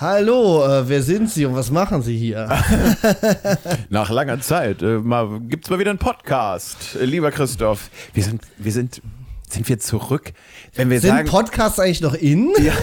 Hallo, 0.00 0.64
äh, 0.64 0.88
wer 0.88 1.02
sind 1.02 1.28
Sie 1.28 1.44
und 1.44 1.56
was 1.56 1.72
machen 1.72 2.02
Sie 2.02 2.16
hier? 2.16 2.48
Nach 3.90 4.08
langer 4.10 4.40
Zeit 4.40 4.80
äh, 4.80 4.98
mal, 4.98 5.40
gibt's 5.40 5.68
mal 5.70 5.80
wieder 5.80 5.90
einen 5.90 5.98
Podcast. 5.98 6.94
Äh, 6.94 7.04
lieber 7.04 7.32
Christoph, 7.32 7.90
wir 8.14 8.22
sind, 8.22 8.42
wir 8.58 8.70
sind, 8.70 9.02
sind 9.48 9.68
wir 9.68 9.80
zurück? 9.80 10.34
Wenn 10.76 10.88
wir 10.88 11.00
Sind 11.00 11.10
sagen, 11.10 11.28
Podcasts 11.28 11.80
eigentlich 11.80 12.00
noch 12.00 12.14
in? 12.14 12.52
ja, 12.62 12.74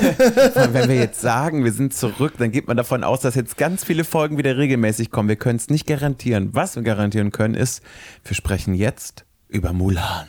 wenn 0.73 0.89
wir 0.89 0.97
jetzt 0.97 1.21
sagen, 1.21 1.63
wir 1.63 1.71
sind 1.71 1.93
zurück, 1.93 2.33
dann 2.37 2.51
geht 2.51 2.67
man 2.67 2.75
davon 2.75 3.05
aus, 3.05 3.21
dass 3.21 3.35
jetzt 3.35 3.55
ganz 3.55 3.85
viele 3.85 4.03
Folgen 4.03 4.37
wieder 4.37 4.57
regelmäßig 4.57 5.09
kommen. 5.09 5.29
Wir 5.29 5.37
können 5.37 5.55
es 5.55 5.69
nicht 5.69 5.87
garantieren. 5.87 6.49
Was 6.51 6.75
wir 6.75 6.83
garantieren 6.83 7.31
können, 7.31 7.55
ist, 7.55 7.81
wir 8.25 8.35
sprechen 8.35 8.73
jetzt 8.73 9.23
über 9.47 9.71
Mulan. 9.71 10.27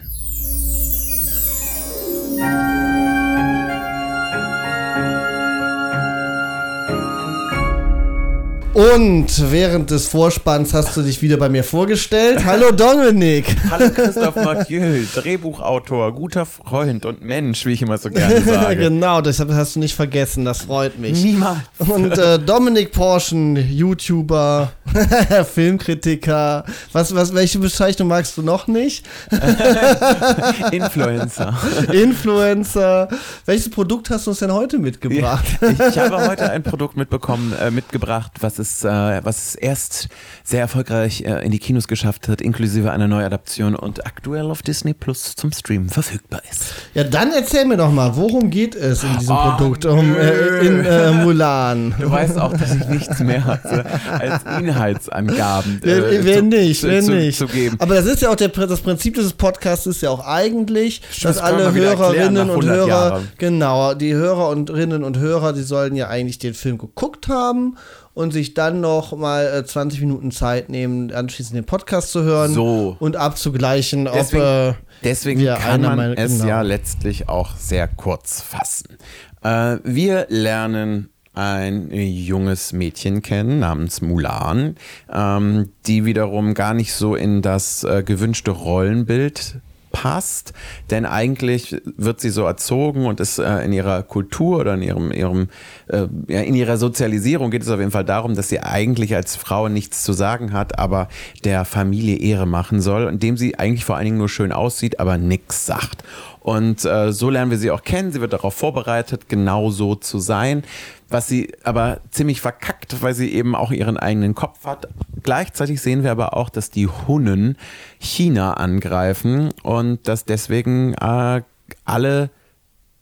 Und 8.76 9.50
während 9.50 9.90
des 9.90 10.06
Vorspanns 10.08 10.74
hast 10.74 10.94
du 10.98 11.00
dich 11.00 11.22
wieder 11.22 11.38
bei 11.38 11.48
mir 11.48 11.64
vorgestellt. 11.64 12.44
Hallo 12.44 12.72
Dominik. 12.72 13.56
Hallo 13.70 13.88
Christoph 13.88 14.36
Mathieu, 14.36 15.02
Drehbuchautor, 15.14 16.12
guter 16.12 16.44
Freund 16.44 17.06
und 17.06 17.22
Mensch, 17.22 17.64
wie 17.64 17.72
ich 17.72 17.80
immer 17.80 17.96
so 17.96 18.10
gerne 18.10 18.42
sage. 18.44 18.76
genau, 18.76 19.22
das 19.22 19.40
hast 19.40 19.76
du 19.76 19.80
nicht 19.80 19.94
vergessen, 19.94 20.44
das 20.44 20.60
freut 20.60 20.98
mich. 20.98 21.24
Niemals. 21.24 21.60
Und 21.78 22.18
äh, 22.18 22.38
Dominik 22.38 22.92
Porschen, 22.92 23.56
YouTuber, 23.56 24.72
Filmkritiker. 25.54 26.64
Was, 26.92 27.14
was, 27.14 27.34
welche 27.34 27.58
Bezeichnung 27.58 28.08
magst 28.08 28.36
du 28.36 28.42
noch 28.42 28.66
nicht? 28.66 29.06
Influencer. 30.72 31.56
Influencer. 31.92 33.08
Welches 33.44 33.70
Produkt 33.70 34.10
hast 34.10 34.26
du 34.26 34.30
uns 34.30 34.40
denn 34.40 34.52
heute 34.52 34.78
mitgebracht? 34.78 35.46
Ich, 35.62 35.80
ich 35.80 35.98
habe 35.98 36.28
heute 36.28 36.50
ein 36.50 36.62
Produkt 36.62 36.96
mitbekommen, 36.96 37.54
äh, 37.58 37.70
mitgebracht, 37.70 38.32
was 38.40 38.58
es, 38.58 38.65
äh, 38.84 39.20
was 39.24 39.48
es 39.48 39.54
erst 39.54 40.08
sehr 40.44 40.60
erfolgreich 40.60 41.22
äh, 41.22 41.44
in 41.44 41.50
die 41.50 41.58
Kinos 41.58 41.88
geschafft 41.88 42.28
hat, 42.28 42.40
inklusive 42.40 42.90
einer 42.90 43.08
Neuadaption 43.08 43.74
und 43.74 44.06
aktuell 44.06 44.50
auf 44.50 44.62
Disney 44.62 44.94
Plus 44.94 45.34
zum 45.34 45.52
Streamen 45.52 45.88
verfügbar 45.88 46.42
ist. 46.50 46.74
Ja, 46.94 47.04
dann 47.04 47.32
erzähl 47.32 47.64
mir 47.64 47.76
doch 47.76 47.90
mal, 47.90 48.16
worum 48.16 48.50
geht 48.50 48.74
es 48.74 49.02
in 49.02 49.18
diesem 49.18 49.36
Oh, 49.36 49.50
Produkt 49.56 49.84
um, 49.84 50.16
äh, 50.16 50.66
in 50.66 50.84
äh, 50.84 51.12
Mulan? 51.12 51.94
Du 51.98 52.10
weißt 52.10 52.38
auch, 52.38 52.52
dass 52.52 52.74
ich 52.74 52.86
nichts 52.86 53.18
mehr 53.20 53.44
hatte 53.44 53.84
als 54.10 54.42
Inhaltsangaben. 54.58 55.82
Äh, 55.82 56.24
wer 56.24 56.42
nicht, 56.42 56.80
zu, 56.80 56.88
wer 56.88 57.02
zu, 57.02 57.12
nicht. 57.12 57.38
Zu 57.38 57.46
geben. 57.46 57.76
Aber 57.80 57.94
das 57.94 58.06
ist 58.06 58.22
ja 58.22 58.30
auch 58.30 58.36
der, 58.36 58.48
das 58.48 58.80
Prinzip 58.80 59.14
dieses 59.14 59.32
Podcasts 59.32 59.86
ist 59.86 60.02
ja 60.02 60.10
auch 60.10 60.26
eigentlich, 60.26 61.00
Das 61.22 61.36
dass 61.36 61.38
alle 61.38 61.72
Hörerinnen 61.72 62.50
und 62.50 62.64
100 62.64 62.76
Hörer, 62.76 62.88
Jahren. 62.88 63.28
genau, 63.38 63.94
die 63.94 64.14
Hörerinnen 64.14 65.04
und 65.04 65.18
Hörer, 65.18 65.52
die 65.52 65.62
sollen 65.62 65.96
ja 65.96 66.08
eigentlich 66.08 66.38
den 66.38 66.54
Film 66.54 66.78
geguckt 66.78 67.28
haben 67.28 67.76
und 68.16 68.32
sich 68.32 68.54
dann 68.54 68.80
noch 68.80 69.14
mal 69.14 69.46
äh, 69.46 69.64
20 69.64 70.00
Minuten 70.00 70.30
Zeit 70.30 70.70
nehmen, 70.70 71.12
anschließend 71.12 71.54
den 71.54 71.66
Podcast 71.66 72.10
zu 72.12 72.22
hören 72.22 72.52
So. 72.54 72.96
und 72.98 73.14
abzugleichen, 73.14 74.06
Deswegen- 74.12 74.42
ob 74.42 74.48
äh, 74.48 74.74
Deswegen 75.04 75.40
wir 75.40 75.54
kann 75.54 75.82
man 75.82 75.96
Meinung- 75.98 76.16
es 76.16 76.32
genau. 76.38 76.46
ja 76.48 76.62
letztlich 76.62 77.28
auch 77.28 77.54
sehr 77.58 77.86
kurz 77.86 78.40
fassen. 78.40 78.96
Äh, 79.44 79.76
wir 79.84 80.26
lernen 80.30 81.10
ein 81.34 81.90
junges 81.92 82.72
Mädchen 82.72 83.20
kennen 83.20 83.58
namens 83.58 84.00
Mulan, 84.00 84.76
ähm, 85.12 85.68
die 85.86 86.06
wiederum 86.06 86.54
gar 86.54 86.72
nicht 86.72 86.94
so 86.94 87.14
in 87.14 87.42
das 87.42 87.84
äh, 87.84 88.02
gewünschte 88.02 88.50
Rollenbild 88.52 89.56
passt, 89.96 90.52
denn 90.90 91.06
eigentlich 91.06 91.80
wird 91.96 92.20
sie 92.20 92.28
so 92.28 92.44
erzogen 92.44 93.06
und 93.06 93.18
ist 93.18 93.38
äh, 93.38 93.64
in 93.64 93.72
ihrer 93.72 94.02
Kultur 94.02 94.58
oder 94.58 94.74
in 94.74 94.82
ihrem, 94.82 95.10
ihrem 95.10 95.48
äh, 95.88 96.06
ja, 96.28 96.40
in 96.40 96.54
ihrer 96.54 96.76
Sozialisierung 96.76 97.50
geht 97.50 97.62
es 97.62 97.70
auf 97.70 97.78
jeden 97.78 97.90
Fall 97.90 98.04
darum, 98.04 98.34
dass 98.34 98.50
sie 98.50 98.60
eigentlich 98.60 99.14
als 99.14 99.36
Frau 99.36 99.68
nichts 99.70 100.02
zu 100.02 100.12
sagen 100.12 100.52
hat, 100.52 100.78
aber 100.78 101.08
der 101.44 101.64
Familie 101.64 102.18
Ehre 102.18 102.46
machen 102.46 102.82
soll, 102.82 103.08
indem 103.08 103.38
sie 103.38 103.58
eigentlich 103.58 103.86
vor 103.86 103.96
allen 103.96 104.04
Dingen 104.04 104.18
nur 104.18 104.28
schön 104.28 104.52
aussieht, 104.52 105.00
aber 105.00 105.16
nichts 105.16 105.64
sagt. 105.64 106.04
Und 106.46 106.84
äh, 106.84 107.12
so 107.12 107.28
lernen 107.28 107.50
wir 107.50 107.58
sie 107.58 107.72
auch 107.72 107.82
kennen. 107.82 108.12
Sie 108.12 108.20
wird 108.20 108.32
darauf 108.32 108.54
vorbereitet, 108.54 109.28
genau 109.28 109.70
so 109.70 109.96
zu 109.96 110.20
sein. 110.20 110.62
Was 111.08 111.26
sie 111.26 111.52
aber 111.64 111.98
ziemlich 112.12 112.40
verkackt, 112.40 113.02
weil 113.02 113.14
sie 113.14 113.34
eben 113.34 113.56
auch 113.56 113.72
ihren 113.72 113.96
eigenen 113.96 114.36
Kopf 114.36 114.64
hat. 114.64 114.86
Gleichzeitig 115.24 115.80
sehen 115.80 116.04
wir 116.04 116.12
aber 116.12 116.36
auch, 116.36 116.48
dass 116.48 116.70
die 116.70 116.86
Hunnen 116.86 117.56
China 117.98 118.52
angreifen 118.52 119.52
und 119.64 120.06
dass 120.06 120.24
deswegen 120.24 120.94
äh, 120.94 121.42
alle 121.84 122.30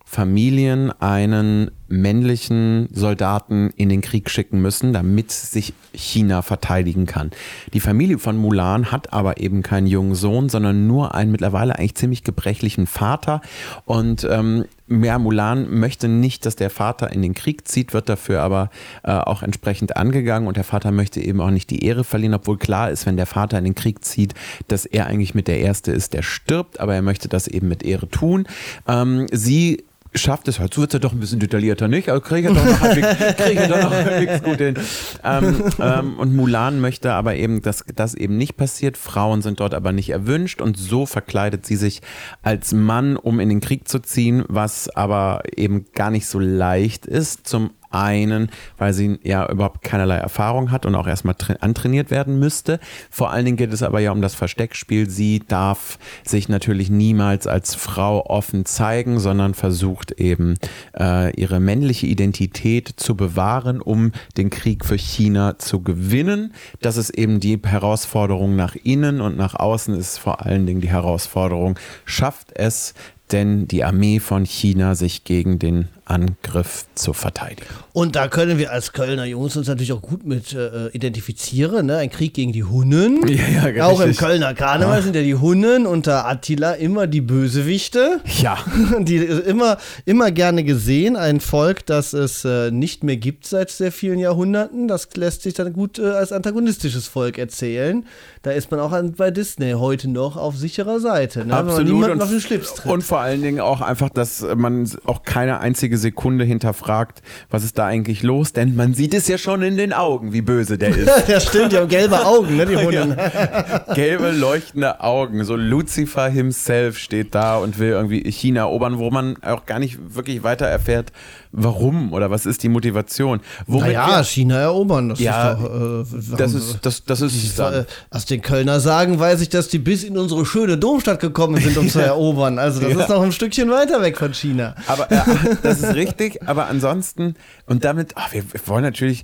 Familien 0.07 0.91
einen 1.01 1.71
männlichen 1.87 2.87
Soldaten 2.91 3.71
in 3.75 3.89
den 3.89 4.01
Krieg 4.01 4.29
schicken 4.29 4.61
müssen, 4.61 4.93
damit 4.93 5.31
sich 5.31 5.73
China 5.93 6.41
verteidigen 6.41 7.05
kann. 7.05 7.31
Die 7.73 7.79
Familie 7.79 8.19
von 8.19 8.37
Mulan 8.37 8.91
hat 8.91 9.13
aber 9.13 9.39
eben 9.39 9.61
keinen 9.63 9.87
jungen 9.87 10.15
Sohn, 10.15 10.47
sondern 10.47 10.87
nur 10.87 11.15
einen 11.15 11.31
mittlerweile 11.31 11.77
eigentlich 11.77 11.95
ziemlich 11.95 12.23
gebrechlichen 12.23 12.87
Vater. 12.87 13.41
Und 13.85 14.27
ähm, 14.29 14.65
ja, 14.87 15.17
Mulan 15.17 15.69
möchte 15.71 16.07
nicht, 16.07 16.45
dass 16.45 16.55
der 16.55 16.69
Vater 16.69 17.11
in 17.11 17.23
den 17.23 17.33
Krieg 17.33 17.67
zieht, 17.67 17.93
wird 17.93 18.07
dafür 18.07 18.41
aber 18.41 18.69
äh, 19.03 19.11
auch 19.11 19.41
entsprechend 19.41 19.97
angegangen. 19.97 20.47
Und 20.47 20.57
der 20.57 20.63
Vater 20.63 20.91
möchte 20.91 21.19
eben 21.19 21.41
auch 21.41 21.51
nicht 21.51 21.69
die 21.71 21.83
Ehre 21.83 22.03
verlieren, 22.03 22.35
obwohl 22.35 22.57
klar 22.57 22.91
ist, 22.91 23.05
wenn 23.05 23.17
der 23.17 23.25
Vater 23.25 23.57
in 23.57 23.63
den 23.63 23.75
Krieg 23.75 24.05
zieht, 24.05 24.35
dass 24.67 24.85
er 24.85 25.07
eigentlich 25.07 25.33
mit 25.33 25.47
der 25.47 25.59
Erste 25.59 25.91
ist, 25.91 26.13
der 26.13 26.21
stirbt. 26.21 26.79
Aber 26.79 26.93
er 26.93 27.01
möchte 27.01 27.27
das 27.27 27.47
eben 27.47 27.67
mit 27.67 27.83
Ehre 27.83 28.07
tun. 28.07 28.47
Ähm, 28.87 29.25
sie 29.31 29.83
schafft 30.15 30.47
es, 30.47 30.59
heute 30.59 30.77
wird 30.77 30.89
es 30.89 30.93
ja 30.93 30.99
doch 30.99 31.13
ein 31.13 31.19
bisschen 31.19 31.39
detaillierter, 31.39 31.87
nicht? 31.87 32.09
Aber 32.09 32.21
halbwegs, 32.29 33.35
kriege 33.37 33.51
ich 33.51 33.59
ja 33.59 33.67
doch 33.67 33.83
noch 33.83 33.91
halbwegs 33.91 34.43
gut 34.43 34.57
hin. 34.57 34.75
Ähm, 35.23 35.63
ähm, 35.79 36.19
und 36.19 36.35
Mulan 36.35 36.79
möchte 36.79 37.13
aber 37.13 37.35
eben, 37.35 37.61
dass 37.61 37.83
das 37.95 38.15
eben 38.15 38.37
nicht 38.37 38.57
passiert. 38.57 38.97
Frauen 38.97 39.41
sind 39.41 39.59
dort 39.59 39.73
aber 39.73 39.91
nicht 39.91 40.09
erwünscht 40.09 40.61
und 40.61 40.77
so 40.77 41.05
verkleidet 41.05 41.65
sie 41.65 41.75
sich 41.75 42.01
als 42.41 42.73
Mann, 42.73 43.17
um 43.17 43.39
in 43.39 43.49
den 43.49 43.61
Krieg 43.61 43.87
zu 43.87 43.99
ziehen, 43.99 44.43
was 44.47 44.89
aber 44.89 45.43
eben 45.55 45.85
gar 45.93 46.11
nicht 46.11 46.27
so 46.27 46.39
leicht 46.39 47.05
ist. 47.05 47.47
Zum 47.47 47.71
einen, 47.91 48.49
weil 48.77 48.93
sie 48.93 49.19
ja 49.23 49.49
überhaupt 49.49 49.83
keinerlei 49.83 50.17
Erfahrung 50.17 50.71
hat 50.71 50.85
und 50.85 50.95
auch 50.95 51.07
erstmal 51.07 51.35
tra- 51.35 51.59
antrainiert 51.59 52.11
werden 52.11 52.39
müsste. 52.39 52.79
Vor 53.09 53.31
allen 53.31 53.45
Dingen 53.45 53.57
geht 53.57 53.73
es 53.73 53.83
aber 53.83 53.99
ja 53.99 54.11
um 54.11 54.21
das 54.21 54.35
Versteckspiel. 54.35 55.09
Sie 55.09 55.43
darf 55.47 55.97
sich 56.23 56.49
natürlich 56.49 56.89
niemals 56.89 57.47
als 57.47 57.75
Frau 57.75 58.25
offen 58.25 58.65
zeigen, 58.65 59.19
sondern 59.19 59.53
versucht 59.53 60.11
eben 60.13 60.55
äh, 60.99 61.33
ihre 61.39 61.59
männliche 61.59 62.07
Identität 62.07 62.93
zu 62.95 63.15
bewahren, 63.15 63.81
um 63.81 64.11
den 64.37 64.49
Krieg 64.49 64.85
für 64.85 64.97
China 64.97 65.57
zu 65.57 65.81
gewinnen. 65.81 66.53
Das 66.81 66.97
ist 66.97 67.11
eben 67.11 67.39
die 67.39 67.59
Herausforderung 67.63 68.55
nach 68.55 68.75
innen 68.75 69.21
und 69.21 69.37
nach 69.37 69.55
außen 69.55 69.95
ist 69.95 70.17
vor 70.17 70.45
allen 70.45 70.65
Dingen 70.65 70.81
die 70.81 70.89
Herausforderung, 70.89 71.77
schafft 72.05 72.51
es 72.53 72.93
denn 73.31 73.67
die 73.67 73.83
Armee 73.83 74.19
von 74.19 74.45
China 74.45 74.93
sich 74.95 75.23
gegen 75.23 75.57
den 75.57 75.87
Angriff 76.05 76.85
zu 76.93 77.13
verteidigen. 77.13 77.67
Und 77.91 78.15
da 78.15 78.27
können 78.27 78.59
wir 78.59 78.71
als 78.71 78.93
Kölner 78.93 79.25
Jungs 79.25 79.57
uns 79.57 79.67
natürlich 79.67 79.91
auch 79.91 80.01
gut 80.01 80.25
mit 80.25 80.53
äh, 80.53 80.89
identifizieren. 80.89 81.87
Ne? 81.87 81.97
Ein 81.97 82.11
Krieg 82.11 82.33
gegen 82.33 82.53
die 82.53 82.63
Hunnen. 82.63 83.21
Ja, 83.35 83.67
ja, 83.67 83.85
auch 83.85 83.99
im. 83.99 84.15
Kölner 84.15 84.53
Karneval 84.53 85.01
sind 85.01 85.15
ja 85.15 85.21
die 85.21 85.35
Hunnen 85.35 85.85
unter 85.85 86.25
Attila 86.25 86.73
immer 86.73 87.05
die 87.05 87.21
Bösewichte. 87.21 88.21
Ja, 88.41 88.57
Die 88.99 89.17
immer, 89.17 89.77
immer 90.05 90.31
gerne 90.31 90.63
gesehen. 90.63 91.15
Ein 91.15 91.39
Volk, 91.39 91.85
das 91.85 92.13
es 92.13 92.45
äh, 92.45 92.71
nicht 92.71 93.03
mehr 93.03 93.17
gibt 93.17 93.45
seit 93.45 93.69
sehr 93.69 93.91
vielen 93.91 94.19
Jahrhunderten. 94.19 94.87
Das 94.87 95.09
lässt 95.15 95.41
sich 95.43 95.53
dann 95.53 95.73
gut 95.73 95.99
äh, 95.99 96.05
als 96.11 96.31
antagonistisches 96.31 97.07
Volk 97.07 97.37
erzählen. 97.37 98.05
Da 98.41 98.51
ist 98.51 98.71
man 98.71 98.79
auch 98.79 98.91
an, 98.91 99.13
bei 99.13 99.31
Disney 99.31 99.71
heute 99.73 100.07
noch 100.07 100.37
auf 100.37 100.55
sicherer 100.55 100.99
Seite. 100.99 101.39
Ne? 101.39 101.45
Wenn 101.45 101.49
man 101.49 101.67
absolut. 101.67 101.87
niemanden 101.87 102.11
Und, 102.17 102.21
auf 102.21 102.29
den 102.29 102.41
Schlips 102.41 102.73
tritt. 102.75 102.91
und 102.91 103.03
vor 103.03 103.19
allen 103.19 103.41
Dingen 103.41 103.59
auch 103.59 103.81
einfach, 103.81 104.09
dass 104.09 104.45
man 104.55 104.89
auch 105.05 105.23
keine 105.23 105.59
einzige 105.59 105.94
Sekunde 105.97 106.45
hinterfragt, 106.45 107.21
was 107.49 107.63
ist 107.63 107.77
da 107.77 107.85
eigentlich 107.85 108.23
los, 108.23 108.53
denn 108.53 108.75
man 108.75 108.93
sieht 108.93 109.13
es 109.13 109.27
ja 109.27 109.37
schon 109.37 109.61
in 109.61 109.77
den 109.77 109.93
Augen, 109.93 110.33
wie 110.33 110.41
böse 110.41 110.77
der 110.77 110.95
ist. 110.95 111.09
ja, 111.27 111.39
stimmt, 111.39 111.71
die 111.71 111.77
haben 111.77 111.87
gelbe 111.87 112.25
Augen, 112.25 112.57
ne, 112.57 112.65
die 112.65 112.77
Hunnen. 112.85 113.15
Gelbe, 113.95 114.31
leuchtende 114.31 115.01
Augen. 115.01 115.43
So 115.43 115.55
Lucifer 115.55 116.29
himself 116.29 116.97
steht 116.97 117.35
da 117.35 117.57
und 117.57 117.79
will 117.79 117.89
irgendwie 117.89 118.29
China 118.31 118.61
erobern, 118.61 118.97
wo 118.97 119.09
man 119.09 119.37
auch 119.43 119.65
gar 119.65 119.79
nicht 119.79 120.15
wirklich 120.15 120.43
weiter 120.43 120.65
erfährt, 120.65 121.11
warum 121.57 122.11
oder 122.13 122.29
was 122.29 122.45
ist 122.45 122.63
die 122.63 122.69
Motivation. 122.69 123.39
Womit 123.65 123.93
Naja, 123.93 124.23
China 124.23 124.57
erobern. 124.59 125.09
Das 125.09 125.19
Ja, 125.19 125.53
ist 125.53 125.61
doch, 125.61 126.33
äh, 126.33 126.37
das 126.37 126.53
ist, 126.53 126.79
das, 126.81 127.03
das 127.05 127.21
ist 127.21 127.35
es 127.35 127.59
Äh. 127.59 127.85
Aus 128.11 128.25
den 128.25 128.41
Kölner 128.41 128.79
Sagen 128.79 129.19
weiß 129.19 129.41
ich, 129.41 129.49
dass 129.49 129.67
die 129.69 129.79
bis 129.79 130.03
in 130.03 130.17
unsere 130.17 130.45
schöne 130.45 130.77
Domstadt 130.77 131.19
gekommen 131.19 131.61
sind, 131.61 131.77
um 131.77 131.87
zu 131.89 131.99
erobern. 131.99 132.59
Also 132.59 132.81
das 132.81 132.93
Ja. 132.93 132.99
ist 133.01 133.09
noch 133.09 133.21
ein 133.21 133.31
Stückchen 133.31 133.69
weiter 133.69 134.01
weg 134.01 134.17
von 134.17 134.33
China. 134.33 134.75
Aber 134.87 135.11
äh, 135.11 135.19
das 135.63 135.79
ist 135.81 135.95
richtig, 135.95 136.47
aber 136.47 136.67
ansonsten, 136.67 137.35
und 137.65 137.83
damit, 137.85 138.13
ach, 138.15 138.33
wir, 138.33 138.43
wir 138.51 138.59
wollen 138.67 138.83
natürlich, 138.83 139.23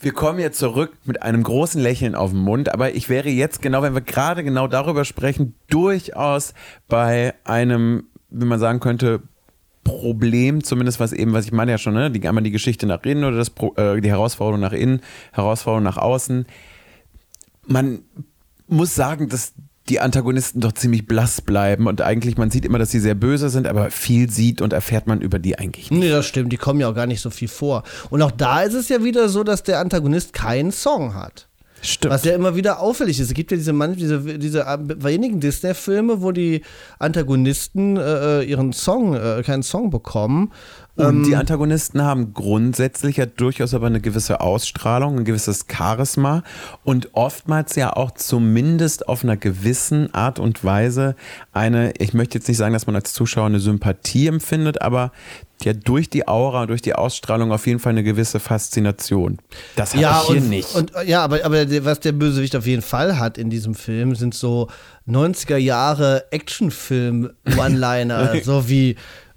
wir 0.00 0.12
kommen 0.12 0.38
jetzt 0.38 0.58
zurück 0.58 0.92
mit 1.04 1.22
einem 1.22 1.42
großen 1.42 1.80
Lächeln 1.80 2.14
auf 2.14 2.30
dem 2.30 2.40
Mund, 2.40 2.72
aber 2.72 2.94
ich 2.94 3.08
wäre 3.08 3.28
jetzt 3.28 3.62
genau, 3.62 3.82
wenn 3.82 3.94
wir 3.94 4.00
gerade 4.02 4.44
genau 4.44 4.66
darüber 4.66 5.04
sprechen, 5.04 5.54
durchaus 5.68 6.52
bei 6.88 7.34
einem, 7.44 8.04
wie 8.30 8.44
man 8.44 8.58
sagen 8.58 8.80
könnte, 8.80 9.20
Problem, 9.84 10.64
zumindest 10.64 10.98
was 10.98 11.12
eben, 11.12 11.32
was 11.32 11.44
ich 11.44 11.52
meine 11.52 11.72
ja 11.72 11.78
schon, 11.78 11.94
ne? 11.94 12.10
die, 12.10 12.26
einmal 12.26 12.42
die 12.42 12.50
Geschichte 12.50 12.86
nach 12.86 13.02
innen 13.04 13.24
oder 13.24 13.36
das, 13.36 13.52
äh, 13.76 14.00
die 14.00 14.08
Herausforderung 14.08 14.60
nach 14.60 14.72
innen, 14.72 15.00
Herausforderung 15.32 15.84
nach 15.84 15.98
außen. 15.98 16.46
Man 17.66 18.00
muss 18.66 18.94
sagen, 18.94 19.28
dass 19.28 19.52
die 19.88 20.00
Antagonisten 20.00 20.60
doch 20.60 20.72
ziemlich 20.72 21.06
blass 21.06 21.42
bleiben 21.42 21.86
und 21.86 22.00
eigentlich, 22.00 22.38
man 22.38 22.50
sieht 22.50 22.64
immer, 22.64 22.78
dass 22.78 22.90
sie 22.90 23.00
sehr 23.00 23.14
böse 23.14 23.50
sind, 23.50 23.66
aber 23.66 23.90
viel 23.90 24.30
sieht 24.30 24.62
und 24.62 24.72
erfährt 24.72 25.06
man 25.06 25.20
über 25.20 25.38
die 25.38 25.58
eigentlich 25.58 25.90
nicht. 25.90 26.00
Nee, 26.00 26.08
das 26.08 26.26
stimmt, 26.26 26.52
die 26.52 26.56
kommen 26.56 26.80
ja 26.80 26.88
auch 26.88 26.94
gar 26.94 27.06
nicht 27.06 27.20
so 27.20 27.28
viel 27.28 27.48
vor. 27.48 27.82
Und 28.08 28.22
auch 28.22 28.30
da 28.30 28.62
ist 28.62 28.74
es 28.74 28.88
ja 28.88 29.04
wieder 29.04 29.28
so, 29.28 29.44
dass 29.44 29.62
der 29.62 29.80
Antagonist 29.80 30.32
keinen 30.32 30.72
Song 30.72 31.14
hat. 31.14 31.48
Stimmt. 31.84 32.14
Was 32.14 32.24
ja 32.24 32.34
immer 32.34 32.56
wieder 32.56 32.80
auffällig 32.80 33.20
ist. 33.20 33.28
Es 33.28 33.34
gibt 33.34 33.50
ja 33.50 33.58
diese, 33.58 33.72
diese, 33.94 34.38
diese 34.38 34.64
wenigen 34.96 35.38
Disney-Filme, 35.40 36.22
wo 36.22 36.32
die 36.32 36.62
Antagonisten 36.98 37.98
äh, 37.98 38.40
äh, 38.40 38.44
ihren 38.44 38.72
Song, 38.72 39.14
äh, 39.14 39.42
keinen 39.44 39.62
Song 39.62 39.90
bekommen. 39.90 40.50
Und 40.96 41.04
ähm, 41.04 41.24
die 41.24 41.36
Antagonisten 41.36 42.00
haben 42.02 42.32
grundsätzlich 42.32 43.18
ja 43.18 43.26
durchaus 43.26 43.74
aber 43.74 43.88
eine 43.88 44.00
gewisse 44.00 44.40
Ausstrahlung, 44.40 45.18
ein 45.18 45.24
gewisses 45.24 45.66
Charisma 45.70 46.42
und 46.84 47.10
oftmals 47.14 47.74
ja 47.74 47.92
auch 47.92 48.12
zumindest 48.12 49.08
auf 49.08 49.22
einer 49.22 49.36
gewissen 49.36 50.14
Art 50.14 50.38
und 50.38 50.64
Weise 50.64 51.16
eine, 51.52 51.92
ich 51.98 52.14
möchte 52.14 52.38
jetzt 52.38 52.48
nicht 52.48 52.58
sagen, 52.58 52.72
dass 52.72 52.86
man 52.86 52.96
als 52.96 53.12
Zuschauer 53.12 53.46
eine 53.46 53.60
Sympathie 53.60 54.28
empfindet, 54.28 54.80
aber 54.82 55.10
ja 55.64 55.72
durch 55.72 56.10
die 56.10 56.28
Aura, 56.28 56.66
durch 56.66 56.82
die 56.82 56.94
Ausstrahlung 56.94 57.52
auf 57.52 57.66
jeden 57.66 57.78
Fall 57.78 57.90
eine 57.90 58.02
gewisse 58.02 58.40
Faszination. 58.40 59.38
Das 59.76 59.92
habe 59.92 60.02
ja, 60.02 60.20
ich 60.20 60.28
hier 60.28 60.42
und, 60.42 60.50
nicht. 60.50 60.74
Und, 60.74 60.92
ja, 61.06 61.24
aber, 61.24 61.44
aber 61.44 61.84
was 61.84 62.00
der 62.00 62.12
Bösewicht 62.12 62.56
auf 62.56 62.66
jeden 62.66 62.82
Fall 62.82 63.18
hat 63.18 63.38
in 63.38 63.50
diesem 63.50 63.74
Film, 63.74 64.14
sind 64.14 64.34
so 64.34 64.68
90er 65.08 65.56
Jahre 65.56 66.24
Actionfilm-One-Liner, 66.30 68.40
so 68.44 68.68
wie 68.68 68.96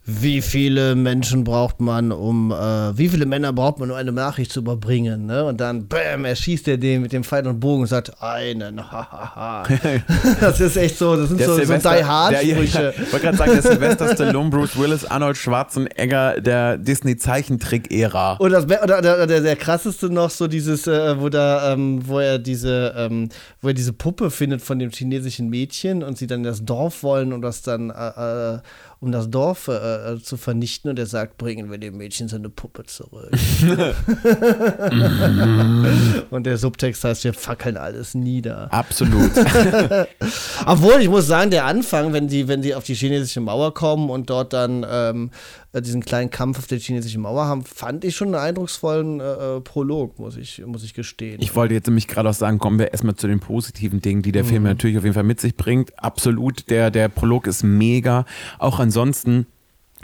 wie 0.10 0.42
viele 0.42 0.96
Menschen 0.96 1.44
braucht 1.44 1.82
man, 1.82 2.14
um, 2.14 2.54
äh, 2.54 2.98
wie 2.98 3.10
viele 3.10 3.26
Männer 3.26 3.52
braucht 3.52 3.80
man, 3.80 3.92
um 3.92 3.98
eine 3.98 4.14
Nachricht 4.14 4.54
zu 4.54 4.62
überbringen, 4.62 5.26
ne? 5.26 5.44
Und 5.44 5.60
dann, 5.60 5.90
bam, 5.90 6.24
erschießt 6.24 6.66
er 6.70 6.78
den 6.78 7.02
mit 7.02 7.12
dem 7.12 7.26
Pfeil 7.26 7.46
und 7.46 7.60
Bogen 7.60 7.82
und 7.82 7.88
sagt, 7.88 8.14
einen, 8.22 8.90
hahaha. 8.90 9.64
das 10.40 10.62
ist 10.62 10.78
echt 10.78 10.98
so, 10.98 11.18
das 11.18 11.28
sind 11.28 11.42
der 11.42 11.48
so, 11.48 11.58
so 11.58 11.74
Die 11.74 12.06
Hard-Sprüche. 12.06 12.94
ich 13.04 13.12
wollte 13.12 13.26
gerade 13.26 13.38
sagen, 13.38 13.52
der 13.52 13.62
Sylvester 13.62 14.14
Stallone, 14.14 14.50
Bruce 14.50 14.80
Willis, 14.80 15.04
Arnold 15.04 15.36
Schwarzenegger 15.36 16.40
der 16.40 16.78
Disney-Zeichentrick-Ära. 16.78 18.38
Und 18.38 18.52
das, 18.52 18.64
oder, 18.64 19.00
oder, 19.00 19.28
der, 19.28 19.42
der 19.42 19.56
krasseste 19.58 20.10
noch 20.10 20.30
so 20.30 20.48
dieses, 20.48 20.88
äh, 20.88 21.20
wo 21.20 21.28
da, 21.28 21.74
ähm, 21.74 22.08
wo 22.08 22.20
er 22.20 22.40
diese, 22.40 22.94
ähm, 22.96 23.28
wo 23.62 23.68
er 23.68 23.74
diese 23.74 23.92
Puppe 23.92 24.32
findet 24.32 24.62
von 24.62 24.80
dem 24.80 24.90
chinesischen 24.90 25.50
Mädchen 25.50 26.02
und 26.02 26.18
sie 26.18 26.28
dann 26.28 26.40
in 26.40 26.46
das 26.46 26.64
Dorf 26.64 27.04
wollen 27.04 27.34
und 27.34 27.42
das 27.42 27.62
dann 27.62 27.90
äh, 27.90 28.56
äh 28.56 28.60
um 29.00 29.12
das 29.12 29.30
Dorf 29.30 29.68
äh, 29.68 30.14
äh, 30.14 30.22
zu 30.22 30.38
vernichten 30.38 30.90
und 30.90 30.98
er 30.98 31.06
sagt, 31.06 31.38
bringen 31.38 31.70
wir 31.70 31.78
dem 31.78 31.98
Mädchen 31.98 32.28
seine 32.28 32.50
Puppe 32.50 32.84
zurück. 32.86 33.32
und 36.32 36.46
der 36.46 36.58
Subtext 36.58 37.04
heißt, 37.04 37.24
wir 37.24 37.34
fackeln 37.34 37.78
alles 37.78 38.16
nieder. 38.16 38.74
Absolut. 38.74 39.32
Obwohl, 40.66 41.02
ich 41.02 41.10
muss 41.10 41.28
sagen, 41.28 41.52
der 41.52 41.66
Anfang, 41.66 42.12
wenn 42.12 42.28
die, 42.28 42.48
wenn 42.48 42.64
die 42.64 42.74
auf 42.74 42.86
die 42.86 42.96
chinesische 42.96 43.40
Mauer 43.40 43.74
kommen 43.74 44.10
und 44.10 44.32
dort 44.32 44.54
dann 44.54 44.84
ähm, 44.90 45.30
äh, 45.74 45.82
diesen 45.82 46.04
kleinen 46.04 46.30
Kampf 46.30 46.60
auf 46.60 46.68
der 46.68 46.80
chinesischen 46.80 47.22
Mauer 47.22 47.46
haben, 47.46 47.64
fand 47.64 48.06
ich 48.06 48.16
schon 48.16 48.30
einen 48.30 48.44
eindrucksvollen 48.44 49.20
äh, 49.20 49.58
äh, 49.58 49.62
Prolog, 49.62 50.18
muss 50.20 50.38
ich, 50.38 50.64
muss 50.66 50.84
ich 50.84 50.94
gestehen. 50.94 51.42
Ich 51.42 51.56
wollte 51.56 51.74
jetzt 51.74 51.88
nämlich 51.88 52.08
gerade 52.08 52.30
auch 52.30 52.34
sagen, 52.34 52.60
kommen 52.60 52.80
wir 52.80 52.92
erstmal 52.92 53.16
zu 53.16 53.28
den 53.28 53.40
positiven 53.40 54.02
Dingen, 54.02 54.22
die 54.22 54.32
der 54.32 54.44
mhm. 54.44 54.48
Film 54.48 54.64
natürlich 54.64 54.98
auf 54.98 55.04
jeden 55.04 55.14
Fall 55.14 55.24
mit 55.24 55.42
sich 55.42 55.56
bringt. 55.56 55.98
Absolut, 56.02 56.70
der, 56.70 56.92
der 56.92 57.10
Prolog 57.10 57.48
ist 57.48 57.64
mega. 57.64 58.26
Auch 58.60 58.80
ansonsten 58.80 59.48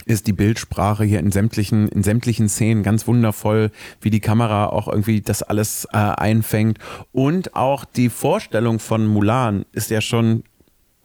ist 0.05 0.27
die 0.27 0.33
Bildsprache 0.33 1.03
hier 1.03 1.19
in 1.19 1.31
sämtlichen, 1.31 1.87
in 1.87 2.03
sämtlichen 2.03 2.49
Szenen 2.49 2.83
ganz 2.83 3.07
wundervoll, 3.07 3.71
wie 4.01 4.09
die 4.09 4.19
Kamera 4.19 4.67
auch 4.67 4.87
irgendwie 4.87 5.21
das 5.21 5.43
alles 5.43 5.85
äh, 5.93 5.97
einfängt. 5.97 6.79
Und 7.11 7.55
auch 7.55 7.85
die 7.85 8.09
Vorstellung 8.09 8.79
von 8.79 9.07
Mulan 9.07 9.65
ist 9.71 9.91
ja 9.91 10.01
schon, 10.01 10.43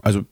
also 0.03 0.25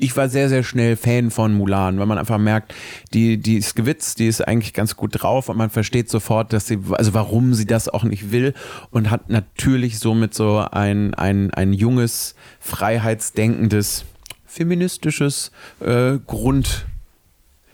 ich 0.00 0.16
war 0.16 0.28
sehr, 0.28 0.48
sehr 0.48 0.62
schnell 0.62 0.96
Fan 0.96 1.32
von 1.32 1.52
Mulan, 1.52 1.98
weil 1.98 2.06
man 2.06 2.18
einfach 2.18 2.38
merkt, 2.38 2.72
die, 3.12 3.36
die 3.36 3.56
ist 3.56 3.74
gewitzt, 3.74 4.20
die 4.20 4.28
ist 4.28 4.46
eigentlich 4.46 4.72
ganz 4.72 4.96
gut 4.96 5.10
drauf 5.14 5.48
und 5.48 5.58
man 5.58 5.70
versteht 5.70 6.08
sofort, 6.08 6.52
dass 6.52 6.68
sie, 6.68 6.78
also 6.92 7.14
warum 7.14 7.52
sie 7.52 7.66
das 7.66 7.88
auch 7.88 8.04
nicht 8.04 8.30
will 8.30 8.54
und 8.90 9.10
hat 9.10 9.28
natürlich 9.28 9.98
somit 9.98 10.34
so 10.34 10.64
ein, 10.70 11.14
ein, 11.14 11.52
ein 11.52 11.72
junges, 11.72 12.36
freiheitsdenkendes, 12.60 14.04
feministisches 14.46 15.50
äh, 15.80 16.18
Grund. 16.24 16.86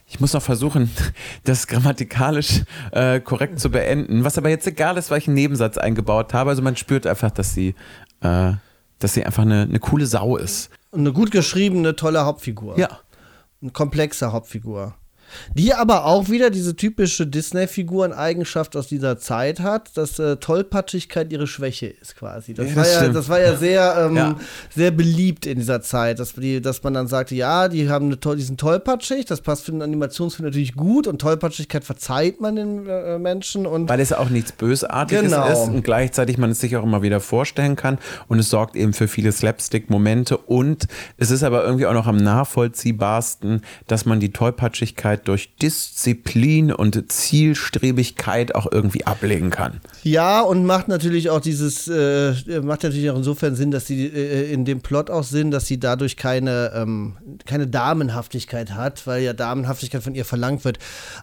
Ich 0.07 0.19
muss 0.19 0.33
noch 0.33 0.43
versuchen, 0.43 0.91
das 1.45 1.67
grammatikalisch 1.67 2.63
äh, 2.93 3.21
korrekt 3.21 3.61
zu 3.61 3.71
beenden, 3.71 4.25
was 4.25 4.39
aber 4.39 4.49
jetzt 4.49 4.67
egal 4.67 4.97
ist, 4.97 5.11
weil 5.11 5.19
ich 5.19 5.29
einen 5.29 5.35
Nebensatz 5.35 5.77
eingebaut 5.77 6.33
habe. 6.33 6.49
Also 6.49 6.63
man 6.63 6.77
spürt 6.77 7.07
einfach, 7.07 7.31
dass 7.31 7.53
sie, 7.53 7.75
äh, 8.23 8.53
dass 8.99 9.13
sie 9.13 9.27
einfach 9.27 9.43
eine, 9.43 9.63
eine 9.63 9.79
coole 9.79 10.07
Sau 10.07 10.39
ist 10.39 10.71
eine 10.95 11.13
gut 11.13 11.31
geschriebene, 11.31 11.97
tolle 11.97 12.25
Hauptfigur. 12.25 12.79
Ja. 12.79 13.01
Eine 13.61 13.73
komplexe 13.73 14.33
Hauptfigur. 14.33 14.95
Die 15.55 15.75
aber 15.75 16.05
auch 16.05 16.29
wieder 16.29 16.51
diese 16.51 16.77
typische 16.77 17.27
Disney-Figuren-Eigenschaft 17.27 18.77
aus 18.77 18.89
dieser 18.89 19.19
Zeit 19.19 19.61
hat, 19.61 19.97
dass 19.97 20.19
äh, 20.19 20.37
Tollpatschigkeit 20.37 21.33
ihre 21.33 21.47
Schwäche 21.47 21.87
ist 21.87 22.17
quasi. 22.17 22.55
Das, 22.55 22.71
ja, 22.71 22.77
war, 22.77 22.87
ja, 22.87 23.09
das 23.09 23.29
war 23.29 23.41
ja 23.41 23.57
sehr, 23.57 24.07
ähm, 24.07 24.17
ja. 24.17 24.37
sehr 24.75 24.91
beliebt 24.91 25.47
in 25.47 25.59
dieser 25.59 25.81
Zeit, 25.83 26.19
dass, 26.19 26.35
die, 26.35 26.61
dass 26.61 26.83
man 26.83 26.95
dann 26.95 27.07
sagte, 27.07 27.35
ja, 27.35 27.69
die 27.69 27.89
haben 27.89 28.07
eine, 28.07 28.37
die 28.37 28.43
sind 28.43 28.59
tollpatschig, 28.61 29.27
das 29.27 29.41
passt 29.41 29.65
für 29.65 29.73
einen 29.73 29.83
Animationsfilm 29.83 30.47
natürlich 30.47 30.75
gut 30.75 31.07
und 31.07 31.21
Tollpatschigkeit 31.21 31.85
verzeiht 31.85 32.41
man 32.41 32.57
den 32.57 32.87
äh, 32.87 33.19
Menschen. 33.19 33.67
Und 33.67 33.89
Weil 33.89 34.01
es 34.01 34.13
auch 34.13 34.29
nichts 34.29 34.53
Bösartiges 34.53 35.25
genau. 35.25 35.49
ist 35.49 35.69
und 35.69 35.83
gleichzeitig 35.83 36.39
man 36.39 36.51
es 36.51 36.61
sich 36.61 36.77
auch 36.77 36.83
immer 36.83 37.03
wieder 37.03 37.21
vorstellen 37.21 37.77
kann 37.77 37.99
und 38.29 38.39
es 38.39 38.51
sorgt 38.51 38.77
eben 38.77 38.93
für 38.93 39.09
viele 39.09 39.33
Slapstick-Momente 39.33 40.37
und 40.37 40.87
es 41.17 41.31
ist 41.31 41.43
aber 41.43 41.65
irgendwie 41.65 41.87
auch 41.87 41.95
noch 41.95 42.07
am 42.07 42.17
nachvollziehbarsten, 42.17 43.63
dass 43.87 44.05
man 44.05 44.21
die 44.21 44.33
Tollpatschigkeit 44.33 45.24
durch 45.25 45.57
Disziplin 45.57 46.73
und 46.73 47.11
Zielstrebigkeit 47.11 48.55
auch 48.55 48.71
irgendwie 48.71 49.07
ablegen 49.07 49.51
kann. 49.51 49.81
Ja, 50.03 50.41
und 50.41 50.65
macht 50.67 50.89
natürlich 50.89 51.31
auch 51.31 51.41
dieses, 51.41 51.89
äh, 51.89 52.33
macht 52.63 52.83
natürlich 52.83 53.11
auch 53.11 53.17
insofern 53.17 53.57
Sinn, 53.57 53.71
dass 53.71 53.87
sie 53.87 54.07
äh, 54.07 54.53
in 54.53 54.65
dem 54.65 54.81
Plot 54.81 55.11
auch 55.11 55.25
Sinn, 55.25 55.51
dass 55.51 55.67
sie 55.67 55.79
dadurch 55.81 56.17
keine, 56.17 56.73
ähm, 56.75 57.17
keine 57.47 57.67
Damenhaftigkeit 57.67 58.75
hat, 58.75 59.07
weil 59.07 59.23
ja 59.23 59.33
Damenhaftigkeit 59.33 60.03
von 60.03 60.15
ihr 60.15 60.25
verlangt 60.25 60.65
wird. 60.65 60.79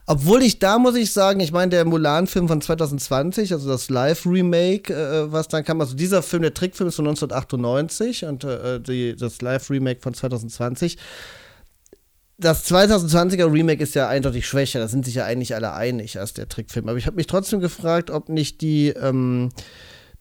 Obwohl 0.06 0.42
ich 0.42 0.60
da 0.60 0.80
muss 0.80 0.96
ich 0.96 1.14
sagen, 1.14 1.40
ich 1.40 1.52
meine, 1.52 1.70
der 1.70 1.86
Mulan-Film 1.86 2.48
von 2.48 2.62
2020, 2.62 3.54
also 3.54 3.70
das 3.70 3.90
Live-Remake, 3.90 4.94
äh, 4.94 5.32
was 5.32 5.48
dann 5.48 5.64
kam, 5.64 5.82
also 5.82 5.96
dieser 5.96 6.22
Film, 6.22 6.42
der 6.42 6.54
Trickfilm 6.54 6.90
ist 6.90 6.96
von 6.96 7.08
1998 7.08 8.26
und 8.26 8.44
äh, 8.44 8.80
die, 8.80 9.16
das 9.16 9.42
Live-Remake 9.42 10.02
von 10.02 10.14
2020 10.14 10.98
das 12.42 12.70
2020er 12.72 13.52
Remake 13.52 13.84
ist 13.84 13.94
ja 13.94 14.08
eindeutig 14.10 14.48
schwächer, 14.48 14.80
da 14.80 14.88
sind 14.88 15.06
sich 15.06 15.16
ja 15.16 15.26
eigentlich 15.26 15.56
alle 15.56 15.74
einig 15.74 16.20
als 16.20 16.34
der 16.34 16.50
Trickfilm. 16.50 16.90
Aber 16.90 16.98
ich 16.98 17.06
habe 17.06 17.16
mich 17.16 17.28
trotzdem 17.28 17.60
gefragt, 17.60 18.10
ob 18.10 18.30
nicht 18.30 18.62
die, 18.62 18.90
ähm, 18.90 19.50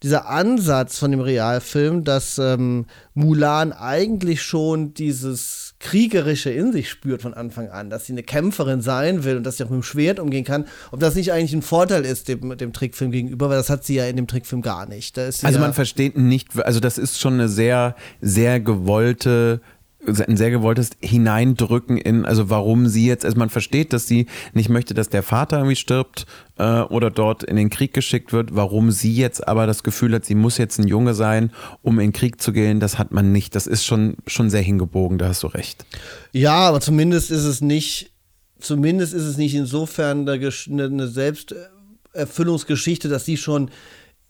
dieser 0.02 0.28
Ansatz 0.28 0.98
von 0.98 1.10
dem 1.10 1.20
Realfilm, 1.20 2.04
dass 2.04 2.38
ähm, 2.38 2.86
Mulan 3.14 3.72
eigentlich 3.72 4.42
schon 4.42 4.94
dieses 4.94 5.74
Kriegerische 5.78 6.50
in 6.50 6.72
sich 6.72 6.90
spürt 6.90 7.22
von 7.22 7.32
Anfang 7.32 7.68
an, 7.68 7.88
dass 7.88 8.06
sie 8.06 8.12
eine 8.12 8.22
Kämpferin 8.22 8.82
sein 8.82 9.24
will 9.24 9.38
und 9.38 9.44
dass 9.44 9.56
sie 9.56 9.64
auch 9.64 9.70
mit 9.70 9.78
dem 9.78 9.82
Schwert 9.82 10.20
umgehen 10.20 10.44
kann, 10.44 10.66
ob 10.90 11.00
das 11.00 11.14
nicht 11.14 11.32
eigentlich 11.32 11.54
ein 11.54 11.62
Vorteil 11.62 12.04
ist 12.04 12.28
dem, 12.28 12.56
dem 12.56 12.72
Trickfilm 12.72 13.10
gegenüber, 13.10 13.48
weil 13.48 13.56
das 13.56 13.70
hat 13.70 13.84
sie 13.84 13.94
ja 13.94 14.06
in 14.06 14.16
dem 14.16 14.26
Trickfilm 14.26 14.60
gar 14.62 14.86
nicht. 14.86 15.18
also 15.18 15.46
ja 15.46 15.58
man 15.58 15.72
versteht 15.72 16.18
nicht, 16.18 16.58
also 16.58 16.80
das 16.80 16.98
ist 16.98 17.18
schon 17.18 17.34
eine 17.34 17.48
sehr, 17.48 17.94
sehr 18.20 18.60
gewollte 18.60 19.60
ein 20.06 20.36
sehr 20.36 20.50
gewolltes 20.50 20.90
Hineindrücken 21.00 21.98
in, 21.98 22.24
also 22.24 22.48
warum 22.48 22.88
sie 22.88 23.06
jetzt, 23.06 23.24
also 23.24 23.38
man 23.38 23.50
versteht, 23.50 23.92
dass 23.92 24.06
sie 24.06 24.26
nicht 24.54 24.70
möchte, 24.70 24.94
dass 24.94 25.10
der 25.10 25.22
Vater 25.22 25.58
irgendwie 25.58 25.76
stirbt 25.76 26.26
äh, 26.58 26.80
oder 26.80 27.10
dort 27.10 27.42
in 27.42 27.56
den 27.56 27.68
Krieg 27.68 27.92
geschickt 27.92 28.32
wird, 28.32 28.54
warum 28.54 28.92
sie 28.92 29.14
jetzt 29.14 29.46
aber 29.46 29.66
das 29.66 29.82
Gefühl 29.82 30.14
hat, 30.14 30.24
sie 30.24 30.34
muss 30.34 30.56
jetzt 30.56 30.78
ein 30.78 30.88
Junge 30.88 31.14
sein, 31.14 31.52
um 31.82 31.98
in 31.98 32.08
den 32.08 32.12
Krieg 32.14 32.40
zu 32.40 32.52
gehen, 32.52 32.80
das 32.80 32.98
hat 32.98 33.12
man 33.12 33.32
nicht. 33.32 33.54
Das 33.54 33.66
ist 33.66 33.84
schon, 33.84 34.16
schon 34.26 34.48
sehr 34.48 34.62
hingebogen, 34.62 35.18
da 35.18 35.28
hast 35.28 35.42
du 35.42 35.48
recht. 35.48 35.84
Ja, 36.32 36.54
aber 36.54 36.80
zumindest 36.80 37.30
ist 37.30 37.44
es 37.44 37.60
nicht, 37.60 38.12
zumindest 38.58 39.12
ist 39.12 39.24
es 39.24 39.36
nicht 39.36 39.54
insofern 39.54 40.26
eine, 40.26 41.08
Selbsterfüllungsgeschichte, 41.08 43.08
dass 43.08 43.26
sie 43.26 43.36
schon 43.36 43.70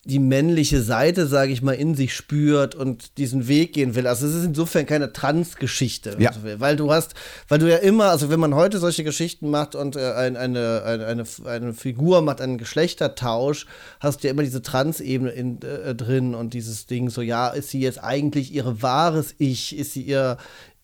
die 0.04 0.18
männliche 0.18 0.80
Seite, 0.80 1.26
sage 1.26 1.52
ich 1.52 1.60
mal, 1.60 1.74
in 1.74 1.94
sich 1.94 2.14
spürt 2.16 2.74
und 2.74 3.18
diesen 3.18 3.48
Weg 3.48 3.74
gehen 3.74 3.94
will. 3.94 4.06
Also 4.06 4.26
es 4.26 4.34
ist 4.34 4.46
insofern 4.46 4.86
keine 4.86 5.12
Trans-Geschichte, 5.12 6.16
ja. 6.18 6.30
weil 6.56 6.76
du 6.76 6.90
hast, 6.90 7.14
weil 7.48 7.58
du 7.58 7.70
ja 7.70 7.76
immer, 7.76 8.06
also 8.06 8.30
wenn 8.30 8.40
man 8.40 8.54
heute 8.54 8.78
solche 8.78 9.04
Geschichten 9.04 9.50
macht 9.50 9.74
und 9.74 9.96
äh, 9.96 10.12
ein, 10.12 10.38
eine, 10.38 10.82
eine, 10.84 11.06
eine, 11.06 11.24
eine, 11.44 11.74
Figur 11.74 12.22
macht 12.22 12.40
einen 12.40 12.56
Geschlechtertausch, 12.56 13.66
hast 14.00 14.22
du 14.22 14.28
ja 14.28 14.32
immer 14.32 14.42
diese 14.42 14.62
Trans-Ebene 14.62 15.32
äh, 15.34 15.94
drin 15.94 16.34
und 16.34 16.54
dieses 16.54 16.86
Ding 16.86 17.10
so, 17.10 17.20
ja, 17.20 17.48
ist 17.48 17.68
sie 17.68 17.80
jetzt 17.80 18.02
eigentlich 18.02 18.54
ihre 18.54 18.80
wahres 18.80 19.34
Ich, 19.36 19.78
ist 19.78 19.92
sie 19.92 20.02
ihr 20.02 20.38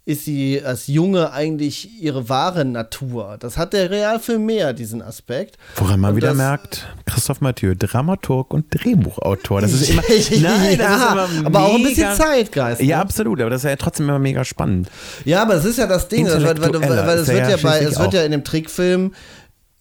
ist 0.07 0.25
sie 0.25 0.63
als 0.65 0.87
Junge 0.87 1.33
eigentlich 1.33 2.01
ihre 2.01 2.29
wahre 2.29 2.65
Natur. 2.65 3.37
Das 3.41 3.59
hat 3.59 3.73
der 3.73 3.91
Realfilm 3.91 4.47
mehr, 4.47 4.73
diesen 4.73 5.03
Aspekt. 5.03 5.59
Woran 5.75 5.99
man 5.99 6.11
und 6.11 6.17
wieder 6.17 6.33
merkt, 6.33 6.87
Christoph 7.07 7.41
Mathieu, 7.41 7.75
Dramaturg 7.75 8.55
und 8.55 8.67
Drehbuchautor. 8.71 9.63
Das 9.63 9.73
ist 9.73 9.91
immer, 9.91 10.03
nein, 10.09 10.79
das 10.79 11.03
ist 11.03 11.11
immer 11.11 11.47
aber 11.47 11.65
auch 11.65 11.75
ein 11.75 11.83
bisschen 11.83 12.15
Zeitgeist. 12.15 12.81
Ja, 12.83 12.99
ne? 12.99 13.03
absolut, 13.03 13.41
aber 13.41 13.51
das 13.51 13.65
ist 13.65 13.69
ja 13.69 13.75
trotzdem 13.75 14.09
immer 14.09 14.21
mega 14.21 14.45
spannend. 14.45 14.89
Ja, 15.25 15.43
aber 15.43 15.55
das 15.55 15.65
ist 15.65 15.77
ja 15.77 15.89
das 15.89 16.07
Ding, 16.07 16.25
weil, 16.25 16.41
weil, 16.41 16.61
weil, 16.61 17.07
weil 17.07 17.19
es 17.19 17.27
wird 17.27 17.51
ja 17.51 17.57
bei, 17.57 17.81
es 17.81 17.99
wird 17.99 18.15
ja 18.15 18.23
in 18.23 18.31
dem 18.31 18.45
Trickfilm 18.45 19.13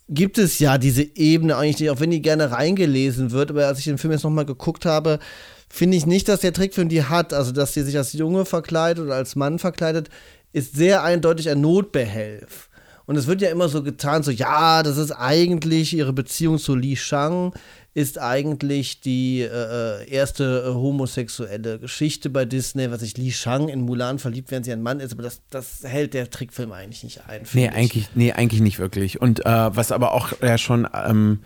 gibt 0.08 0.38
es 0.38 0.60
ja 0.60 0.77
diese 0.77 1.03
Ebene 1.15 1.58
eigentlich 1.58 1.79
nicht, 1.79 1.89
auch 1.89 2.00
wenn 2.00 2.12
die 2.12 2.22
gerne 2.22 2.51
reingelesen 2.51 3.32
wird, 3.32 3.50
aber 3.50 3.65
als 3.65 3.79
ich 3.79 3.86
den 3.86 3.98
Film 3.98 4.13
jetzt 4.13 4.24
nochmal 4.24 4.46
geguckt 4.46 4.86
habe, 4.86 5.17
finde 5.75 5.98
ich 5.98 6.05
nicht, 6.05 6.27
dass 6.29 6.39
der 6.39 6.53
Trickfilm 6.53 6.89
die 6.89 7.03
hat. 7.03 7.34
Also, 7.34 7.51
dass 7.51 7.74
sie 7.74 7.84
sich 7.84 7.98
als 7.98 8.13
Junge 8.13 8.46
verkleidet 8.46 9.03
oder 9.03 9.15
als 9.15 9.36
Mann 9.36 9.60
verkleidet, 9.60 10.10
ist 10.53 10.75
sehr 10.75 11.03
eindeutig 11.03 11.50
ein 11.50 11.62
Notbehelf. 11.62 12.70
Und 13.05 13.17
es 13.17 13.27
wird 13.27 13.41
ja 13.41 13.50
immer 13.50 13.70
so 13.70 13.84
getan, 13.84 14.24
so, 14.24 14.32
ja, 14.32 14.82
das 14.82 14.98
ist 14.98 15.12
eigentlich 15.12 15.94
ihre 15.94 16.13
Beziehung 16.13 16.58
zu 16.58 16.75
Li 16.75 16.96
Shang, 16.96 17.53
ist 17.94 18.20
eigentlich 18.20 19.00
die 19.01 19.41
äh, 19.41 20.01
äh, 20.01 20.10
erste 20.10 20.65
äh, 20.65 20.74
homosexuelle 20.74 21.77
Geschichte 21.77 22.29
bei 22.29 22.46
Disney, 22.46 22.89
was 22.89 23.01
sich 23.01 23.15
Li 23.15 23.32
Shang 23.32 23.70
in 23.70 23.82
Mulan 23.82 24.17
verliebt, 24.17 24.50
während 24.50 24.65
sie 24.65 24.74
ein 24.74 24.82
Mann 24.82 25.00
ist, 25.00 25.13
aber 25.13 25.24
das, 25.24 25.41
das 25.50 25.84
hält 25.84 26.13
der 26.13 26.29
Trickfilm 26.29 26.72
eigentlich 26.72 27.03
nicht 27.03 27.27
ein. 27.27 27.44
Nee, 27.53 27.70
eigentlich, 27.70 28.10
nee, 28.15 28.34
eigentlich 28.34 28.62
nicht 28.62 28.79
wirklich. 28.79 29.22
Und 29.22 29.46
äh, 29.46 29.75
was 29.75 29.91
aber 29.91 30.13
auch 30.13 30.34
ja 30.41 30.58
schon 30.58 30.88
ähm, 30.94 31.39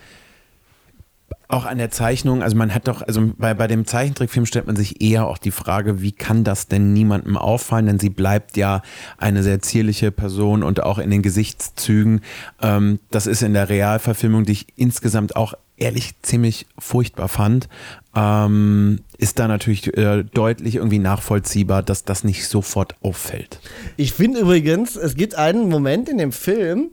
auch 1.47 1.65
an 1.65 1.79
der 1.79 1.89
Zeichnung, 1.89 2.43
also 2.43 2.55
man 2.55 2.73
hat 2.73 2.87
doch, 2.87 3.01
also 3.01 3.31
bei, 3.37 3.53
bei 3.55 3.67
dem 3.67 3.87
Zeichentrickfilm 3.87 4.45
stellt 4.45 4.67
man 4.67 4.75
sich 4.75 5.01
eher 5.01 5.27
auch 5.27 5.39
die 5.39 5.51
Frage, 5.51 6.01
wie 6.01 6.11
kann 6.11 6.43
das 6.43 6.67
denn 6.67 6.93
niemandem 6.93 7.37
auffallen? 7.37 7.87
Denn 7.87 7.99
sie 7.99 8.11
bleibt 8.11 8.55
ja 8.55 8.83
eine 9.17 9.41
sehr 9.41 9.59
zierliche 9.59 10.11
Person 10.11 10.61
und 10.61 10.83
auch 10.83 10.99
in 10.99 11.09
den 11.09 11.23
Gesichtszügen. 11.23 12.21
Ähm, 12.61 12.99
das 13.09 13.25
ist 13.25 13.41
in 13.41 13.53
der 13.53 13.69
Realverfilmung, 13.69 14.43
die 14.43 14.51
ich 14.51 14.67
insgesamt 14.75 15.35
auch 15.35 15.55
ehrlich 15.79 16.21
ziemlich 16.21 16.67
furchtbar 16.77 17.29
fand, 17.29 17.67
ähm, 18.15 18.99
ist 19.17 19.39
da 19.39 19.47
natürlich 19.47 19.95
äh, 19.97 20.23
deutlich 20.23 20.75
irgendwie 20.75 20.99
nachvollziehbar, 20.99 21.83
dass 21.83 22.03
das 22.03 22.23
nicht 22.23 22.47
sofort 22.47 22.95
auffällt. 23.01 23.59
Ich 23.97 24.13
finde 24.13 24.41
übrigens, 24.41 24.95
es 24.95 25.15
gibt 25.15 25.35
einen 25.35 25.69
Moment 25.69 26.09
in 26.09 26.17
dem 26.17 26.31
Film, 26.31 26.91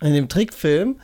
in 0.00 0.14
dem 0.14 0.28
Trickfilm, 0.28 0.96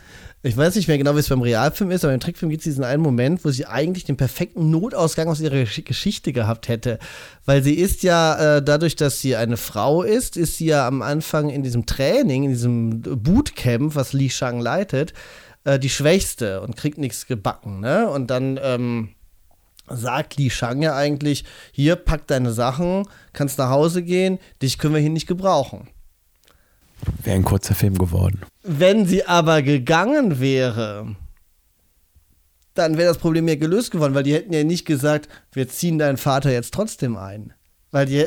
ich 0.43 0.57
weiß 0.57 0.77
nicht 0.77 0.87
mehr 0.87 0.99
genau, 0.99 1.17
wie 1.17 1.21
es 1.21 1.29
beim 1.29 1.43
Realfilm 1.43 1.91
ist, 1.91 2.05
aber 2.05 2.15
im 2.15 2.21
Trickfilm 2.21 2.51
gibt 2.51 2.61
es 2.61 2.65
diesen 2.65 2.85
einen 2.85 3.03
Moment, 3.03 3.45
wo 3.45 3.51
sie 3.51 3.67
eigentlich 3.67 4.05
den 4.05 4.17
perfekten 4.17 4.71
Notausgang 4.71 5.29
aus 5.29 5.41
ihrer 5.41 5.65
Geschichte 5.65 6.33
gehabt 6.33 6.69
hätte. 6.69 7.01
Weil 7.45 7.63
sie 7.65 7.75
ist 7.75 8.05
ja, 8.05 8.57
äh, 8.57 8.63
dadurch, 8.63 8.95
dass 8.95 9.21
sie 9.21 9.35
eine 9.35 9.57
Frau 9.57 10.03
ist, 10.03 10.37
ist 10.37 10.57
sie 10.57 10.67
ja 10.67 10.87
am 10.87 11.03
Anfang 11.03 11.51
in 11.51 11.65
diesem 11.65 11.87
Training, 11.87 12.45
in 12.45 12.51
diesem 12.51 13.03
Bootcamp, 13.03 13.97
was 13.97 14.13
Li 14.13 14.31
Shang 14.31 14.61
leitet, 14.61 15.13
äh, 15.65 15.81
die 15.81 15.91
Schwächste 15.91 16.61
und 16.61 16.77
kriegt 16.77 16.99
nichts 16.99 17.27
gebacken. 17.27 17.81
Ne? 17.81 18.09
Und 18.09 18.29
dann 18.31 18.61
ähm, 18.63 19.09
sagt 19.89 20.37
Li 20.37 20.51
Shang 20.51 20.83
ja 20.83 20.95
eigentlich: 20.95 21.45
Hier, 21.73 21.97
pack 21.97 22.29
deine 22.29 22.53
Sachen, 22.53 23.09
kannst 23.33 23.59
nach 23.59 23.71
Hause 23.71 24.05
gehen, 24.05 24.39
dich 24.63 24.79
können 24.79 24.95
wir 24.95 25.01
hier 25.01 25.11
nicht 25.11 25.27
gebrauchen. 25.27 25.89
Wäre 27.25 27.37
ein 27.37 27.45
kurzer 27.45 27.75
Film 27.75 27.99
geworden. 27.99 28.43
Wenn 28.71 29.07
sie 29.07 29.25
aber 29.25 29.63
gegangen 29.63 30.41
wäre, 30.41 31.17
dann 32.75 32.99
wäre 32.99 33.09
das 33.09 33.17
Problem 33.17 33.49
ja 33.49 33.55
gelöst 33.55 33.91
geworden, 33.91 34.15
weil 34.15 34.25
die 34.25 34.35
hätten 34.35 34.53
ja 34.53 34.63
nicht 34.63 34.85
gesagt, 34.85 35.29
wir 35.53 35.69
ziehen 35.69 35.99
deinen 35.99 36.19
Vater 36.19 36.53
jetzt 36.53 36.75
trotzdem 36.75 37.17
ein. 37.17 37.55
Weil 37.91 38.05
die, 38.05 38.23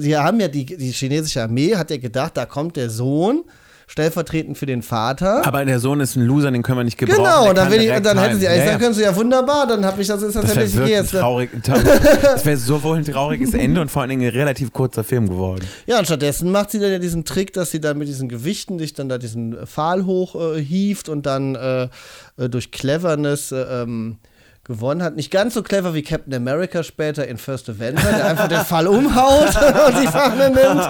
die 0.00 0.14
haben 0.14 0.40
ja, 0.40 0.48
die, 0.48 0.66
die 0.66 0.92
chinesische 0.92 1.42
Armee 1.42 1.74
hat 1.74 1.90
ja 1.90 1.96
gedacht, 1.96 2.36
da 2.36 2.44
kommt 2.44 2.76
der 2.76 2.90
Sohn 2.90 3.44
stellvertretend 3.88 4.58
für 4.58 4.66
den 4.66 4.82
Vater. 4.82 5.44
Aber 5.46 5.64
der 5.64 5.80
Sohn 5.80 6.00
ist 6.00 6.14
ein 6.14 6.22
Loser, 6.22 6.50
den 6.50 6.62
können 6.62 6.78
wir 6.78 6.84
nicht 6.84 6.98
gebrauchen. 6.98 7.24
Genau, 7.24 7.52
dann, 7.54 7.72
ich, 7.72 7.88
dann 8.02 8.18
hätten 8.18 8.38
sie 8.38 8.46
eigentlich 8.46 8.60
ja, 8.60 8.66
sagen 8.66 8.80
können, 8.80 8.94
so, 8.94 9.00
ja 9.00 9.16
wunderbar, 9.16 9.66
dann 9.66 9.84
habe 9.84 10.00
ich 10.02 10.08
das, 10.08 10.22
ist 10.22 10.36
das, 10.36 10.54
das 10.54 10.76
wäre 10.76 10.88
jetzt. 10.88 11.12
Traurig, 11.12 11.50
das 11.64 12.44
wäre 12.44 12.58
sowohl 12.58 12.98
ein 12.98 13.04
trauriges 13.06 13.54
Ende 13.54 13.80
und 13.80 13.90
vor 13.90 14.02
allen 14.02 14.10
Dingen 14.10 14.28
ein 14.28 14.36
relativ 14.36 14.74
kurzer 14.74 15.04
Film 15.04 15.28
geworden. 15.28 15.66
Ja, 15.86 15.98
und 15.98 16.04
stattdessen 16.04 16.52
macht 16.52 16.70
sie 16.70 16.80
dann 16.80 16.92
ja 16.92 16.98
diesen 16.98 17.24
Trick, 17.24 17.54
dass 17.54 17.70
sie 17.70 17.80
dann 17.80 17.96
mit 17.96 18.08
diesen 18.08 18.28
Gewichten 18.28 18.78
sich 18.78 18.92
dann 18.92 19.08
da 19.08 19.16
diesen 19.16 19.66
Pfahl 19.66 20.04
hochhieft 20.04 21.08
äh, 21.08 21.10
und 21.10 21.24
dann 21.24 21.54
äh, 21.54 21.88
äh, 22.36 22.48
durch 22.50 22.70
Cleverness 22.70 23.52
äh, 23.52 23.82
ähm, 23.82 24.18
gewonnen 24.64 25.02
hat. 25.02 25.16
Nicht 25.16 25.30
ganz 25.30 25.54
so 25.54 25.62
clever 25.62 25.94
wie 25.94 26.02
Captain 26.02 26.34
America 26.34 26.82
später 26.82 27.26
in 27.26 27.38
First 27.38 27.70
Avenger, 27.70 28.02
der 28.02 28.26
einfach 28.26 28.48
den 28.48 28.66
Fall 28.66 28.86
umhaut 28.86 29.56
und 29.88 30.02
die 30.02 30.06
Fahne 30.06 30.50
nimmt. 30.50 30.86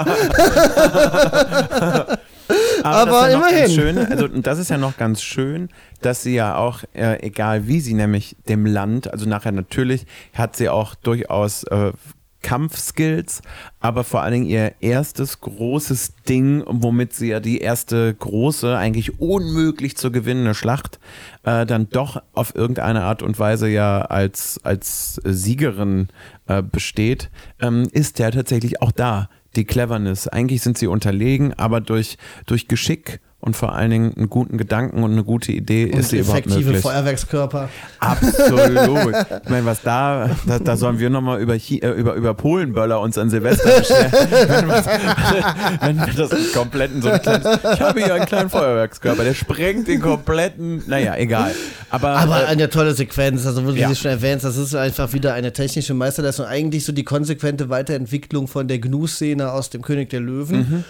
Aber, 2.83 3.23
Aber 3.23 3.31
immerhin. 3.31 3.71
Schön, 3.71 3.99
also 3.99 4.29
das 4.29 4.59
ist 4.59 4.71
ja 4.71 4.79
noch 4.79 4.97
ganz 4.97 5.23
schön, 5.23 5.69
dass 6.01 6.23
sie 6.23 6.35
ja 6.35 6.57
auch, 6.57 6.85
äh, 6.95 7.21
egal 7.27 7.67
wie 7.67 7.81
sie 7.81 7.95
nämlich 7.95 8.37
dem 8.49 8.67
Land, 8.67 9.13
also 9.13 9.29
nachher 9.29 9.53
natürlich 9.53 10.07
hat 10.35 10.57
sie 10.57 10.69
auch 10.69 10.95
durchaus 10.95 11.65
äh, 11.65 11.93
Kampfskills, 12.41 13.43
aber 13.81 14.05
vor 14.05 14.23
allen 14.23 14.33
Dingen 14.33 14.47
ihr 14.47 14.75
erstes 14.81 15.41
großes 15.41 16.15
Ding, 16.29 16.63
womit 16.67 17.13
sie 17.13 17.29
ja 17.29 17.41
die 17.41 17.59
erste 17.59 18.15
große, 18.15 18.77
eigentlich 18.77 19.21
unmöglich 19.21 19.97
zu 19.97 20.13
gewinnende 20.13 20.55
Schlacht 20.55 21.01
äh, 21.43 21.67
dann 21.67 21.89
doch 21.91 22.23
auf 22.35 22.55
irgendeine 22.55 23.03
Art 23.03 23.23
und 23.23 23.39
Weise 23.39 23.69
ja 23.69 24.03
als, 24.03 24.61
als 24.63 25.21
Siegerin 25.25 26.09
äh, 26.47 26.63
besteht, 26.63 27.29
ähm, 27.61 27.89
ist 27.91 28.19
ja 28.21 28.31
tatsächlich 28.31 28.81
auch 28.83 28.93
da 28.93 29.29
die 29.57 29.65
Cleverness. 29.65 30.29
Eigentlich 30.29 30.63
sind 30.63 30.79
sie 30.79 30.87
unterlegen, 30.87 31.55
aber 31.55 31.81
durch, 31.81 32.17
durch 32.47 32.69
Geschick 32.69 33.21
und 33.41 33.55
vor 33.55 33.73
allen 33.73 33.91
Dingen 33.91 34.13
einen 34.17 34.29
guten 34.29 34.59
Gedanken 34.59 35.05
und 35.05 35.13
eine 35.13 35.23
gute 35.23 35.53
Idee 35.53 35.93
und 35.93 36.01
ist 36.01 36.11
sie 36.11 36.19
überhaupt 36.19 36.47
möglich. 36.47 36.67
Effektive 36.67 36.83
Feuerwerkskörper. 36.83 37.69
Absolut. 38.01 39.15
ich 39.45 39.49
meine, 39.49 39.65
was 39.65 39.81
da, 39.83 40.31
da, 40.45 40.59
da 40.59 40.77
sollen 40.77 40.99
wir 40.99 41.09
nochmal 41.09 41.41
über, 41.41 41.55
äh, 41.55 41.77
über, 41.77 42.15
über 42.15 42.35
Polenböller 42.35 43.01
uns 43.01 43.17
an 43.17 43.31
Silvester 43.31 43.79
bestellen. 43.79 44.11
wenn, 45.81 45.99
wir 45.99 46.15
das 46.17 46.53
kompletten, 46.53 47.01
so 47.01 47.11
ein 47.11 47.23
kleines, 47.23 47.47
ich 47.75 47.81
habe 47.81 48.03
hier 48.03 48.15
einen 48.15 48.27
kleinen 48.27 48.51
Feuerwerkskörper, 48.51 49.23
der 49.23 49.35
sprengt 49.35 49.87
den 49.87 50.01
kompletten, 50.01 50.83
naja, 50.89 51.15
egal. 51.17 51.55
Aber, 51.91 52.09
Aber 52.09 52.43
äh, 52.43 52.47
eine 52.47 52.69
tolle 52.69 52.95
Sequenz, 52.95 53.47
also 53.47 53.65
wo 53.65 53.71
du 53.71 53.77
ja. 53.77 53.89
sie 53.89 53.95
schon 53.95 54.11
erwähnst, 54.11 54.45
das 54.45 54.57
ist 54.57 54.75
einfach 54.75 55.13
wieder 55.13 55.35
eine 55.35 55.53
technische 55.53 55.95
Meisterleistung, 55.95 56.47
eigentlich 56.47 56.85
so 56.85 56.91
die 56.91 57.05
konsequente 57.05 57.69
Weiterentwicklung 57.69 58.49
von 58.49 58.67
der 58.67 58.81
Gnu-Szene 58.81 59.53
aus 59.53 59.71
dem 59.71 59.83
König 59.83 60.11
der 60.11 60.21
Löwen. 60.21 60.59
Mhm 60.59 60.85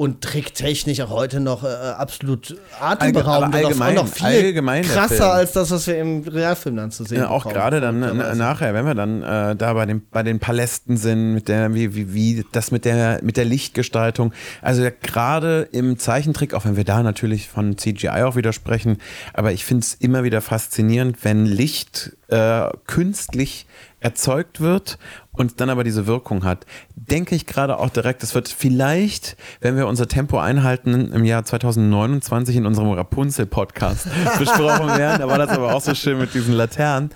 und 0.00 0.22
tricktechnisch 0.22 1.02
auch 1.02 1.10
heute 1.10 1.40
noch 1.40 1.62
äh, 1.62 1.66
absolut 1.66 2.56
atemberaubend 2.80 3.54
Allge 3.54 3.66
allgemein, 3.66 3.98
und 3.98 4.04
noch 4.06 4.08
viel 4.10 4.82
krasser 4.82 5.30
als 5.30 5.52
das, 5.52 5.70
was 5.70 5.86
wir 5.86 5.98
im 5.98 6.22
Realfilm 6.22 6.76
dann 6.76 6.90
zu 6.90 7.04
sehen 7.04 7.18
ja, 7.18 7.28
Auch 7.28 7.46
gerade 7.46 7.82
dann 7.82 8.38
nachher, 8.38 8.72
wenn 8.72 8.86
wir 8.86 8.94
dann 8.94 9.22
äh, 9.22 9.54
da 9.56 9.74
bei 9.74 9.84
den, 9.84 10.00
bei 10.10 10.22
den 10.22 10.38
Palästen 10.40 10.96
sind, 10.96 11.34
mit 11.34 11.48
der, 11.48 11.74
wie, 11.74 11.94
wie, 11.94 12.14
wie 12.14 12.46
das 12.50 12.70
mit 12.70 12.86
der, 12.86 13.20
mit 13.22 13.36
der 13.36 13.44
Lichtgestaltung. 13.44 14.32
Also 14.62 14.88
gerade 15.02 15.68
im 15.70 15.98
Zeichentrick, 15.98 16.54
auch 16.54 16.64
wenn 16.64 16.78
wir 16.78 16.84
da 16.84 17.02
natürlich 17.02 17.50
von 17.50 17.76
CGI 17.76 18.22
auch 18.22 18.36
widersprechen, 18.36 18.96
aber 19.34 19.52
ich 19.52 19.66
finde 19.66 19.84
es 19.84 19.92
immer 19.92 20.24
wieder 20.24 20.40
faszinierend, 20.40 21.18
wenn 21.24 21.44
Licht 21.44 22.16
äh, 22.28 22.70
künstlich 22.86 23.66
erzeugt 24.00 24.60
wird 24.60 24.98
und 25.32 25.60
dann 25.60 25.70
aber 25.70 25.84
diese 25.84 26.06
Wirkung 26.06 26.44
hat, 26.44 26.66
denke 26.96 27.34
ich 27.34 27.46
gerade 27.46 27.78
auch 27.78 27.90
direkt, 27.90 28.22
es 28.22 28.34
wird 28.34 28.48
vielleicht, 28.48 29.36
wenn 29.60 29.76
wir 29.76 29.86
unser 29.86 30.08
Tempo 30.08 30.38
einhalten, 30.38 31.12
im 31.12 31.24
Jahr 31.24 31.44
2029 31.44 32.56
in 32.56 32.66
unserem 32.66 32.90
Rapunzel-Podcast 32.90 34.08
besprochen 34.38 34.88
werden. 34.98 35.20
Da 35.20 35.28
war 35.28 35.38
das 35.38 35.50
aber 35.50 35.74
auch 35.74 35.80
so 35.80 35.94
schön 35.94 36.18
mit 36.18 36.34
diesen 36.34 36.54
Laternen, 36.54 37.10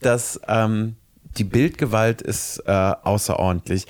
dass 0.00 0.40
ähm, 0.48 0.96
die 1.36 1.44
Bildgewalt 1.44 2.22
ist 2.22 2.62
äh, 2.66 2.72
außerordentlich. 2.72 3.86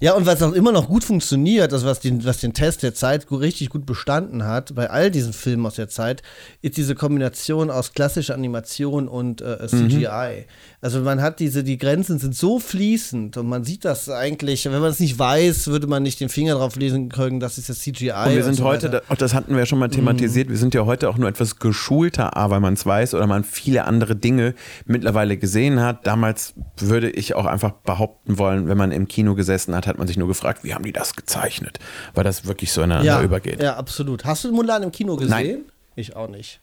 Ja, 0.00 0.14
und 0.14 0.26
was 0.26 0.42
auch 0.42 0.52
immer 0.52 0.72
noch 0.72 0.88
gut 0.88 1.04
funktioniert, 1.04 1.72
also 1.72 1.86
was 1.86 2.00
den, 2.00 2.24
was 2.24 2.38
den 2.38 2.52
Test 2.52 2.82
der 2.82 2.94
Zeit 2.94 3.26
richtig 3.30 3.70
gut 3.70 3.86
bestanden 3.86 4.44
hat, 4.44 4.74
bei 4.74 4.90
all 4.90 5.10
diesen 5.10 5.32
Filmen 5.32 5.64
aus 5.66 5.76
der 5.76 5.88
Zeit, 5.88 6.22
ist 6.60 6.76
diese 6.76 6.94
Kombination 6.94 7.70
aus 7.70 7.92
klassischer 7.92 8.34
Animation 8.34 9.08
und 9.08 9.40
äh, 9.40 9.66
CGI. 9.66 10.06
Mhm. 10.06 10.44
Also 10.80 11.00
man 11.00 11.22
hat 11.22 11.40
diese, 11.40 11.62
die 11.62 11.78
Grenzen 11.78 12.18
sind 12.18 12.34
so 12.34 12.58
fließend 12.58 13.36
und 13.36 13.48
man 13.48 13.64
sieht 13.64 13.84
das 13.84 14.08
eigentlich, 14.08 14.64
wenn 14.64 14.80
man 14.80 14.90
es 14.90 15.00
nicht 15.00 15.18
weiß, 15.18 15.68
würde 15.68 15.86
man 15.86 16.02
nicht 16.02 16.20
den 16.20 16.28
Finger 16.28 16.54
drauf 16.54 16.76
lesen 16.76 17.08
können, 17.08 17.40
das 17.40 17.58
ist 17.58 17.68
das 17.68 17.78
CGI. 17.80 18.10
Und 18.10 18.34
wir 18.34 18.42
sind 18.42 18.50
und 18.50 18.56
so 18.56 18.64
heute, 18.64 19.02
auch 19.08 19.16
das 19.16 19.34
hatten 19.34 19.52
wir 19.52 19.60
ja 19.60 19.66
schon 19.66 19.78
mal 19.78 19.88
thematisiert, 19.88 20.48
mhm. 20.48 20.52
wir 20.52 20.58
sind 20.58 20.74
ja 20.74 20.84
heute 20.84 21.08
auch 21.08 21.16
nur 21.16 21.28
etwas 21.28 21.58
geschulter, 21.58 22.36
A, 22.36 22.50
weil 22.50 22.60
man 22.60 22.74
es 22.74 22.84
weiß 22.84 23.14
oder 23.14 23.26
man 23.26 23.44
viele 23.44 23.84
andere 23.84 24.16
Dinge 24.16 24.54
mittlerweile 24.86 25.36
gesehen 25.36 25.80
hat. 25.80 26.06
Damals 26.06 26.54
würde 26.78 27.10
ich 27.10 27.34
auch 27.34 27.46
einfach 27.46 27.72
behaupten 27.72 28.38
wollen, 28.38 28.68
wenn 28.68 28.78
man 28.78 28.92
im 28.92 29.08
Kino 29.08 29.34
gesessen 29.34 29.71
hat, 29.74 29.86
hat 29.86 29.98
man 29.98 30.06
sich 30.06 30.16
nur 30.16 30.28
gefragt, 30.28 30.64
wie 30.64 30.74
haben 30.74 30.84
die 30.84 30.92
das 30.92 31.16
gezeichnet? 31.16 31.78
Weil 32.14 32.24
das 32.24 32.46
wirklich 32.46 32.72
so 32.72 32.82
ineinander 32.82 33.20
ja, 33.20 33.22
übergeht. 33.22 33.62
Ja, 33.62 33.76
absolut. 33.76 34.24
Hast 34.24 34.44
du 34.44 34.52
Mulan 34.52 34.82
im 34.82 34.92
Kino 34.92 35.16
gesehen? 35.16 35.30
Nein. 35.30 35.64
Ich 35.94 36.16
auch 36.16 36.28
nicht. 36.28 36.60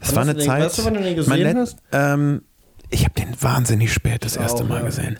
Es 0.00 0.14
war 0.14 0.22
eine 0.22 0.34
den, 0.34 0.46
Zeit. 0.46 0.62
Weißt 0.62 0.78
du, 0.78 0.84
wann 0.84 0.94
du 0.94 1.02
den 1.02 1.16
gesehen 1.16 1.58
hast? 1.58 1.78
Ähm, 1.92 2.42
ich 2.90 3.04
habe 3.04 3.14
den 3.14 3.40
wahnsinnig 3.40 3.92
spät 3.92 4.24
das 4.24 4.36
erste 4.36 4.64
Mal 4.64 4.82
gesehen. 4.84 5.18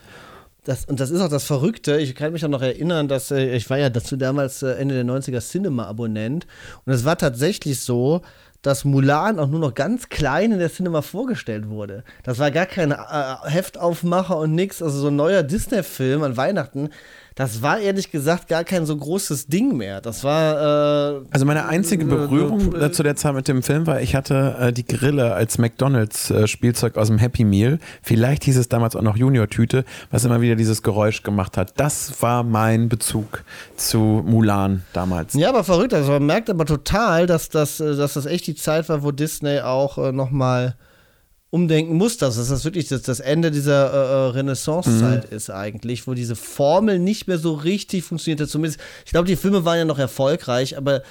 das, 0.64 0.84
und 0.84 1.00
das 1.00 1.10
ist 1.10 1.20
auch 1.20 1.28
das 1.28 1.44
Verrückte. 1.44 1.98
Ich 1.98 2.14
kann 2.14 2.32
mich 2.32 2.44
auch 2.44 2.48
noch 2.48 2.62
erinnern, 2.62 3.08
dass 3.08 3.30
äh, 3.30 3.54
ich 3.56 3.68
war 3.70 3.78
ja 3.78 3.90
dazu 3.90 4.16
damals 4.16 4.62
äh, 4.62 4.72
Ende 4.72 4.94
der 4.94 5.04
90er 5.04 5.40
Cinema-Abonnent. 5.40 6.46
Und 6.84 6.92
es 6.92 7.04
war 7.04 7.18
tatsächlich 7.18 7.80
so, 7.80 8.22
dass 8.64 8.84
Mulan 8.84 9.38
auch 9.38 9.48
nur 9.48 9.60
noch 9.60 9.74
ganz 9.74 10.08
klein 10.08 10.50
in 10.52 10.58
der 10.58 10.72
Cinema 10.72 11.02
vorgestellt 11.02 11.68
wurde. 11.68 12.02
Das 12.22 12.38
war 12.38 12.50
gar 12.50 12.64
kein 12.64 12.92
äh, 12.92 12.96
Heftaufmacher 13.44 14.38
und 14.38 14.54
nix. 14.54 14.82
Also 14.82 14.98
so 14.98 15.08
ein 15.08 15.16
neuer 15.16 15.42
Disney-Film 15.42 16.22
an 16.22 16.36
Weihnachten 16.38 16.88
das 17.34 17.62
war 17.62 17.80
ehrlich 17.80 18.12
gesagt 18.12 18.46
gar 18.46 18.62
kein 18.62 18.86
so 18.86 18.96
großes 18.96 19.48
Ding 19.48 19.76
mehr. 19.76 20.00
Das 20.00 20.22
war. 20.22 21.16
Äh, 21.18 21.26
also 21.30 21.44
meine 21.46 21.66
einzige 21.66 22.04
Berührung 22.04 22.80
äh, 22.80 22.92
zu 22.92 23.02
der 23.02 23.16
Zeit 23.16 23.34
mit 23.34 23.48
dem 23.48 23.62
Film 23.62 23.86
war, 23.88 24.00
ich 24.00 24.14
hatte 24.14 24.56
äh, 24.60 24.72
die 24.72 24.84
Grille 24.84 25.34
als 25.34 25.58
McDonalds-Spielzeug 25.58 26.96
äh, 26.96 27.00
aus 27.00 27.08
dem 27.08 27.18
Happy 27.18 27.44
Meal. 27.44 27.80
Vielleicht 28.02 28.44
hieß 28.44 28.56
es 28.56 28.68
damals 28.68 28.94
auch 28.94 29.02
noch 29.02 29.16
Junior-Tüte, 29.16 29.84
was 30.12 30.24
immer 30.24 30.40
wieder 30.40 30.54
dieses 30.54 30.82
Geräusch 30.82 31.24
gemacht 31.24 31.56
hat. 31.56 31.72
Das 31.76 32.22
war 32.22 32.44
mein 32.44 32.88
Bezug 32.88 33.42
zu 33.76 34.22
Mulan 34.24 34.84
damals. 34.92 35.34
Ja, 35.34 35.48
aber 35.48 35.64
verrückt. 35.64 35.92
Also 35.92 36.12
man 36.12 36.26
merkt 36.26 36.50
aber 36.50 36.66
total, 36.66 37.26
dass 37.26 37.48
das, 37.48 37.80
äh, 37.80 37.96
dass 37.96 38.14
das 38.14 38.26
echt 38.26 38.46
die 38.46 38.54
Zeit 38.54 38.88
war, 38.88 39.02
wo 39.02 39.10
Disney 39.10 39.58
auch 39.58 39.98
äh, 39.98 40.12
nochmal 40.12 40.76
umdenken 41.54 41.94
muss, 41.94 42.16
dass 42.16 42.34
das 42.34 42.64
wirklich 42.64 42.88
das, 42.88 43.02
das 43.02 43.20
Ende 43.20 43.52
dieser 43.52 43.92
äh, 43.92 43.96
äh 43.96 44.30
Renaissance-Zeit 44.30 45.30
mhm. 45.30 45.36
ist 45.36 45.50
eigentlich, 45.50 46.04
wo 46.08 46.14
diese 46.14 46.34
Formel 46.34 46.98
nicht 46.98 47.28
mehr 47.28 47.38
so 47.38 47.52
richtig 47.52 48.02
funktionierte. 48.02 48.48
Zumindest, 48.48 48.80
ich 49.04 49.12
glaube, 49.12 49.28
die 49.28 49.36
Filme 49.36 49.64
waren 49.64 49.78
ja 49.78 49.84
noch 49.84 50.00
erfolgreich, 50.00 50.76
aber 50.76 51.04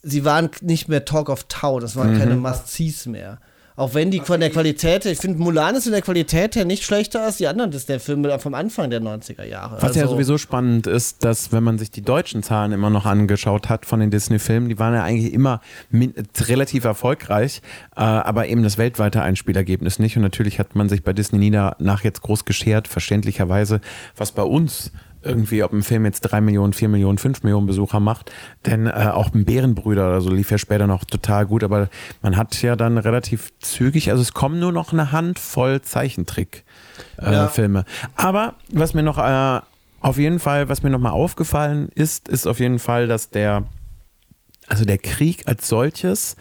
sie 0.00 0.24
waren 0.24 0.50
nicht 0.60 0.86
mehr 0.86 1.04
Talk 1.04 1.28
of 1.28 1.46
Town, 1.48 1.80
das 1.80 1.96
waren 1.96 2.14
mhm. 2.14 2.18
keine 2.20 2.36
Must-Sees 2.36 3.06
mehr. 3.06 3.40
Auch 3.76 3.94
wenn 3.94 4.10
die 4.10 4.20
von 4.20 4.40
der 4.40 4.50
Qualität, 4.50 5.06
ich 5.06 5.18
finde, 5.18 5.38
Mulan 5.38 5.74
ist 5.74 5.86
in 5.86 5.92
der 5.92 6.02
Qualität 6.02 6.56
her 6.56 6.64
nicht 6.64 6.84
schlechter 6.84 7.22
als 7.22 7.38
die 7.38 7.46
anderen 7.46 7.70
Disney-Filme 7.70 8.38
vom 8.38 8.54
Anfang 8.54 8.90
der 8.90 9.00
90er 9.00 9.44
Jahre. 9.44 9.76
Was 9.76 9.84
also, 9.84 10.00
ja 10.00 10.08
sowieso 10.08 10.36
spannend 10.36 10.86
ist, 10.86 11.24
dass, 11.24 11.52
wenn 11.52 11.62
man 11.62 11.78
sich 11.78 11.90
die 11.90 12.02
deutschen 12.02 12.42
Zahlen 12.42 12.72
immer 12.72 12.90
noch 12.90 13.06
angeschaut 13.06 13.68
hat 13.68 13.86
von 13.86 14.00
den 14.00 14.10
Disney-Filmen, 14.10 14.68
die 14.68 14.78
waren 14.78 14.94
ja 14.94 15.02
eigentlich 15.02 15.32
immer 15.32 15.60
relativ 16.48 16.84
erfolgreich, 16.84 17.62
äh, 17.96 18.00
aber 18.00 18.48
eben 18.48 18.62
das 18.62 18.76
weltweite 18.76 19.22
Einspielergebnis 19.22 19.98
nicht. 19.98 20.16
Und 20.16 20.22
natürlich 20.22 20.58
hat 20.58 20.74
man 20.74 20.88
sich 20.88 21.02
bei 21.02 21.12
Disney 21.12 21.38
Nieder 21.38 21.76
nach 21.78 22.04
jetzt 22.04 22.22
groß 22.22 22.44
geschert, 22.44 22.88
verständlicherweise, 22.88 23.80
was 24.16 24.32
bei 24.32 24.42
uns 24.42 24.92
irgendwie, 25.22 25.62
ob 25.62 25.72
ein 25.72 25.82
Film 25.82 26.04
jetzt 26.04 26.20
drei 26.22 26.40
Millionen, 26.40 26.72
vier 26.72 26.88
Millionen, 26.88 27.18
fünf 27.18 27.42
Millionen 27.42 27.66
Besucher 27.66 28.00
macht. 28.00 28.30
Denn 28.66 28.86
äh, 28.86 29.10
auch 29.12 29.32
ein 29.34 29.44
Bärenbrüder 29.44 30.08
oder 30.08 30.20
so 30.20 30.30
lief 30.30 30.50
ja 30.50 30.58
später 30.58 30.86
noch 30.86 31.04
total 31.04 31.46
gut, 31.46 31.64
aber 31.64 31.88
man 32.22 32.36
hat 32.36 32.60
ja 32.62 32.76
dann 32.76 32.98
relativ 32.98 33.52
zügig, 33.60 34.10
also 34.10 34.22
es 34.22 34.32
kommen 34.32 34.58
nur 34.58 34.72
noch 34.72 34.92
eine 34.92 35.12
Handvoll 35.12 35.80
Zeichentrick-Filme. 35.82 37.78
Äh, 37.78 37.82
ja. 37.82 38.08
Aber 38.16 38.54
was 38.70 38.94
mir 38.94 39.02
noch 39.02 39.18
äh, 39.18 39.60
auf 40.00 40.18
jeden 40.18 40.40
Fall, 40.40 40.68
was 40.68 40.82
mir 40.82 40.90
noch 40.90 40.98
mal 40.98 41.10
aufgefallen 41.10 41.88
ist, 41.94 42.28
ist 42.28 42.46
auf 42.46 42.58
jeden 42.58 42.78
Fall, 42.78 43.06
dass 43.06 43.30
der, 43.30 43.64
also 44.66 44.84
der 44.84 44.98
Krieg 44.98 45.46
als 45.46 45.68
solches 45.68 46.36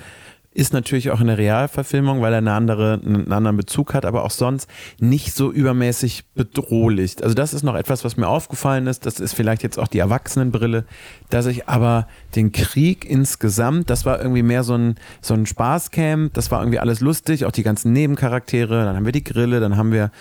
ist 0.54 0.74
natürlich 0.74 1.12
auch 1.12 1.22
eine 1.22 1.38
Realverfilmung, 1.38 2.22
weil 2.22 2.34
er 2.34 2.40
eine 2.40 2.52
andere, 2.54 3.00
einen 3.06 3.32
anderen 3.32 3.56
Bezug 3.56 3.94
hat, 3.94 4.06
aber 4.06 4.24
auch 4.24 4.32
sonst 4.32 4.70
nicht 5.00 5.34
so 5.34 5.50
übermäßig 5.50 6.26
bedrohlich. 6.36 7.24
Also 7.24 7.34
das 7.34 7.54
ist 7.54 7.64
noch 7.64 7.76
etwas, 7.76 8.04
was 8.04 8.18
mir 8.18 8.28
aufgefallen 8.28 8.88
ist. 8.88 9.06
Das 9.06 9.22
ist 9.22 9.34
vielleicht 9.34 9.64
jetzt 9.64 9.80
auch 9.80 9.88
die 9.88 10.00
Erwachsenenbrille, 10.00 10.84
dass 11.30 11.46
ich 11.46 11.70
aber 11.70 12.08
den 12.36 12.52
Krieg 12.52 13.06
insgesamt, 13.10 13.90
das 13.90 14.06
war 14.06 14.22
irgendwie 14.22 14.44
mehr 14.44 14.64
so 14.64 14.76
ein, 14.76 14.96
so 15.22 15.34
ein 15.34 15.46
Spaßcamp, 15.46 16.34
das 16.34 16.52
war 16.52 16.62
irgendwie 16.62 16.80
alles 16.80 17.00
lustig, 17.00 17.46
auch 17.46 17.52
die 17.52 17.64
ganzen 17.64 17.94
Nebencharaktere, 17.94 18.84
dann 18.84 18.98
haben 18.98 19.06
wir 19.06 19.14
die 19.14 19.24
Grille, 19.24 19.62
dann 19.62 19.78
haben 19.78 19.94
wir 19.94 20.12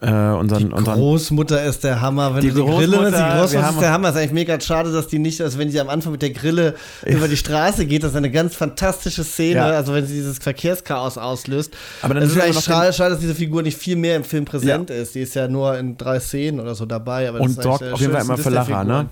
äh, 0.00 0.10
unseren, 0.10 0.70
die 0.70 0.74
unseren 0.74 0.98
Großmutter 0.98 1.64
ist 1.64 1.84
der 1.84 2.00
Hammer. 2.00 2.34
Wenn 2.34 2.40
die, 2.40 2.50
die 2.50 2.60
Grille 2.60 3.08
ist, 3.08 3.16
die 3.16 3.38
Großmutter 3.38 3.70
ist 3.70 3.80
der 3.80 3.92
Hammer. 3.92 4.08
Ist 4.08 4.16
eigentlich 4.16 4.32
mega 4.32 4.60
schade, 4.60 4.92
dass 4.92 5.06
die 5.06 5.20
nicht, 5.20 5.40
also 5.40 5.58
wenn 5.58 5.70
sie 5.70 5.80
am 5.80 5.88
Anfang 5.88 6.12
mit 6.12 6.22
der 6.22 6.30
Grille 6.30 6.74
über 7.06 7.28
die 7.28 7.36
Straße 7.36 7.86
geht, 7.86 8.02
das 8.02 8.10
ist 8.10 8.16
eine 8.16 8.30
ganz 8.30 8.56
fantastische 8.56 9.22
Szene, 9.22 9.56
ja. 9.56 9.66
also 9.70 9.94
wenn 9.94 10.04
sie 10.06 10.14
dieses 10.14 10.38
Verkehrschaos 10.38 11.18
auslöst. 11.18 11.72
Aber 12.02 12.14
dann 12.14 12.24
es 12.24 12.32
ist 12.32 12.40
eigentlich 12.40 12.64
schade, 12.64 12.92
schade, 12.92 13.10
dass 13.10 13.20
diese 13.20 13.36
Figur 13.36 13.62
nicht 13.62 13.78
viel 13.78 13.96
mehr 13.96 14.16
im 14.16 14.24
Film 14.24 14.44
präsent 14.44 14.90
ja. 14.90 14.96
ist. 14.96 15.14
Die 15.14 15.20
ist 15.20 15.34
ja 15.34 15.46
nur 15.46 15.78
in 15.78 15.96
drei 15.96 16.18
Szenen 16.18 16.58
oder 16.58 16.74
so 16.74 16.84
dabei. 16.84 17.30
und 17.30 17.62
sorgt 17.62 17.84
auf 17.84 18.00
jeden 18.00 18.12
Fall 18.12 18.22
immer 18.22 18.38
für 18.38 18.50
Lacher, 18.50 18.84
ne? 18.84 19.08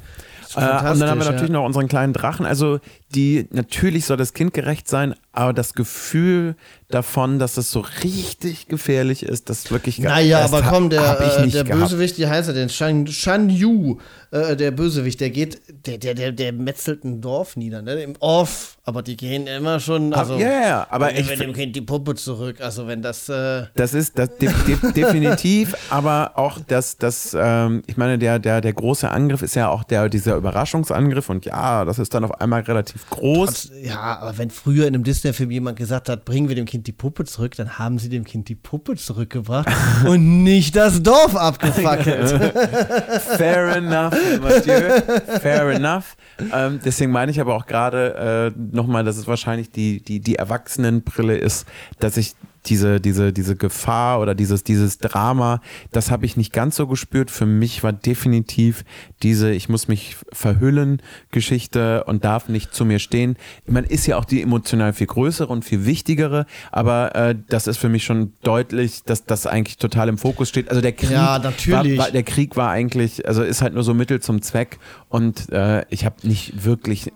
Äh, 0.56 0.60
und 0.60 1.00
dann 1.00 1.10
haben 1.10 1.20
wir 1.20 1.26
natürlich 1.26 1.50
ja. 1.50 1.54
noch 1.54 1.64
unseren 1.64 1.88
kleinen 1.88 2.12
Drachen. 2.12 2.46
Also 2.46 2.80
die 3.14 3.46
natürlich 3.50 4.04
soll 4.06 4.16
das 4.16 4.34
kindgerecht 4.34 4.88
sein, 4.88 5.14
aber 5.32 5.52
das 5.52 5.74
Gefühl 5.74 6.56
davon, 6.88 7.38
dass 7.38 7.54
das 7.54 7.70
so 7.70 7.84
richtig 8.02 8.68
gefährlich 8.68 9.22
ist, 9.22 9.48
das 9.50 9.70
wirklich 9.70 10.02
gar 10.02 10.14
Naja, 10.14 10.40
aber 10.44 10.62
komm, 10.62 10.90
der, 10.90 11.20
äh, 11.20 11.48
der 11.48 11.64
Bösewicht, 11.64 12.18
wie 12.18 12.26
heißt 12.26 12.48
er 12.48 12.54
denn? 12.54 12.68
Shan, 12.68 13.06
Shan 13.06 13.48
Yu, 13.48 13.98
äh, 14.30 14.56
der 14.56 14.70
Bösewicht, 14.70 15.20
der 15.20 15.30
geht, 15.30 15.60
der, 15.86 15.98
der, 15.98 16.14
der, 16.14 16.32
der 16.32 16.52
metzelt 16.52 17.04
ein 17.04 17.20
Dorf 17.20 17.56
nieder, 17.56 17.82
ne? 17.82 18.02
Im 18.02 18.14
Off, 18.20 18.69
aber 18.82 19.02
die 19.02 19.16
gehen 19.16 19.46
immer 19.46 19.78
schon, 19.78 20.14
also. 20.14 20.38
Ja, 20.38 20.48
yeah, 20.48 20.86
aber 20.90 21.12
ich. 21.12 21.26
dem 21.26 21.52
Kind 21.52 21.76
die 21.76 21.82
Puppe 21.82 22.14
zurück, 22.14 22.60
also 22.60 22.86
wenn 22.86 23.02
das. 23.02 23.28
Äh 23.28 23.66
das 23.74 23.92
ist 23.92 24.18
das 24.18 24.36
de 24.38 24.50
de 24.66 24.92
definitiv, 24.92 25.76
aber 25.90 26.32
auch 26.36 26.58
das, 26.66 26.96
das 26.96 27.36
ähm, 27.38 27.82
ich 27.86 27.98
meine, 27.98 28.18
der, 28.18 28.38
der, 28.38 28.62
der 28.62 28.72
große 28.72 29.10
Angriff 29.10 29.42
ist 29.42 29.54
ja 29.54 29.68
auch 29.68 29.84
der, 29.84 30.08
dieser 30.08 30.36
Überraschungsangriff 30.36 31.28
und 31.28 31.44
ja, 31.44 31.84
das 31.84 31.98
ist 31.98 32.14
dann 32.14 32.24
auf 32.24 32.40
einmal 32.40 32.62
relativ 32.62 33.08
groß. 33.10 33.68
Trotz, 33.68 33.70
ja, 33.82 34.18
aber 34.18 34.38
wenn 34.38 34.50
früher 34.50 34.86
in 34.86 34.94
einem 34.94 35.04
Disney-Film 35.04 35.50
jemand 35.50 35.78
gesagt 35.78 36.08
hat, 36.08 36.24
bringen 36.24 36.48
wir 36.48 36.56
dem 36.56 36.64
Kind 36.66 36.86
die 36.86 36.92
Puppe 36.92 37.24
zurück, 37.26 37.56
dann 37.56 37.78
haben 37.78 37.98
sie 37.98 38.08
dem 38.08 38.24
Kind 38.24 38.48
die 38.48 38.54
Puppe 38.54 38.96
zurückgebracht 38.96 39.68
und 40.06 40.42
nicht 40.42 40.74
das 40.74 41.02
Dorf 41.02 41.36
abgefackelt. 41.36 42.30
Fair 43.36 43.76
enough, 43.76 44.14
Mathieu. 44.40 45.00
Fair 45.40 45.68
enough. 45.70 46.16
Ähm, 46.52 46.80
deswegen 46.82 47.12
meine 47.12 47.30
ich 47.30 47.40
aber 47.40 47.54
auch 47.54 47.66
gerade 47.66 48.54
äh, 48.56 48.69
nochmal, 48.72 49.04
dass 49.04 49.16
es 49.16 49.26
wahrscheinlich 49.26 49.70
die, 49.70 50.00
die, 50.02 50.20
die 50.20 50.36
Erwachsenenbrille 50.36 51.36
ist, 51.36 51.66
dass 51.98 52.16
ich 52.16 52.34
diese, 52.66 53.00
diese, 53.00 53.32
diese 53.32 53.56
Gefahr 53.56 54.20
oder 54.20 54.34
dieses, 54.34 54.64
dieses 54.64 54.98
Drama, 54.98 55.60
das 55.92 56.10
habe 56.10 56.26
ich 56.26 56.36
nicht 56.36 56.52
ganz 56.52 56.76
so 56.76 56.86
gespürt. 56.86 57.30
Für 57.30 57.46
mich 57.46 57.82
war 57.82 57.92
definitiv 57.92 58.84
diese, 59.22 59.50
ich 59.50 59.68
muss 59.68 59.88
mich 59.88 60.16
verhüllen, 60.32 61.00
Geschichte 61.30 62.04
und 62.04 62.24
darf 62.24 62.48
nicht 62.48 62.74
zu 62.74 62.84
mir 62.84 62.98
stehen. 62.98 63.36
Man 63.66 63.84
ist 63.84 64.06
ja 64.06 64.18
auch 64.18 64.24
die 64.24 64.42
emotional 64.42 64.92
viel 64.92 65.06
größere 65.06 65.48
und 65.48 65.64
viel 65.64 65.86
wichtigere, 65.86 66.46
aber 66.70 67.14
äh, 67.14 67.34
das 67.48 67.66
ist 67.66 67.78
für 67.78 67.88
mich 67.88 68.04
schon 68.04 68.34
deutlich, 68.42 69.02
dass 69.04 69.24
das 69.24 69.46
eigentlich 69.46 69.78
total 69.78 70.08
im 70.08 70.18
Fokus 70.18 70.48
steht. 70.48 70.68
Also 70.68 70.82
der 70.82 70.92
Krieg, 70.92 71.12
ja. 71.12 71.42
War, 71.42 71.84
war, 71.96 72.10
der 72.10 72.22
Krieg 72.22 72.56
war 72.56 72.70
eigentlich, 72.70 73.26
also 73.26 73.42
ist 73.42 73.62
halt 73.62 73.74
nur 73.74 73.84
so 73.84 73.94
Mittel 73.94 74.20
zum 74.20 74.42
Zweck 74.42 74.78
und 75.08 75.50
äh, 75.50 75.84
ich 75.88 76.04
habe 76.04 76.16
nicht 76.26 76.64
wirklich 76.64 77.10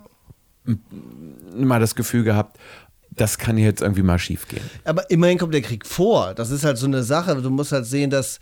mal 1.54 1.80
das 1.80 1.94
Gefühl 1.94 2.24
gehabt, 2.24 2.58
das 3.10 3.38
kann 3.38 3.58
jetzt 3.58 3.80
irgendwie 3.80 4.02
mal 4.02 4.18
schief 4.18 4.48
gehen. 4.48 4.62
Aber 4.84 5.08
immerhin 5.10 5.38
kommt 5.38 5.54
der 5.54 5.62
Krieg 5.62 5.86
vor. 5.86 6.34
Das 6.34 6.50
ist 6.50 6.64
halt 6.64 6.78
so 6.78 6.86
eine 6.86 7.02
Sache. 7.02 7.40
Du 7.40 7.50
musst 7.50 7.72
halt 7.72 7.86
sehen, 7.86 8.10
dass 8.10 8.40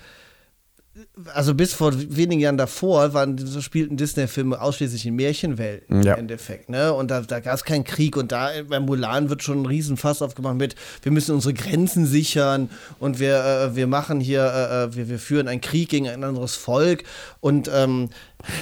also 1.32 1.54
bis 1.54 1.72
vor 1.72 1.92
wenigen 1.94 2.40
Jahren 2.40 2.58
davor 2.58 3.14
waren, 3.14 3.38
so 3.38 3.62
spielten 3.62 3.96
Disney-Filme 3.96 4.60
ausschließlich 4.60 5.06
in 5.06 5.16
Märchenwelten 5.16 6.02
ja. 6.02 6.12
im 6.14 6.20
Endeffekt, 6.20 6.68
ne? 6.68 6.92
Und 6.92 7.10
da, 7.10 7.22
da 7.22 7.40
gab 7.40 7.54
es 7.54 7.64
keinen 7.64 7.84
Krieg 7.84 8.16
und 8.16 8.30
da 8.30 8.50
bei 8.68 8.78
Mulan 8.78 9.30
wird 9.30 9.42
schon 9.42 9.62
ein 9.62 9.66
Riesenfass 9.66 10.20
aufgemacht 10.20 10.56
mit, 10.56 10.74
wir 11.02 11.10
müssen 11.10 11.34
unsere 11.34 11.54
Grenzen 11.54 12.04
sichern 12.04 12.68
und 12.98 13.20
wir, 13.20 13.42
äh, 13.42 13.76
wir 13.76 13.86
machen 13.86 14.20
hier, 14.20 14.44
äh, 14.44 14.84
äh 14.84 14.94
wir, 14.94 15.08
wir 15.08 15.18
führen 15.18 15.48
einen 15.48 15.62
Krieg 15.62 15.88
gegen 15.88 16.08
ein 16.08 16.24
anderes 16.24 16.56
Volk 16.56 17.04
und 17.40 17.70
ähm, 17.72 18.10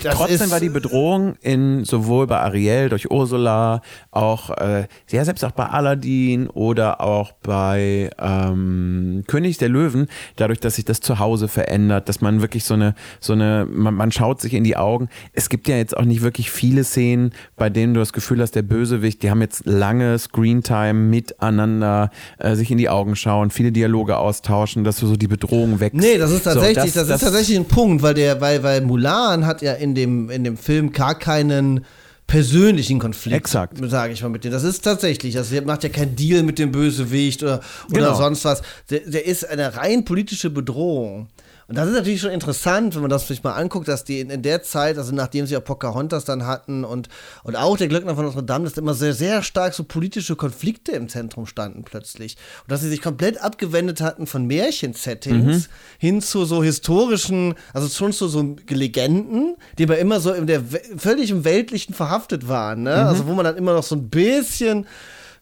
das 0.03 0.15
Trotzdem 0.15 0.51
war 0.51 0.61
die 0.61 0.69
Bedrohung 0.69 1.35
in 1.41 1.85
sowohl 1.85 2.27
bei 2.27 2.39
Ariel 2.39 2.89
durch 2.89 3.11
Ursula, 3.11 3.83
auch 4.11 4.51
äh, 4.51 4.87
ja 5.11 5.25
selbst 5.25 5.45
auch 5.45 5.53
bei 5.53 5.67
Aladdin 5.67 6.49
oder 6.49 7.01
auch 7.01 7.33
bei 7.43 8.11
ähm, 8.19 9.25
König 9.27 9.59
der 9.59 9.69
Löwen, 9.69 10.09
dadurch, 10.37 10.61
dass 10.61 10.77
sich 10.77 10.85
das 10.85 11.01
Zuhause 11.01 11.49
verändert, 11.49 12.09
dass 12.09 12.21
man 12.21 12.41
wirklich 12.41 12.65
so 12.65 12.75
eine 12.75 12.95
so 13.21 13.33
eine 13.33 13.67
man, 13.71 13.95
man, 13.95 14.13
schaut 14.13 14.41
sich 14.41 14.55
in 14.55 14.65
die 14.65 14.77
Augen. 14.77 15.09
Es 15.33 15.49
gibt 15.49 15.69
ja 15.69 15.77
jetzt 15.77 15.97
auch 15.97 16.05
nicht 16.05 16.23
wirklich 16.23 16.51
viele 16.51 16.85
Szenen, 16.85 17.33
bei 17.57 17.71
denen 17.71 17.95
du 17.95 18.01
das 18.01 18.13
Gefühl 18.13 18.41
hast, 18.41 18.55
der 18.55 18.63
Bösewicht, 18.63 19.23
die 19.23 19.31
haben 19.31 19.41
jetzt 19.41 19.67
lange 19.67 20.19
Screentime 20.19 20.95
miteinander, 20.95 22.11
äh, 22.39 22.55
sich 22.55 22.71
in 22.71 22.79
die 22.79 22.89
Augen 22.89 23.17
schauen, 23.17 23.51
viele 23.51 23.73
Dialoge 23.73 24.17
austauschen, 24.17 24.85
dass 24.85 24.99
du 24.99 25.07
so 25.07 25.17
die 25.17 25.29
Bedrohung 25.29 25.81
wächst. 25.81 26.01
Nee, 26.01 26.19
das 26.19 26.31
ist 26.31 26.45
tatsächlich, 26.45 26.93
so, 26.93 27.01
das, 27.01 27.09
das, 27.09 27.09
das, 27.09 27.17
ist 27.17 27.25
tatsächlich 27.25 27.59
ein 27.59 27.67
Punkt, 27.67 28.03
weil 28.03 28.15
der, 28.15 28.41
weil, 28.41 28.63
weil 28.63 28.81
Mulan 28.81 29.47
hat 29.47 29.63
ja 29.63 29.70
ja 29.71 29.77
in 29.77 29.95
dem, 29.95 30.31
in 30.31 30.45
dem 30.45 30.57
Film 30.57 30.93
gar 30.93 31.19
keinen 31.19 31.85
persönlichen 32.27 33.01
Konflikt, 33.01 33.37
Exakt. 33.37 33.79
sage 33.91 34.13
ich 34.13 34.23
mal 34.23 34.29
mit 34.29 34.45
dir. 34.45 34.53
Das 34.53 34.63
ist 34.63 34.83
tatsächlich, 34.83 35.35
er 35.35 35.63
macht 35.63 35.83
ja 35.83 35.89
keinen 35.89 36.15
Deal 36.15 36.45
mit 36.45 36.61
dem 36.61 36.71
Bösewicht 36.71 37.43
oder, 37.43 37.61
oder 37.89 37.99
genau. 37.99 38.15
sonst 38.15 38.45
was. 38.45 38.63
Der, 38.89 39.01
der 39.01 39.27
ist 39.27 39.49
eine 39.49 39.77
rein 39.77 40.05
politische 40.05 40.49
Bedrohung. 40.49 41.29
Und 41.71 41.77
das 41.77 41.87
ist 41.87 41.95
natürlich 41.95 42.21
schon 42.21 42.33
interessant, 42.33 42.97
wenn 42.97 43.03
man 43.03 43.11
das 43.11 43.29
sich 43.29 43.45
mal 43.45 43.53
anguckt, 43.53 43.87
dass 43.87 44.03
die 44.03 44.19
in, 44.19 44.29
in 44.29 44.43
der 44.43 44.65
Zeit, 44.65 44.99
also 44.99 45.15
nachdem 45.15 45.47
sie 45.47 45.53
ja 45.53 45.61
Pocahontas 45.61 46.25
dann 46.25 46.45
hatten 46.45 46.85
und, 46.85 47.09
und 47.45 47.55
auch 47.55 47.77
der 47.77 47.87
Glöckner 47.87 48.17
von 48.17 48.25
Notre 48.25 48.43
Dame, 48.43 48.65
dass 48.65 48.77
immer 48.77 48.93
sehr, 48.93 49.15
sehr 49.15 49.45
stark 49.45 49.73
so 49.75 49.85
politische 49.85 50.35
Konflikte 50.35 50.91
im 50.91 51.09
Zentrum 51.09 51.47
standen 51.47 51.85
plötzlich. 51.85 52.37
Und 52.63 52.73
dass 52.73 52.81
sie 52.81 52.89
sich 52.89 53.01
komplett 53.01 53.41
abgewendet 53.41 54.01
hatten 54.01 54.27
von 54.27 54.47
Märchensettings 54.49 55.69
mhm. 55.69 55.73
hin 55.99 56.21
zu 56.21 56.45
so 56.45 56.61
historischen, 56.61 57.55
also 57.73 57.89
schon 57.89 58.13
zu 58.13 58.27
so 58.27 58.57
Legenden, 58.69 59.55
die 59.79 59.85
aber 59.85 59.99
immer 59.99 60.19
so 60.19 60.33
in 60.33 60.49
der 60.49 60.65
völlig 60.97 61.31
im 61.31 61.45
Weltlichen 61.45 61.95
verhaftet 61.95 62.49
waren. 62.49 62.83
Ne? 62.83 62.97
Mhm. 62.97 63.07
Also 63.07 63.29
wo 63.29 63.35
man 63.35 63.45
dann 63.45 63.57
immer 63.57 63.75
noch 63.75 63.85
so 63.85 63.95
ein 63.95 64.11
bisschen 64.11 64.89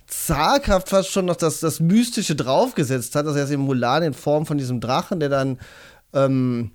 zaghaft 0.07 0.91
fast 0.91 1.11
schon 1.11 1.25
noch 1.25 1.37
das, 1.37 1.61
das 1.61 1.81
Mystische 1.81 2.35
draufgesetzt 2.35 3.15
hat. 3.15 3.27
Also 3.27 3.39
jetzt 3.39 3.51
im 3.51 3.61
Mulan 3.61 4.03
in 4.03 4.13
Form 4.13 4.45
von 4.45 4.59
diesem 4.59 4.81
Drachen, 4.81 5.21
der 5.21 5.31
dann 5.31 5.59
ähm, 6.13 6.73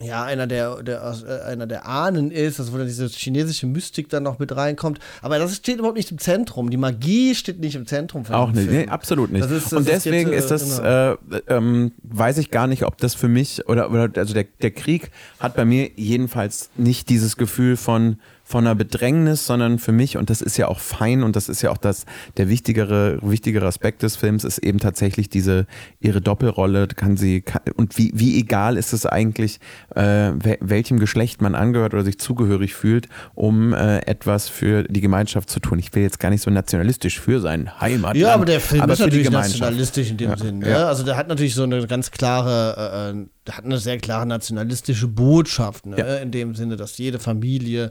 ja, 0.00 0.24
einer 0.24 0.46
der, 0.46 0.82
der, 0.82 1.14
äh, 1.26 1.50
einer 1.50 1.66
der 1.66 1.86
Ahnen 1.86 2.30
ist, 2.30 2.58
also 2.58 2.72
wo 2.72 2.78
dann 2.78 2.86
diese 2.86 3.06
chinesische 3.08 3.66
Mystik 3.66 4.08
dann 4.08 4.22
noch 4.22 4.38
mit 4.38 4.54
reinkommt. 4.54 4.98
Aber 5.20 5.38
das 5.38 5.54
steht 5.54 5.78
überhaupt 5.78 5.96
nicht 5.96 6.10
im 6.10 6.18
Zentrum. 6.18 6.70
Die 6.70 6.76
Magie 6.76 7.34
steht 7.34 7.60
nicht 7.60 7.74
im 7.74 7.86
Zentrum. 7.86 8.24
Auch 8.30 8.52
nicht, 8.52 8.70
nee, 8.70 8.86
absolut 8.88 9.30
nicht. 9.30 9.44
Das 9.44 9.50
ist, 9.50 9.66
das 9.66 9.72
Und 9.74 9.88
deswegen 9.88 10.32
ist, 10.32 10.50
jetzt, 10.50 10.62
ist 10.62 10.78
das, 10.78 10.78
genau. 10.78 11.36
äh, 11.36 11.42
ähm, 11.48 11.92
weiß 12.02 12.38
ich 12.38 12.50
gar 12.50 12.66
nicht, 12.66 12.84
ob 12.84 12.96
das 12.98 13.14
für 13.14 13.28
mich 13.28 13.68
oder, 13.68 13.90
oder 13.90 14.08
also 14.16 14.32
der, 14.32 14.44
der 14.62 14.70
Krieg 14.70 15.10
hat 15.38 15.54
bei 15.54 15.64
mir 15.64 15.90
jedenfalls 15.96 16.70
nicht 16.76 17.10
dieses 17.10 17.36
Gefühl 17.36 17.76
von, 17.76 18.18
von 18.52 18.66
einer 18.66 18.74
Bedrängnis, 18.74 19.46
sondern 19.46 19.78
für 19.78 19.92
mich, 19.92 20.18
und 20.18 20.28
das 20.28 20.42
ist 20.42 20.58
ja 20.58 20.68
auch 20.68 20.78
fein 20.78 21.22
und 21.22 21.36
das 21.36 21.48
ist 21.48 21.62
ja 21.62 21.70
auch 21.70 21.78
das, 21.78 22.04
der 22.36 22.50
wichtigere, 22.50 23.18
wichtigere 23.22 23.66
Aspekt 23.66 24.02
des 24.02 24.16
Films, 24.16 24.44
ist 24.44 24.58
eben 24.58 24.78
tatsächlich 24.78 25.30
diese, 25.30 25.66
ihre 26.00 26.20
Doppelrolle, 26.20 26.86
kann 26.86 27.16
sie, 27.16 27.40
kann, 27.40 27.62
und 27.76 27.96
wie, 27.96 28.12
wie 28.14 28.38
egal 28.38 28.76
ist 28.76 28.92
es 28.92 29.06
eigentlich, 29.06 29.58
äh, 29.96 30.32
welchem 30.60 30.98
Geschlecht 30.98 31.40
man 31.40 31.54
angehört 31.54 31.94
oder 31.94 32.04
sich 32.04 32.18
zugehörig 32.18 32.74
fühlt, 32.74 33.08
um 33.34 33.72
äh, 33.72 34.00
etwas 34.00 34.50
für 34.50 34.82
die 34.82 35.00
Gemeinschaft 35.00 35.48
zu 35.48 35.58
tun. 35.58 35.78
Ich 35.78 35.94
will 35.94 36.02
jetzt 36.02 36.20
gar 36.20 36.28
nicht 36.28 36.42
so 36.42 36.50
nationalistisch 36.50 37.18
für 37.18 37.40
sein 37.40 37.80
Heimatland. 37.80 38.18
Ja, 38.18 38.34
aber 38.34 38.44
der 38.44 38.60
Film 38.60 38.82
aber 38.82 38.92
ist 38.92 38.98
natürlich 38.98 39.30
nationalistisch 39.30 40.10
in 40.10 40.18
dem 40.18 40.30
ja, 40.30 40.36
Sinn. 40.36 40.60
Ja. 40.60 40.68
ja. 40.68 40.88
Also 40.88 41.04
der 41.04 41.16
hat 41.16 41.28
natürlich 41.28 41.54
so 41.54 41.62
eine 41.62 41.86
ganz 41.86 42.10
klare, 42.10 43.12
äh, 43.14 43.18
äh 43.18 43.26
der 43.46 43.56
hat 43.56 43.64
eine 43.64 43.78
sehr 43.78 43.98
klare 43.98 44.26
nationalistische 44.26 45.08
Botschaft, 45.08 45.86
ne? 45.86 45.96
ja. 45.98 46.16
in 46.16 46.30
dem 46.30 46.54
Sinne, 46.54 46.76
dass 46.76 46.98
jede 46.98 47.18
Familie 47.18 47.90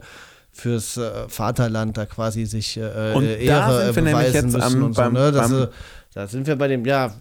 fürs 0.52 0.96
äh, 0.96 1.28
Vaterland 1.28 1.96
da 1.96 2.06
quasi 2.06 2.44
sich 2.44 2.76
äh, 2.76 3.12
und 3.14 3.24
Ehre 3.24 3.46
da 3.48 3.92
sind 3.92 4.04
wir 4.04 4.12
beweisen 4.12 4.34
jetzt 4.34 4.44
müssen 4.44 4.62
am, 4.62 4.82
und 4.84 4.94
so. 4.94 5.02
Beim, 5.02 5.12
ne? 5.14 5.32
das, 5.32 5.52
äh, 5.52 5.68
da 6.14 6.26
sind 6.26 6.46
wir 6.46 6.56
bei 6.56 6.68
dem, 6.68 6.84
ja, 6.84 7.14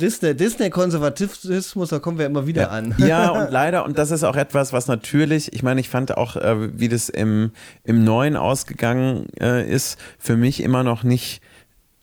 Disney, 0.00 0.34
Disney-Konservatismus, 0.34 1.90
da 1.90 1.98
kommen 1.98 2.18
wir 2.18 2.26
immer 2.26 2.46
wieder 2.46 2.62
ja. 2.62 2.68
an. 2.68 2.94
Ja, 2.98 3.30
und 3.42 3.50
leider, 3.50 3.84
und 3.84 3.98
das 3.98 4.10
ist 4.10 4.24
auch 4.24 4.34
etwas, 4.34 4.72
was 4.72 4.88
natürlich, 4.88 5.52
ich 5.52 5.62
meine, 5.62 5.80
ich 5.80 5.88
fand 5.88 6.16
auch, 6.16 6.36
äh, 6.36 6.78
wie 6.78 6.88
das 6.88 7.08
im, 7.08 7.52
im 7.84 8.02
Neuen 8.02 8.36
ausgegangen 8.36 9.26
äh, 9.38 9.68
ist, 9.70 9.98
für 10.18 10.36
mich 10.36 10.62
immer 10.62 10.82
noch 10.82 11.04
nicht 11.04 11.42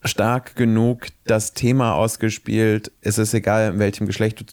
stark 0.03 0.55
genug 0.55 1.07
das 1.25 1.53
Thema 1.53 1.95
ausgespielt. 1.95 2.91
Es 3.01 3.17
ist 3.17 3.33
egal, 3.33 3.73
in 3.73 3.79
welchem 3.79 4.07
Geschlecht 4.07 4.45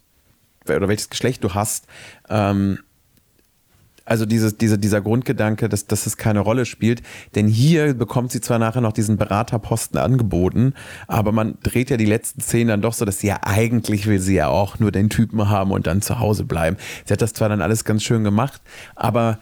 du, 0.66 0.74
oder 0.74 0.88
welches 0.88 1.10
Geschlecht 1.10 1.44
du 1.44 1.54
hast. 1.54 1.86
Ähm, 2.28 2.78
also 4.06 4.24
dieses, 4.24 4.56
diese, 4.56 4.78
dieser 4.78 5.00
Grundgedanke, 5.00 5.68
dass, 5.68 5.86
dass 5.86 6.06
es 6.06 6.16
keine 6.16 6.40
Rolle 6.40 6.64
spielt. 6.64 7.02
Denn 7.34 7.48
hier 7.48 7.92
bekommt 7.92 8.32
sie 8.32 8.40
zwar 8.40 8.58
nachher 8.58 8.80
noch 8.80 8.92
diesen 8.92 9.16
Beraterposten 9.18 9.98
angeboten, 9.98 10.72
aber 11.08 11.32
man 11.32 11.58
dreht 11.62 11.90
ja 11.90 11.96
die 11.96 12.06
letzten 12.06 12.40
Szenen 12.40 12.68
dann 12.68 12.82
doch 12.82 12.94
so, 12.94 13.04
dass 13.04 13.18
sie 13.18 13.26
ja 13.26 13.40
eigentlich 13.42 14.06
will 14.06 14.20
sie 14.20 14.36
ja 14.36 14.48
auch 14.48 14.78
nur 14.78 14.92
den 14.92 15.10
Typen 15.10 15.48
haben 15.48 15.72
und 15.72 15.86
dann 15.86 16.00
zu 16.00 16.18
Hause 16.18 16.44
bleiben. 16.44 16.76
Sie 17.04 17.12
hat 17.12 17.20
das 17.20 17.34
zwar 17.34 17.48
dann 17.48 17.60
alles 17.60 17.84
ganz 17.84 18.02
schön 18.02 18.24
gemacht, 18.24 18.62
aber, 18.94 19.40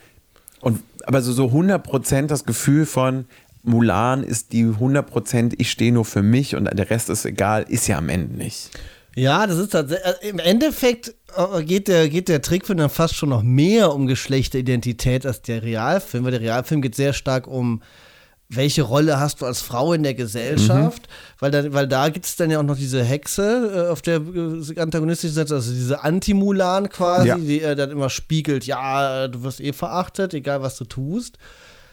und, 0.60 0.80
aber 1.06 1.20
so, 1.22 1.32
so 1.32 1.46
100% 1.46 2.26
das 2.26 2.44
Gefühl 2.44 2.86
von, 2.86 3.26
Mulan 3.64 4.24
ist 4.24 4.52
die 4.52 4.64
100% 4.64 5.54
ich 5.56 5.70
stehe 5.70 5.92
nur 5.92 6.04
für 6.04 6.22
mich 6.22 6.54
und 6.54 6.64
der 6.64 6.90
Rest 6.90 7.08
ist 7.08 7.24
egal, 7.24 7.64
ist 7.68 7.86
ja 7.86 7.96
am 7.96 8.10
Ende 8.10 8.36
nicht. 8.36 8.70
Ja, 9.16 9.46
das 9.46 9.58
ist 9.58 9.70
tatsächlich, 9.70 10.06
äh, 10.22 10.28
im 10.28 10.38
Endeffekt 10.38 11.14
äh, 11.36 11.62
geht 11.62 11.88
der, 11.88 12.08
geht 12.08 12.28
der 12.28 12.42
Trickfilm 12.42 12.78
dann 12.78 12.90
fast 12.90 13.14
schon 13.14 13.28
noch 13.28 13.42
mehr 13.42 13.92
um 13.92 14.06
Geschlechteridentität 14.06 15.24
als 15.24 15.42
der 15.42 15.62
Realfilm, 15.62 16.24
weil 16.24 16.32
der 16.32 16.40
Realfilm 16.40 16.82
geht 16.82 16.94
sehr 16.94 17.12
stark 17.12 17.46
um, 17.46 17.82
welche 18.48 18.82
Rolle 18.82 19.18
hast 19.18 19.40
du 19.40 19.46
als 19.46 19.60
Frau 19.62 19.92
in 19.92 20.02
der 20.02 20.14
Gesellschaft? 20.14 21.02
Mhm. 21.02 21.40
Weil 21.40 21.50
da, 21.50 21.72
weil 21.72 21.88
da 21.88 22.08
gibt 22.08 22.26
es 22.26 22.36
dann 22.36 22.50
ja 22.50 22.58
auch 22.58 22.64
noch 22.64 22.76
diese 22.76 23.02
Hexe 23.02 23.86
äh, 23.86 23.90
auf 23.90 24.02
der 24.02 24.16
äh, 24.16 24.80
antagonistischen 24.80 25.34
Seite, 25.34 25.54
also 25.54 25.72
diese 25.72 26.02
Anti-Mulan 26.02 26.88
quasi, 26.88 27.28
ja. 27.28 27.38
die 27.38 27.62
äh, 27.62 27.74
dann 27.74 27.90
immer 27.90 28.10
spiegelt, 28.10 28.66
ja, 28.66 29.28
du 29.28 29.42
wirst 29.42 29.60
eh 29.60 29.72
verachtet, 29.72 30.34
egal 30.34 30.62
was 30.62 30.76
du 30.76 30.84
tust. 30.84 31.38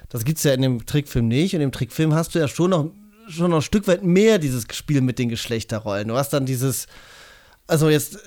Das 0.09 0.25
gibt 0.25 0.39
es 0.39 0.43
ja 0.43 0.53
in 0.53 0.61
dem 0.61 0.85
Trickfilm 0.85 1.27
nicht. 1.27 1.53
In 1.53 1.61
dem 1.61 1.71
Trickfilm 1.71 2.13
hast 2.13 2.35
du 2.35 2.39
ja 2.39 2.47
schon 2.47 2.71
noch, 2.71 2.91
schon 3.29 3.51
noch 3.51 3.57
ein 3.57 3.63
Stück 3.63 3.87
weit 3.87 4.03
mehr 4.03 4.39
dieses 4.39 4.65
Spiel 4.73 5.01
mit 5.01 5.19
den 5.19 5.29
Geschlechterrollen. 5.29 6.09
Du 6.09 6.17
hast 6.17 6.33
dann 6.33 6.45
dieses, 6.45 6.87
also 7.71 7.89
jetzt 7.89 8.19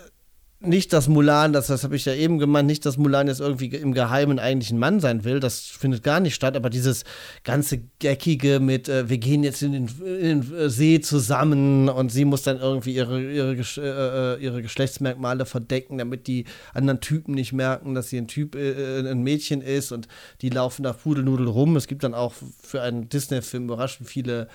nicht, 0.67 0.93
dass 0.95 1.09
Mulan, 1.09 1.53
das, 1.53 1.67
das 1.67 1.85
habe 1.85 1.97
ich 1.97 2.07
ja 2.07 2.15
eben 2.15 2.39
gemeint, 2.39 2.67
nicht, 2.67 2.87
dass 2.87 2.97
Mulan 2.97 3.29
jetzt 3.29 3.41
irgendwie 3.41 3.67
im 3.67 3.93
Geheimen 3.93 4.39
eigentlich 4.39 4.71
ein 4.71 4.79
Mann 4.79 5.01
sein 5.01 5.25
will, 5.25 5.39
das 5.39 5.61
findet 5.61 6.03
gar 6.03 6.21
nicht 6.21 6.35
statt, 6.35 6.57
aber 6.57 6.71
dieses 6.71 7.05
ganze 7.43 7.83
Geckige 7.99 8.61
mit, 8.61 8.89
äh, 8.89 9.09
wir 9.09 9.19
gehen 9.19 9.45
jetzt 9.45 9.63
in 9.63 9.73
den, 9.73 9.89
in 10.01 10.41
den, 10.41 10.55
äh, 10.55 10.71
See 10.71 11.01
zusammen 11.01 11.91
und 11.91 12.11
sie 12.11 12.25
muss 12.25 12.43
dann 12.43 12.59
irgendwie 12.59 12.95
ihre, 12.95 13.21
ihre, 13.21 13.53
äh, 13.55 14.37
äh, 14.37 14.43
ihre 14.43 14.63
Geschlechtsmerkmale 14.63 15.45
verdecken, 15.45 15.99
damit 15.99 16.27
die 16.27 16.47
anderen 16.73 17.01
Typen 17.01 17.35
nicht 17.35 17.53
merken, 17.53 17.95
dass 17.95 18.09
sie 18.09 18.17
ein 18.17 18.29
Typ, 18.29 18.55
äh, 18.55 19.01
äh, 19.01 19.11
ein 19.11 19.23
Mädchen 19.23 19.61
ist 19.61 19.93
und 19.93 20.09
die 20.41 20.49
laufen 20.49 20.83
da 20.83 20.95
Pudelnudel 20.95 21.49
rum. 21.49 21.77
Es 21.77 21.87
gibt 21.87 22.05
dann 22.05 22.15
auch 22.15 22.33
für 22.63 22.81
einen 22.81 23.11
Disney-Film 23.11 23.65
überraschend 23.65 24.09
viele 24.09 24.49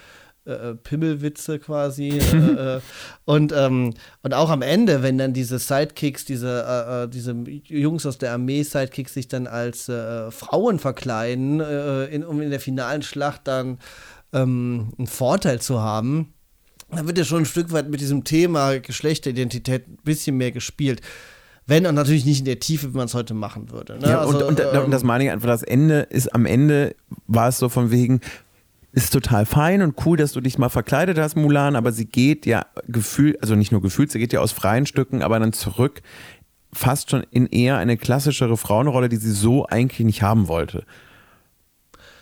äh, 0.49 0.75
Pimmelwitze 0.75 1.59
quasi. 1.59 2.09
Äh, 2.09 2.77
äh, 2.77 2.81
und, 3.25 3.53
ähm, 3.55 3.93
und 4.23 4.33
auch 4.33 4.49
am 4.49 4.61
Ende, 4.61 5.03
wenn 5.03 5.17
dann 5.17 5.33
diese 5.33 5.59
Sidekicks, 5.59 6.25
diese, 6.25 6.65
äh, 6.67 7.03
äh 7.03 7.07
diese 7.07 7.35
Jungs 7.65 8.05
aus 8.05 8.17
der 8.17 8.33
Armee 8.33 8.63
Sidekicks 8.63 9.13
sich 9.13 9.27
dann 9.27 9.47
als 9.47 9.89
äh, 9.89 10.31
Frauen 10.31 10.79
verkleiden, 10.79 11.59
in, 11.59 12.23
um 12.23 12.41
in 12.41 12.49
der 12.49 12.59
finalen 12.59 13.01
Schlacht 13.01 13.47
dann 13.47 13.79
ähm, 14.33 14.91
einen 14.97 15.07
Vorteil 15.07 15.59
zu 15.61 15.81
haben, 15.81 16.33
da 16.91 17.05
wird 17.05 17.17
ja 17.17 17.23
schon 17.23 17.43
ein 17.43 17.45
Stück 17.45 17.71
weit 17.71 17.89
mit 17.89 18.01
diesem 18.01 18.23
Thema 18.23 18.79
Geschlechteridentität 18.79 19.87
ein 19.87 19.97
bisschen 20.03 20.37
mehr 20.37 20.51
gespielt. 20.51 21.01
Wenn 21.67 21.85
und 21.85 21.93
natürlich 21.93 22.25
nicht 22.25 22.39
in 22.39 22.45
der 22.45 22.59
Tiefe, 22.59 22.93
wie 22.93 22.97
man 22.97 23.05
es 23.05 23.13
heute 23.13 23.35
machen 23.35 23.69
würde. 23.69 23.99
Ne? 23.99 24.09
Ja, 24.09 24.21
also, 24.21 24.39
und, 24.39 24.59
und, 24.59 24.59
ähm, 24.59 24.85
und, 24.85 24.91
das 24.91 25.03
meine 25.03 25.25
ich 25.25 25.29
einfach, 25.29 25.47
das 25.47 25.61
Ende 25.61 25.99
ist 26.09 26.33
am 26.33 26.47
Ende 26.47 26.95
war 27.27 27.49
es 27.49 27.59
so 27.59 27.69
von 27.69 27.91
wegen, 27.91 28.21
ist 28.91 29.13
total 29.13 29.45
fein 29.45 29.81
und 29.81 29.95
cool, 30.05 30.17
dass 30.17 30.31
du 30.31 30.41
dich 30.41 30.57
mal 30.57 30.69
verkleidet 30.69 31.17
hast, 31.17 31.35
Mulan, 31.35 31.75
aber 31.75 31.91
sie 31.91 32.05
geht 32.05 32.45
ja 32.45 32.65
gefühlt, 32.87 33.41
also 33.41 33.55
nicht 33.55 33.71
nur 33.71 33.81
gefühlt, 33.81 34.11
sie 34.11 34.19
geht 34.19 34.33
ja 34.33 34.39
aus 34.39 34.51
freien 34.51 34.85
Stücken, 34.85 35.21
aber 35.21 35.39
dann 35.39 35.53
zurück 35.53 36.01
fast 36.73 37.09
schon 37.09 37.23
in 37.31 37.47
eher 37.47 37.77
eine 37.77 37.97
klassischere 37.97 38.57
Frauenrolle, 38.57 39.09
die 39.09 39.17
sie 39.17 39.31
so 39.31 39.65
eigentlich 39.65 40.05
nicht 40.05 40.21
haben 40.21 40.47
wollte. 40.47 40.85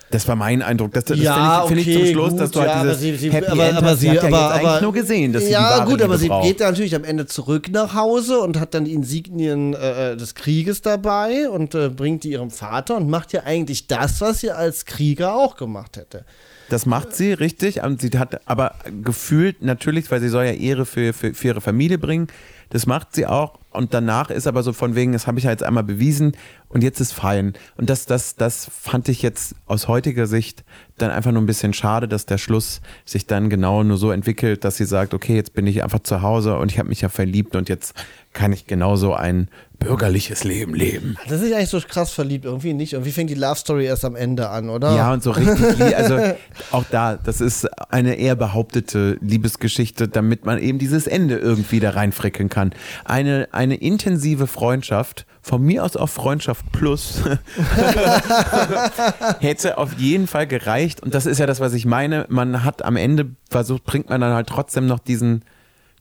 Das 0.10 0.26
war 0.28 0.38
mein 0.38 0.62
Eindruck. 0.62 0.94
Das, 0.94 1.04
das 1.04 1.20
ja, 1.20 1.66
finde 1.68 1.82
ich, 1.82 1.88
find 1.88 1.98
ich, 1.98 2.06
zum 2.06 2.14
Schluss, 2.14 2.32
gut, 2.32 2.40
dass 2.40 2.52
du 2.52 2.60
halt 2.62 2.70
ja, 2.70 2.82
dieses 2.84 3.00
sie, 3.00 3.16
sie, 3.18 3.32
Happy 3.32 3.48
aber, 3.48 3.68
End 3.68 3.78
aber 3.78 3.96
sie, 3.98 4.10
hat 4.10 4.16
ja 4.16 4.24
aber, 4.24 4.54
aber, 4.54 4.82
nur 4.82 4.94
gesehen, 4.94 5.34
dass 5.34 5.44
sie 5.44 5.52
Ja, 5.52 5.84
gut, 5.84 6.02
aber 6.02 6.18
sie 6.18 6.30
braucht. 6.30 6.48
geht 6.48 6.62
natürlich 6.62 6.96
am 6.96 7.04
Ende 7.04 7.26
zurück 7.26 7.70
nach 7.72 7.94
Hause 7.94 8.40
und 8.40 8.58
hat 8.58 8.74
dann 8.74 8.86
die 8.86 8.94
Insignien 8.94 9.74
äh, 9.74 10.14
äh, 10.14 10.16
des 10.16 10.34
Krieges 10.34 10.82
dabei 10.82 11.50
und 11.50 11.76
äh, 11.76 11.90
bringt 11.90 12.24
die 12.24 12.32
ihrem 12.32 12.52
Vater 12.52 12.96
und 12.96 13.10
macht 13.10 13.34
ja 13.34 13.44
eigentlich 13.44 13.88
das, 13.88 14.22
was 14.22 14.40
sie 14.40 14.52
als 14.52 14.86
Krieger 14.86 15.36
auch 15.36 15.58
gemacht 15.58 15.98
hätte. 15.98 16.24
Das 16.70 16.86
macht 16.86 17.16
sie, 17.16 17.34
richtig. 17.34 17.82
Sie 18.00 18.20
hat 18.20 18.48
aber 18.48 18.76
gefühlt 19.04 19.62
natürlich, 19.62 20.12
weil 20.12 20.20
sie 20.20 20.30
soll 20.30 20.46
ja 20.46 20.52
Ehre 20.52 20.86
für, 20.86 21.14
für, 21.14 21.34
für 21.34 21.48
ihre 21.48 21.62
Familie 21.62 21.98
bringen. 21.98 22.28
Das 22.70 22.86
macht 22.86 23.16
sie 23.16 23.26
auch. 23.26 23.58
Und 23.78 23.94
danach 23.94 24.30
ist 24.30 24.48
aber 24.48 24.64
so 24.64 24.74
von 24.74 24.96
wegen, 24.96 25.14
das 25.14 25.28
habe 25.28 25.40
ich 25.40 25.46
ja 25.46 25.52
jetzt 25.52 25.64
einmal 25.64 25.84
bewiesen 25.84 26.34
und 26.70 26.84
jetzt 26.84 27.00
ist 27.00 27.14
fein. 27.14 27.54
Und 27.78 27.90
das, 27.90 28.06
das, 28.06 28.36
das 28.36 28.70
fand 28.74 29.08
ich 29.08 29.22
jetzt 29.22 29.56
aus 29.68 29.88
heutiger 29.88 30.28
Sicht 30.28 30.64
dann 30.98 31.12
einfach 31.12 31.32
nur 31.32 31.42
ein 31.42 31.46
bisschen 31.46 31.74
schade, 31.74 32.08
dass 32.08 32.26
der 32.26 32.38
Schluss 32.38 32.82
sich 33.06 33.28
dann 33.28 33.50
genau 33.50 33.84
nur 33.84 33.98
so 33.98 34.12
entwickelt, 34.12 34.64
dass 34.64 34.78
sie 34.78 34.86
sagt, 34.86 35.14
okay, 35.14 35.36
jetzt 35.36 35.54
bin 35.54 35.68
ich 35.68 35.84
einfach 35.84 36.00
zu 36.00 36.22
Hause 36.22 36.58
und 36.58 36.72
ich 36.72 36.80
habe 36.80 36.90
mich 36.90 37.02
ja 37.02 37.10
verliebt 37.10 37.56
und 37.56 37.70
jetzt 37.70 37.94
kann 38.34 38.52
ich 38.52 38.68
genauso 38.68 39.14
ein 39.14 39.48
bürgerliches 39.80 40.44
Leben 40.44 40.74
leben. 40.74 41.18
Das 41.28 41.42
ist 41.42 41.54
eigentlich 41.54 41.70
so 41.70 41.80
krass 41.80 42.12
verliebt, 42.12 42.46
irgendwie 42.46 42.74
nicht. 42.74 42.94
Irgendwie 42.94 43.12
fängt 43.12 43.30
die 43.30 43.36
Love 43.36 43.56
Story 43.56 43.86
erst 43.86 44.06
am 44.06 44.16
Ende 44.16 44.50
an, 44.50 44.70
oder? 44.70 44.96
Ja, 44.96 45.14
und 45.14 45.24
so 45.24 45.32
richtig, 45.32 45.96
also 45.96 46.20
auch 46.72 46.84
da, 46.90 47.16
das 47.16 47.42
ist 47.42 47.68
eine 47.92 48.16
eher 48.16 48.36
behauptete 48.36 49.18
Liebesgeschichte, 49.22 50.08
damit 50.08 50.46
man 50.46 50.60
eben 50.60 50.80
dieses 50.80 51.08
Ende 51.08 51.38
irgendwie 51.38 51.80
da 51.80 51.92
reinfrickeln 51.92 52.50
kann. 52.50 52.74
Eine, 53.06 53.50
eine 53.52 53.67
intensive 53.76 54.48
Freundschaft 54.48 55.26
von 55.42 55.62
mir 55.62 55.84
aus 55.84 55.96
auch 55.96 56.10
Freundschaft 56.10 56.72
plus 56.72 57.24
hätte 59.40 59.78
auf 59.78 59.94
jeden 59.94 60.28
Fall 60.28 60.48
gereicht. 60.48 61.02
Und 61.02 61.14
das 61.14 61.26
ist 61.26 61.40
ja 61.40 61.46
das, 61.46 61.60
was 61.60 61.74
ich 61.74 61.86
meine. 61.86 62.26
Man 62.30 62.64
hat 62.64 62.84
am 62.84 62.96
Ende 62.96 63.32
versucht, 63.50 63.84
bringt 63.84 64.10
man 64.10 64.22
dann 64.22 64.34
halt 64.34 64.48
trotzdem 64.48 64.88
noch 64.88 65.00
diesen, 65.00 65.44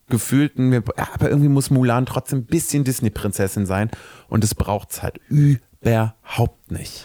gefühlten, 0.08 0.72
aber 0.74 1.28
irgendwie 1.28 1.48
muss 1.48 1.70
Mulan 1.70 2.06
trotzdem 2.06 2.40
ein 2.40 2.46
bisschen 2.46 2.84
Disney-Prinzessin 2.84 3.66
sein 3.66 3.90
und 4.28 4.44
es 4.44 4.54
braucht 4.54 4.92
es 4.92 5.02
halt 5.02 5.20
überhaupt 5.28 6.70
nicht. 6.70 7.04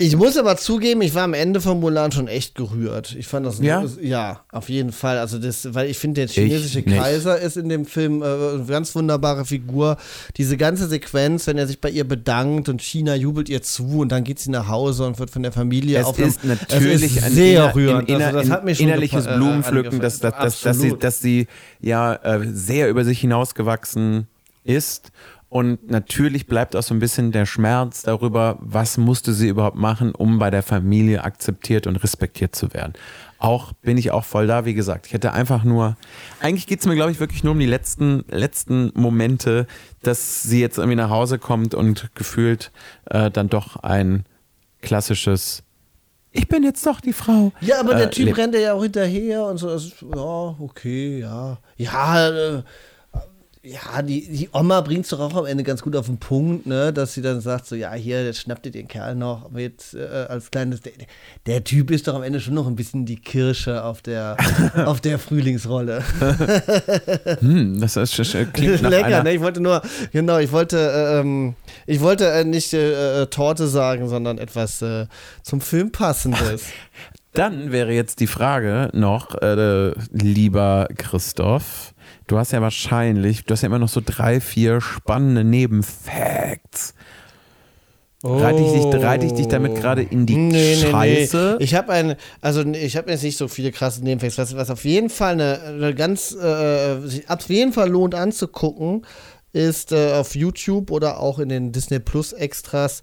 Ich 0.00 0.16
muss 0.16 0.36
aber 0.36 0.56
zugeben, 0.56 1.02
ich 1.02 1.14
war 1.14 1.24
am 1.24 1.34
Ende 1.34 1.60
von 1.60 1.80
Mulan 1.80 2.12
schon 2.12 2.28
echt 2.28 2.54
gerührt. 2.54 3.16
Ich 3.18 3.26
fand 3.26 3.44
das 3.44 3.58
Ja? 3.58 3.84
ja 4.00 4.40
auf 4.52 4.68
jeden 4.68 4.92
Fall. 4.92 5.18
Also 5.18 5.38
das, 5.38 5.74
weil 5.74 5.90
ich 5.90 5.98
finde, 5.98 6.20
der 6.20 6.28
chinesische. 6.28 6.82
Kaiser 6.82 7.38
ist 7.38 7.56
in 7.56 7.68
dem 7.68 7.84
Film 7.84 8.22
äh, 8.22 8.26
eine 8.26 8.64
ganz 8.68 8.94
wunderbare 8.94 9.44
Figur. 9.44 9.96
Diese 10.36 10.56
ganze 10.56 10.86
Sequenz, 10.86 11.46
wenn 11.48 11.58
er 11.58 11.66
sich 11.66 11.80
bei 11.80 11.90
ihr 11.90 12.06
bedankt 12.06 12.68
und 12.68 12.80
China 12.80 13.14
jubelt 13.16 13.48
ihr 13.48 13.60
zu 13.62 13.98
und 14.00 14.12
dann 14.12 14.22
geht 14.24 14.38
sie 14.38 14.50
nach 14.50 14.68
Hause 14.68 15.04
und 15.04 15.18
wird 15.18 15.30
von 15.30 15.42
der 15.42 15.52
Familie 15.52 15.98
Es 15.98 16.06
aufgenommen. 16.06 16.32
ist 16.32 16.44
natürlich 16.44 17.02
es 17.04 17.16
ist 17.16 17.22
ein 17.24 17.32
sehr 17.32 17.74
rührend. 17.74 18.08
inner- 18.08 18.26
also 18.26 18.38
das 18.38 18.50
hat 18.50 18.64
mich 18.64 18.78
schon 18.78 18.86
innerliches 18.86 19.26
äh, 19.26 19.34
Blumenpflücken, 19.34 19.98
dass, 20.00 20.20
dass, 20.20 20.34
dass, 20.36 20.60
dass, 20.60 20.78
sie, 20.78 20.96
dass 20.96 21.20
sie 21.20 21.46
ja 21.80 22.14
äh, 22.14 22.46
sehr 22.52 22.88
über 22.88 23.04
sich 23.04 23.18
hinausgewachsen 23.20 24.28
ist. 24.64 25.10
Und 25.50 25.90
natürlich 25.90 26.46
bleibt 26.46 26.76
auch 26.76 26.82
so 26.82 26.94
ein 26.94 26.98
bisschen 26.98 27.32
der 27.32 27.46
Schmerz 27.46 28.02
darüber, 28.02 28.58
was 28.60 28.98
musste 28.98 29.32
sie 29.32 29.48
überhaupt 29.48 29.78
machen, 29.78 30.14
um 30.14 30.38
bei 30.38 30.50
der 30.50 30.62
Familie 30.62 31.24
akzeptiert 31.24 31.86
und 31.86 31.96
respektiert 31.96 32.54
zu 32.54 32.74
werden. 32.74 32.92
Auch 33.38 33.72
bin 33.72 33.96
ich 33.96 34.10
auch 34.10 34.24
voll 34.24 34.46
da, 34.46 34.66
wie 34.66 34.74
gesagt. 34.74 35.06
Ich 35.06 35.14
hätte 35.14 35.32
einfach 35.32 35.64
nur, 35.64 35.96
eigentlich 36.40 36.66
geht 36.66 36.80
es 36.80 36.86
mir, 36.86 36.96
glaube 36.96 37.12
ich, 37.12 37.20
wirklich 37.20 37.44
nur 37.44 37.52
um 37.52 37.58
die 37.58 37.66
letzten, 37.66 38.24
letzten 38.28 38.92
Momente, 38.94 39.66
dass 40.02 40.42
sie 40.42 40.60
jetzt 40.60 40.76
irgendwie 40.76 40.96
nach 40.96 41.10
Hause 41.10 41.38
kommt 41.38 41.74
und 41.74 42.14
gefühlt 42.14 42.70
äh, 43.06 43.30
dann 43.30 43.48
doch 43.48 43.76
ein 43.76 44.24
klassisches 44.82 45.62
ich 46.30 46.46
bin 46.46 46.62
jetzt 46.62 46.86
doch 46.86 47.00
die 47.00 47.14
Frau. 47.14 47.52
Ja, 47.62 47.80
aber 47.80 47.94
der 47.94 48.08
äh, 48.08 48.10
Typ 48.10 48.26
lebt. 48.26 48.38
rennt 48.38 48.54
ja 48.54 48.74
auch 48.74 48.82
hinterher 48.82 49.44
und 49.44 49.56
so. 49.56 49.70
Das 49.70 49.86
ist, 49.86 50.02
ja, 50.02 50.56
okay, 50.60 51.20
ja. 51.20 51.58
Ja, 51.76 52.28
äh, 52.28 52.62
ja, 53.62 54.02
die, 54.02 54.28
die 54.28 54.48
Oma 54.52 54.80
bringt 54.82 55.04
es 55.04 55.10
doch 55.10 55.20
auch 55.20 55.34
am 55.34 55.44
Ende 55.44 55.64
ganz 55.64 55.82
gut 55.82 55.96
auf 55.96 56.06
den 56.06 56.18
Punkt, 56.18 56.66
ne, 56.66 56.92
dass 56.92 57.14
sie 57.14 57.22
dann 57.22 57.40
sagt, 57.40 57.66
so, 57.66 57.74
ja, 57.74 57.92
hier, 57.92 58.24
jetzt 58.24 58.40
schnappt 58.40 58.66
ihr 58.66 58.72
den 58.72 58.86
Kerl 58.86 59.16
noch, 59.16 59.46
aber 59.46 59.60
jetzt 59.60 59.94
äh, 59.94 60.26
als 60.28 60.50
kleines, 60.50 60.80
der, 60.80 60.92
der 61.46 61.64
Typ 61.64 61.90
ist 61.90 62.06
doch 62.06 62.14
am 62.14 62.22
Ende 62.22 62.40
schon 62.40 62.54
noch 62.54 62.66
ein 62.66 62.76
bisschen 62.76 63.04
die 63.04 63.16
Kirsche 63.16 63.82
auf 63.82 64.00
der, 64.00 64.36
auf 64.86 65.00
der 65.00 65.18
Frühlingsrolle. 65.18 66.02
Hm, 67.40 67.80
das 67.80 67.96
ist, 67.96 68.18
das 68.18 68.36
klingt 68.52 68.82
nach 68.82 68.90
Lecker, 68.90 69.22
ne? 69.22 69.34
Ich 69.34 69.40
wollte 69.40 69.60
nur, 69.60 69.82
genau, 70.12 70.38
ich 70.38 70.50
wollte, 70.52 70.78
äh, 70.78 71.20
ähm, 71.20 71.54
ich 71.86 72.00
wollte 72.00 72.28
äh, 72.30 72.44
nicht 72.44 72.72
äh, 72.72 73.22
äh, 73.22 73.26
Torte 73.26 73.66
sagen, 73.66 74.08
sondern 74.08 74.38
etwas 74.38 74.82
äh, 74.82 75.06
zum 75.42 75.60
Film 75.60 75.92
passendes. 75.92 76.66
Dann 77.32 77.70
wäre 77.70 77.92
jetzt 77.92 78.20
die 78.20 78.26
Frage 78.26 78.90
noch, 78.94 79.36
lieber 80.10 80.88
Christoph, 80.96 81.94
du 82.28 82.38
hast 82.38 82.52
ja 82.52 82.62
wahrscheinlich, 82.62 83.44
du 83.44 83.52
hast 83.52 83.62
ja 83.62 83.66
immer 83.66 83.80
noch 83.80 83.88
so 83.88 84.00
drei, 84.04 84.40
vier 84.40 84.80
spannende 84.80 85.42
Nebenfacts. 85.42 86.94
Reite 88.24 88.62
ich 88.62 88.72
dich, 88.72 89.02
reite 89.02 89.26
ich 89.26 89.32
dich 89.32 89.46
damit 89.46 89.76
gerade 89.76 90.02
in 90.02 90.26
die 90.26 90.34
Nee, 90.36 90.74
nee, 90.74 90.90
Scheiße? 90.90 91.56
Nee. 91.58 91.64
Ich 91.64 91.74
habe 91.76 91.92
ein, 91.92 92.16
also 92.40 92.64
ich 92.64 92.96
habe 92.96 93.10
jetzt 93.12 93.22
nicht 93.22 93.36
so 93.36 93.46
viele 93.46 93.70
krasse 93.70 94.02
Nebenfacts, 94.02 94.38
was, 94.38 94.56
was 94.56 94.70
auf 94.70 94.84
jeden 94.84 95.08
Fall 95.08 95.34
eine, 95.34 95.60
eine 95.62 95.94
ganz, 95.94 96.34
äh, 96.34 97.00
sich 97.06 97.30
auf 97.30 97.48
jeden 97.48 97.72
Fall 97.72 97.88
lohnt 97.88 98.16
anzugucken, 98.16 99.06
ist 99.52 99.92
äh, 99.92 100.12
auf 100.12 100.34
YouTube 100.34 100.90
oder 100.90 101.20
auch 101.20 101.38
in 101.38 101.48
den 101.48 101.70
Disney 101.70 102.00
Plus 102.00 102.32
Extras 102.32 103.02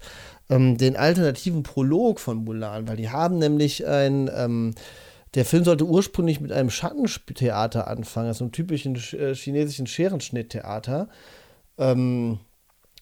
ähm, 0.50 0.76
den 0.76 0.96
alternativen 0.96 1.62
Prolog 1.62 2.20
von 2.20 2.44
Mulan, 2.44 2.86
weil 2.86 2.96
die 2.96 3.08
haben 3.08 3.38
nämlich 3.38 3.86
ein, 3.86 4.30
ähm, 4.36 4.74
der 5.36 5.44
Film 5.44 5.62
sollte 5.62 5.84
ursprünglich 5.84 6.40
mit 6.40 6.50
einem 6.50 6.70
Schattentheater 6.70 7.86
anfangen, 7.86 8.28
also 8.28 8.44
einem 8.44 8.52
typischen 8.52 8.96
äh, 8.96 9.34
chinesischen 9.34 9.86
Scherenschnitttheater. 9.86 11.08
Ähm, 11.78 12.40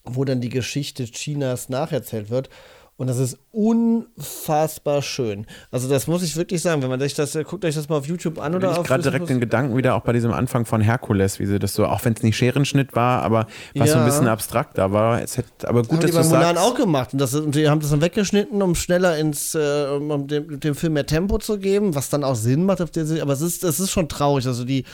wo 0.05 0.23
dann 0.23 0.41
die 0.41 0.49
Geschichte 0.49 1.03
Chinas 1.05 1.69
nacherzählt 1.69 2.29
wird. 2.29 2.49
Und 2.97 3.07
das 3.07 3.17
ist 3.17 3.37
unfassbar 3.51 5.01
schön. 5.01 5.45
Also 5.69 5.89
das 5.89 6.07
muss 6.07 6.23
ich 6.23 6.37
wirklich 6.37 6.61
sagen, 6.61 6.81
wenn 6.81 6.89
man 6.89 6.99
sich 7.01 7.13
das, 7.13 7.35
äh, 7.35 7.43
guckt 7.43 7.65
euch 7.65 7.75
das 7.75 7.89
mal 7.89 7.97
auf 7.97 8.07
YouTube 8.07 8.39
an 8.39 8.55
oder 8.55 8.71
ich 8.71 8.77
auf 8.77 8.87
gerade 8.87 9.03
direkt 9.03 9.27
den 9.29 9.41
Gedanken 9.41 9.75
wieder 9.75 9.95
auch 9.95 10.01
bei 10.01 10.13
diesem 10.13 10.31
Anfang 10.31 10.65
von 10.65 10.79
Herkules, 10.79 11.39
wie 11.39 11.45
sie 11.45 11.59
das 11.59 11.73
so, 11.73 11.85
auch 11.87 12.05
wenn 12.05 12.13
es 12.13 12.23
nicht 12.23 12.37
Scherenschnitt 12.37 12.95
war, 12.95 13.21
aber 13.23 13.47
was 13.75 13.89
so 13.89 13.95
ein 13.95 14.01
Ja. 14.01 14.05
bisschen 14.05 14.27
abstrakter 14.29 14.93
war. 14.93 15.21
Es 15.21 15.35
hätte, 15.37 15.67
aber 15.67 15.81
gut, 15.81 15.91
haben 15.91 15.99
die 15.99 16.05
dass 16.07 16.15
bei 16.15 16.21
du 16.21 16.27
Mulan 16.29 16.55
sagst. 16.55 16.71
auch 16.71 16.75
gemacht. 16.75 17.11
Und, 17.13 17.19
das, 17.19 17.35
und 17.35 17.53
die 17.53 17.67
haben 17.67 17.81
das 17.81 17.89
dann 17.89 18.01
weggeschnitten, 18.01 18.61
um 18.61 18.75
schneller 18.75 19.17
ins, 19.17 19.55
äh, 19.55 19.87
um 19.99 20.27
dem, 20.27 20.59
dem 20.61 20.75
Film 20.75 20.93
mehr 20.93 21.05
Tempo 21.05 21.37
zu 21.37 21.59
geben, 21.59 21.95
was 21.95 22.09
dann 22.09 22.23
auch 22.23 22.35
Sinn 22.35 22.65
macht 22.65 22.81
auf 22.81 22.91
der 22.91 23.05
Sicht. 23.05 23.21
Aber 23.21 23.33
es 23.33 23.41
ist, 23.41 23.65
es 23.65 23.79
ist 23.81 23.91
schon 23.91 24.07
traurig. 24.07 24.47
Also 24.47 24.63
die, 24.63 24.85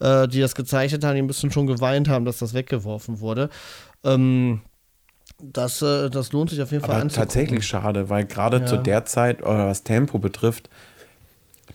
äh, 0.00 0.26
die 0.28 0.40
das 0.40 0.54
gezeichnet 0.54 1.04
haben, 1.04 1.14
die 1.16 1.22
müssen 1.22 1.50
schon 1.52 1.66
geweint 1.66 2.08
haben, 2.08 2.24
dass 2.24 2.38
das 2.38 2.54
weggeworfen 2.54 3.20
wurde. 3.20 3.50
Ähm, 4.02 4.62
das, 5.42 5.82
äh, 5.82 6.10
das 6.10 6.32
lohnt 6.32 6.50
sich 6.50 6.60
auf 6.62 6.70
jeden 6.70 6.82
Fall 6.84 6.90
Aber 6.94 7.02
anzugucken. 7.02 7.28
tatsächlich 7.28 7.66
schade, 7.66 8.08
weil 8.08 8.24
gerade 8.24 8.58
Ja. 8.58 8.66
zu 8.66 8.76
der 8.76 9.04
Zeit, 9.04 9.42
oder 9.42 9.66
was 9.68 9.82
Tempo 9.82 10.18
betrifft, 10.18 10.68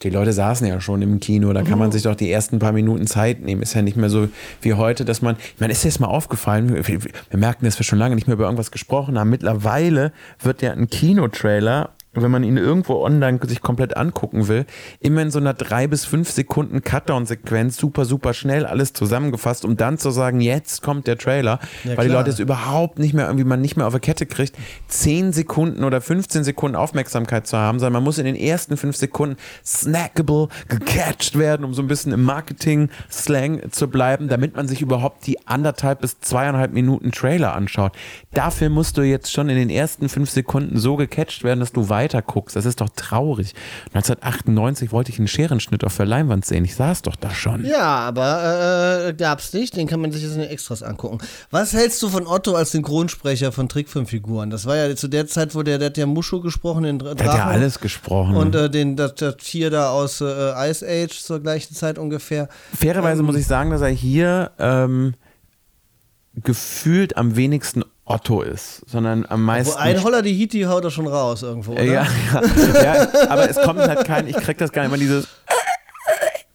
die 0.03 0.09
Leute 0.09 0.33
saßen 0.33 0.67
ja 0.67 0.81
schon 0.81 1.01
im 1.01 1.21
Kino, 1.21 1.53
da 1.53 1.63
kann 1.63 1.79
man 1.79 1.89
sich 1.91 2.03
doch 2.03 2.15
die 2.15 2.29
ersten 2.29 2.59
paar 2.59 2.73
Minuten 2.73 3.07
Zeit 3.07 3.39
nehmen. 3.41 3.61
Ist 3.61 3.75
ja 3.75 3.81
nicht 3.81 3.95
mehr 3.95 4.09
so 4.09 4.27
wie 4.61 4.73
heute, 4.73 5.05
dass 5.05 5.21
man, 5.21 5.37
ich 5.37 5.59
meine, 5.61 5.71
ist 5.71 5.83
dir 5.85 5.87
jetzt 5.87 6.01
mal 6.01 6.07
aufgefallen, 6.07 6.73
wir, 6.73 6.85
wir 6.87 6.99
wir 7.29 7.39
merken, 7.39 7.63
dass 7.63 7.79
wir 7.79 7.85
schon 7.85 7.97
lange 7.99 8.15
nicht 8.15 8.27
mehr 8.27 8.33
über 8.33 8.43
irgendwas 8.43 8.71
gesprochen 8.71 9.17
haben. 9.17 9.29
Mittlerweile 9.29 10.11
wird 10.41 10.61
ja 10.61 10.73
ein 10.73 10.89
Kinotrailer, 10.89 11.91
wenn 12.23 12.31
man 12.31 12.43
ihn 12.43 12.57
irgendwo 12.57 13.03
online 13.03 13.39
sich 13.45 13.61
komplett 13.61 13.97
angucken 13.97 14.47
will, 14.47 14.65
immer 14.99 15.21
in 15.21 15.31
so 15.31 15.39
einer 15.39 15.53
drei 15.53 15.87
bis 15.87 16.05
fünf 16.05 16.31
Sekunden 16.31 16.81
Cutdown-Sequenz 16.81 17.77
super, 17.77 18.05
super 18.05 18.33
schnell 18.33 18.65
alles 18.65 18.93
zusammengefasst, 18.93 19.65
um 19.65 19.77
dann 19.77 19.97
zu 19.97 20.11
sagen, 20.11 20.41
jetzt 20.41 20.81
kommt 20.81 21.07
der 21.07 21.17
Trailer, 21.17 21.59
Ja, 21.83 21.97
weil 21.97 22.07
die. 22.07 22.13
Leute 22.13 22.29
es 22.29 22.39
überhaupt 22.39 22.99
nicht 22.99 23.13
mehr, 23.13 23.25
irgendwie 23.25 23.43
man 23.45 23.61
nicht 23.61 23.77
mehr 23.77 23.87
auf 23.87 23.93
der 23.93 23.99
Kette 23.99 24.25
kriegt, 24.25 24.55
10 24.87 25.33
Sekunden 25.33 25.83
oder 25.83 26.01
15 26.01 26.43
Sekunden 26.43 26.75
Aufmerksamkeit 26.75 27.47
zu 27.47 27.57
haben, 27.57 27.79
sondern 27.79 27.93
man 27.93 28.03
muss 28.03 28.17
in 28.17 28.25
den 28.25 28.35
ersten 28.35 28.77
5 28.77 28.95
Sekunden 28.95 29.37
snackable, 29.65 30.47
gecatcht 30.67 31.37
werden, 31.37 31.65
um 31.65 31.73
so 31.73 31.81
ein 31.81 31.87
bisschen 31.87 32.11
im 32.11 32.23
Marketing-Slang 32.23 33.71
zu 33.71 33.87
bleiben, 33.89 34.27
damit 34.27 34.55
man 34.55 34.67
sich 34.67 34.81
überhaupt 34.81 35.27
die 35.27 35.45
anderthalb 35.47 36.01
bis 36.01 36.19
zweieinhalb 36.19 36.73
Minuten 36.73 37.11
Trailer 37.11 37.53
anschaut. 37.55 37.93
Dafür 38.33 38.69
musst 38.69 38.97
du 38.97 39.01
jetzt 39.01 39.31
schon 39.31 39.49
in 39.49 39.57
den 39.57 39.69
ersten 39.69 40.09
5 40.09 40.29
Sekunden 40.29 40.77
so 40.77 40.95
gecatcht 40.95 41.43
werden, 41.43 41.59
dass 41.59 41.71
du 41.71 41.89
weiter 42.05 42.21
guckst. 42.21 42.55
Das 42.55 42.65
ist 42.65 42.81
doch 42.81 42.89
traurig. 42.95 43.53
1998 43.93 44.91
wollte 44.91 45.11
ich 45.11 45.17
einen 45.17 45.27
Scherenschnitt 45.27 45.83
auf 45.83 45.97
der 45.97 46.05
Leinwand 46.05 46.45
sehen. 46.45 46.63
Ich 46.63 46.75
saß 46.75 47.01
doch 47.01 47.15
da 47.15 47.31
schon. 47.31 47.65
Ja, 47.65 47.99
aber 47.99 49.07
äh, 49.07 49.13
gab's 49.13 49.53
nicht. 49.53 49.75
Den 49.75 49.87
kann 49.87 49.99
man 49.99 50.11
sich 50.11 50.21
jetzt 50.21 50.35
in 50.35 50.41
den 50.41 50.49
Extras 50.49 50.83
angucken. 50.83 51.17
Was 51.49 51.73
hältst 51.73 52.01
du 52.03 52.09
von 52.09 52.27
Otto 52.27 52.53
als 52.53 52.71
Synchronsprecher 52.71 53.51
von 53.51 53.67
Trickfilmfiguren? 53.67 54.49
Das 54.49 54.65
war 54.65 54.75
ja 54.75 54.95
zu 54.95 55.07
der 55.07 55.27
Zeit, 55.27 55.55
wo 55.55 55.63
der, 55.63 55.79
der 55.79 55.87
hat 55.87 55.97
ja 55.97 56.05
Mushu 56.05 56.41
gesprochen, 56.41 56.83
den 56.83 56.99
Der 56.99 57.11
hat 57.11 57.19
ja 57.19 57.47
alles 57.47 57.79
gesprochen. 57.79 58.35
Und 58.35 58.55
äh, 58.55 58.69
den, 58.69 58.95
das, 58.95 59.15
das 59.15 59.37
Tier 59.37 59.71
da 59.71 59.89
aus 59.89 60.21
äh, 60.21 60.69
Ice 60.69 60.85
Age 60.87 61.19
zur 61.19 61.39
gleichen 61.39 61.73
Zeit 61.73 61.97
ungefähr. 61.97 62.49
Fairerweise 62.77 63.23
muss 63.23 63.35
ich 63.35 63.47
sagen, 63.47 63.71
dass 63.71 63.81
er 63.81 63.89
hier 63.89 64.51
ähm, 64.59 65.15
gefühlt 66.35 67.17
am 67.17 67.35
wenigsten 67.35 67.83
Otto 68.05 68.41
ist, 68.41 68.83
sondern 68.87 69.25
am 69.27 69.41
Wo 69.41 69.45
meisten. 69.45 69.77
ein 69.79 70.03
Holler 70.03 70.21
die 70.21 70.33
Hiti 70.33 70.61
haut 70.61 70.83
er 70.83 70.91
schon 70.91 71.07
raus 71.07 71.41
irgendwo, 71.41 71.71
oder? 71.73 71.83
Ja, 71.83 72.07
ja, 72.33 72.83
ja, 72.83 73.07
aber 73.29 73.49
es 73.49 73.59
kommt 73.59 73.79
halt 73.79 74.05
kein, 74.05 74.27
ich 74.27 74.37
krieg 74.37 74.57
das 74.59 74.71
gar 74.71 74.83
nicht 74.83 74.91
mehr 74.91 74.99
dieses. 74.99 75.27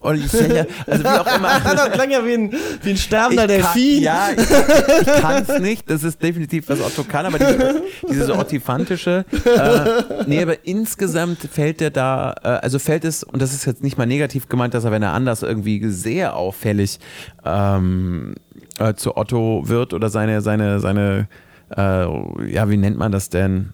Und 0.01 0.15
ich 0.15 0.33
ja, 0.33 0.65
also 0.87 1.03
wie 1.03 1.07
auch 1.07 1.35
immer. 1.35 1.59
das 1.63 1.91
klang 1.91 2.09
ja 2.09 2.25
wie 2.25 2.33
ein, 2.33 2.53
wie 2.81 2.89
ein 2.89 2.97
sterbender 2.97 3.45
Delfin. 3.45 4.01
ja, 4.01 4.29
ich, 4.35 4.39
ich 4.39 5.21
kann 5.21 5.45
es 5.47 5.59
nicht. 5.59 5.87
Das 5.89 6.03
ist 6.03 6.23
definitiv, 6.23 6.69
was 6.69 6.81
Otto 6.81 7.03
kann, 7.03 7.27
aber 7.27 7.37
diese, 7.37 7.83
dieses 8.09 8.29
Ottifantische. 8.31 9.25
Äh, 9.45 10.23
nee, 10.25 10.41
aber 10.41 10.65
insgesamt 10.65 11.47
fällt 11.51 11.81
der 11.81 11.91
da, 11.91 12.33
äh, 12.43 12.47
also 12.47 12.79
fällt 12.79 13.05
es, 13.05 13.23
und 13.23 13.41
das 13.43 13.53
ist 13.53 13.65
jetzt 13.65 13.83
nicht 13.83 13.97
mal 13.97 14.07
negativ 14.07 14.49
gemeint, 14.49 14.73
dass 14.73 14.85
er, 14.85 14.91
wenn 14.91 15.03
er 15.03 15.13
anders 15.13 15.43
irgendwie 15.43 15.87
sehr 15.91 16.35
auffällig 16.35 16.97
ähm, 17.45 18.33
äh, 18.81 18.95
zu 18.95 19.17
Otto 19.17 19.63
wird 19.65 19.93
oder 19.93 20.09
seine, 20.09 20.41
seine, 20.41 20.79
seine, 20.79 21.27
äh, 21.75 22.51
ja, 22.51 22.69
wie 22.69 22.77
nennt 22.77 22.97
man 22.97 23.11
das 23.11 23.29
denn? 23.29 23.73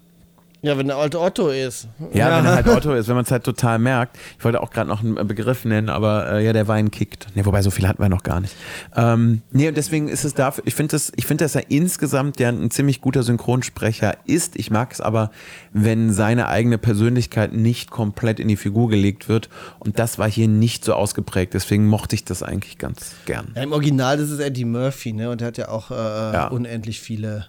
Ja, 0.64 0.78
wenn 0.78 0.88
der 0.88 0.98
alte 0.98 1.20
Otto 1.22 1.50
ist. 1.50 1.88
Ja, 2.14 2.36
wenn 2.38 2.46
er 2.46 2.56
halt 2.56 2.68
Otto 2.68 2.94
ist, 2.96 3.08
wenn 3.08 3.16
man 3.16 3.24
es 3.26 3.32
halt 3.32 3.44
total 3.44 3.78
merkt. 3.78 4.18
Ich 4.38 4.44
wollte 4.44 4.60
auch 4.62 4.72
gerade 4.72 4.90
noch 4.90 5.02
einen 5.04 5.28
Begriff 5.28 5.66
nennen, 5.66 5.88
aber 5.90 6.32
äh, 6.32 6.46
ja, 6.46 6.52
der 6.52 6.68
Wein 6.68 6.90
kickt. 6.90 7.28
Ne, 7.36 7.46
wobei 7.46 7.62
so 7.62 7.70
viel 7.70 7.88
hatten 7.88 8.02
wir 8.02 8.10
noch 8.10 8.24
gar 8.24 8.40
nicht. 8.40 8.56
Ähm, 8.96 9.44
nee, 9.52 9.68
und 9.68 9.78
deswegen 9.78 10.08
ist 10.08 10.26
es 10.26 10.34
dafür, 10.34 10.64
ich 10.66 10.74
finde 10.74 10.92
das, 10.92 11.12
ich 11.16 11.26
finde, 11.28 11.46
dass 11.46 11.54
er 11.56 11.70
insgesamt 11.70 12.40
ja 12.40 12.50
ein 12.50 12.72
ziemlich 12.72 13.02
guter 13.02 13.22
Synchronsprecher 13.24 14.18
ist. 14.26 14.56
Ich 14.56 14.72
mag 14.72 14.92
es 14.92 15.00
aber, 15.00 15.32
wenn 15.74 16.12
seine 16.12 16.48
eigene 16.48 16.78
Persönlichkeit 16.80 17.54
nicht 17.54 17.92
komplett 17.92 18.40
in 18.40 18.48
die 18.48 18.58
Figur 18.58 18.90
gelegt 18.90 19.30
wird. 19.30 19.50
Und 19.80 20.00
das 20.00 20.18
war 20.18 20.30
hier 20.30 20.48
nicht 20.48 20.84
so 20.84 20.94
ausgeprägt. 20.96 21.54
Deswegen 21.54 21.86
mochte 21.88 22.16
ich 22.16 22.26
das 22.26 22.42
eigentlich 22.44 22.78
ganz 22.80 23.14
gern. 23.26 23.52
Ja, 23.56 23.62
Im 23.64 23.72
Original 23.74 24.18
das 24.18 24.32
ist 24.32 24.40
Eddie 24.40 24.66
Murphy, 24.66 25.14
ne? 25.14 25.30
Und 25.30 25.42
der 25.42 25.48
hat 25.50 25.58
ja 25.58 25.70
auch 25.70 25.92
äh, 25.92 25.94
Ja. 25.94 26.48
unendlich 26.48 27.00
viele, 27.00 27.46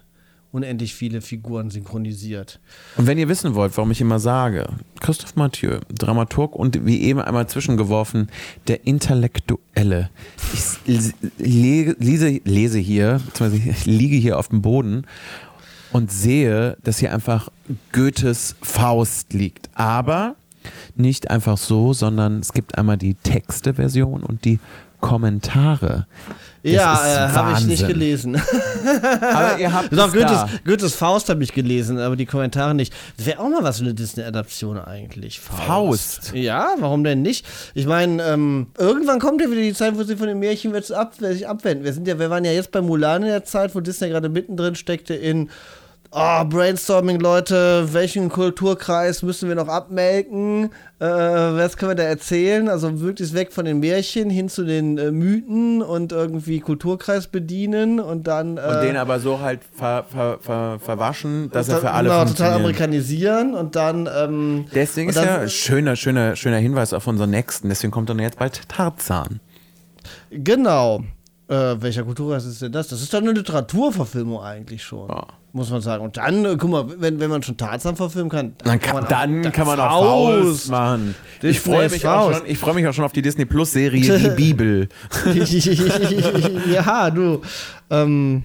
unendlich 0.51 0.95
viele 0.95 1.21
Figuren 1.21 1.69
synchronisiert. 1.69 2.59
Und 2.97 3.07
wenn 3.07 3.17
ihr 3.17 3.29
wissen 3.29 3.55
wollt, 3.55 3.75
warum 3.77 3.91
ich 3.91 4.01
immer 4.01 4.19
sage, 4.19 4.67
Christoph 4.99 5.35
Mathieu, 5.35 5.79
Dramaturg 5.93 6.55
und 6.55 6.85
wie 6.85 7.01
eben 7.01 7.21
einmal 7.21 7.47
zwischengeworfen, 7.47 8.29
der 8.67 8.85
Intellektuelle. 8.87 10.09
Ich 10.53 11.11
lese, 11.37 12.41
lese 12.43 12.79
hier, 12.79 13.21
ich 13.67 13.85
liege 13.85 14.15
hier 14.15 14.39
auf 14.39 14.47
dem 14.47 14.61
Boden 14.61 15.05
und 15.91 16.11
sehe, 16.11 16.77
dass 16.83 16.97
hier 16.97 17.13
einfach 17.13 17.49
Goethes 17.91 18.55
Faust 18.61 19.33
liegt. 19.33 19.69
Aber 19.75 20.35
nicht 20.95 21.29
einfach 21.29 21.57
so, 21.57 21.93
sondern 21.93 22.39
es 22.39 22.53
gibt 22.53 22.77
einmal 22.77 22.97
die 22.97 23.13
Texte-Version 23.13 24.23
und 24.23 24.45
die 24.45 24.59
Kommentare. 24.99 26.07
Das 26.61 26.73
ja, 26.73 27.27
äh, 27.27 27.29
habe 27.29 27.57
ich 27.57 27.65
nicht 27.65 27.87
gelesen. 27.87 28.35
aber 29.21 29.57
ihr 29.59 29.71
habt 29.71 29.93
Doch, 29.97 30.11
Goethes, 30.11 30.45
Goethes, 30.65 30.95
Faust 30.95 31.29
habe 31.29 31.41
ich 31.41 31.53
gelesen, 31.53 31.99
aber 31.99 32.17
die 32.17 32.25
Kommentare 32.25 32.75
nicht. 32.75 32.93
Das 33.15 33.25
wäre 33.25 33.39
auch 33.39 33.47
mal 33.47 33.63
was 33.63 33.77
für 33.77 33.85
eine 33.85 33.93
Disney-Adaption 33.93 34.77
eigentlich. 34.77 35.39
Faust. 35.39 35.67
Faust. 35.67 36.33
Ja, 36.33 36.73
warum 36.79 37.05
denn 37.05 37.21
nicht? 37.21 37.45
Ich 37.75 37.85
meine, 37.85 38.21
ähm, 38.23 38.67
irgendwann 38.77 39.19
kommt 39.19 39.41
ja 39.41 39.49
wieder 39.49 39.61
die 39.61 39.73
Zeit, 39.73 39.97
wo 39.97 40.03
sie 40.03 40.17
von 40.17 40.27
den 40.27 40.39
Märchen 40.39 40.75
ab, 40.75 41.13
sich 41.17 41.47
abwenden. 41.47 41.85
Wir, 41.85 41.93
sind 41.93 42.07
ja, 42.07 42.19
wir 42.19 42.29
waren 42.29 42.43
ja 42.43 42.51
jetzt 42.51 42.71
bei 42.71 42.81
Mulan 42.81 43.23
in 43.23 43.29
der 43.29 43.45
Zeit, 43.45 43.73
wo 43.73 43.79
Disney 43.79 44.09
gerade 44.09 44.27
mittendrin 44.27 44.75
steckte 44.75 45.13
in 45.13 45.49
oh, 46.11 46.43
Brainstorming, 46.45 47.19
Leute, 47.19 47.93
welchen 47.93 48.29
Kulturkreis 48.29 49.23
müssen 49.23 49.47
wir 49.47 49.55
noch 49.55 49.67
abmelken? 49.67 50.71
Äh, 50.99 51.05
was 51.05 51.77
können 51.77 51.91
wir 51.91 51.95
da 51.95 52.03
erzählen? 52.03 52.67
Also 52.69 52.91
möglichst 52.91 53.33
weg 53.33 53.53
von 53.53 53.65
den 53.65 53.79
Märchen 53.79 54.29
hin 54.29 54.49
zu 54.49 54.65
den 54.65 54.97
äh, 54.97 55.11
Mythen 55.11 55.81
und 55.81 56.11
irgendwie 56.11 56.59
Kulturkreis 56.59 57.27
bedienen 57.27 57.99
und 57.99 58.27
dann. 58.27 58.57
Äh, 58.57 58.61
und 58.61 58.81
den 58.83 58.97
aber 58.97 59.19
so 59.19 59.39
halt 59.39 59.61
ver, 59.75 60.05
ver, 60.09 60.39
ver, 60.41 60.79
verwaschen, 60.79 61.49
dass 61.51 61.69
er 61.69 61.77
für 61.77 61.91
alle 61.91 62.09
genau, 62.09 62.25
total 62.25 62.53
amerikanisieren 62.53 63.53
und 63.53 63.75
dann. 63.75 64.09
Ähm, 64.13 64.65
deswegen 64.73 65.09
und 65.09 65.15
ist 65.15 65.23
ja 65.23 65.47
schöner, 65.47 65.95
schöner, 65.95 66.35
schöner 66.35 66.57
Hinweis 66.57 66.93
auf 66.93 67.07
unseren 67.07 67.29
nächsten. 67.29 67.69
Deswegen 67.69 67.91
kommt 67.91 68.09
dann 68.09 68.19
jetzt 68.19 68.39
bald 68.39 68.67
Tarzan. 68.67 69.39
Genau. 70.31 71.03
Äh, 71.49 71.81
welcher 71.81 72.03
Kulturkreis 72.03 72.45
ist 72.45 72.61
denn 72.61 72.71
das? 72.71 72.89
Das 72.89 73.01
ist 73.01 73.11
doch 73.11 73.17
eine 73.17 73.31
Literaturverfilmung 73.31 74.39
eigentlich 74.39 74.83
schon. 74.83 75.09
Ja. 75.09 75.25
Muss 75.51 75.71
man 75.71 75.81
sagen. 75.81 76.03
Und 76.03 76.15
dann, 76.17 76.45
äh, 76.45 76.55
guck 76.59 76.69
mal, 76.69 76.85
wenn, 77.01 77.19
wenn 77.19 77.31
man 77.31 77.41
schon 77.41 77.57
Tarzan 77.57 77.95
verfilmen 77.95 78.29
kann, 78.29 78.53
dann, 78.59 78.79
kann, 78.79 78.97
man, 78.97 79.07
dann 79.07 79.47
auch, 79.47 79.51
kann 79.51 79.65
man 79.65 79.79
auch 79.79 80.29
Faust 80.29 80.69
machen. 80.69 81.15
Ich 81.41 81.59
freue 81.59 81.89
mich, 81.89 82.05
auch 82.05 82.31
schon, 82.33 82.45
ich 82.45 82.59
freu 82.59 82.73
mich 82.73 82.85
auch 82.85 82.93
schon 82.93 83.03
auf 83.03 83.13
die 83.13 83.23
Disney 83.23 83.45
Plus 83.45 83.71
Serie 83.71 84.19
Die 84.19 84.29
Bibel. 84.29 84.89
ja, 86.71 87.09
du. 87.09 87.41
Ähm, 87.89 88.43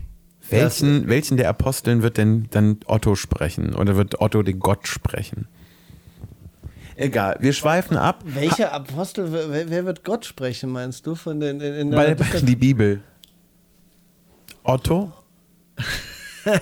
welchen, 0.49 1.07
welchen 1.07 1.37
der 1.37 1.51
Aposteln 1.51 2.03
wird 2.03 2.17
denn 2.17 2.47
dann 2.53 2.79
Otto 2.87 3.17
sprechen? 3.17 3.75
Oder 3.75 3.97
wird 3.97 4.23
Otto 4.23 4.43
den 4.43 4.61
Gott 4.61 4.89
sprechen? 4.89 5.47
Egal, 6.97 7.37
wir 7.41 7.53
schweifen 7.53 7.97
ab. 7.97 8.23
Welcher 8.25 8.73
Apostel, 8.73 9.33
wer, 9.33 9.69
wer, 9.69 9.85
wird 9.85 10.05
Gott 10.05 10.25
sprechen, 10.25 10.71
meinst 10.71 11.07
du? 11.07 11.15
Von 11.15 11.41
den, 11.41 11.61
in, 11.61 11.75
in 11.75 11.91
Bei, 11.91 12.15
der, 12.15 12.41
die 12.41 12.57
Bibel. 12.57 13.03
Otto? 14.63 15.13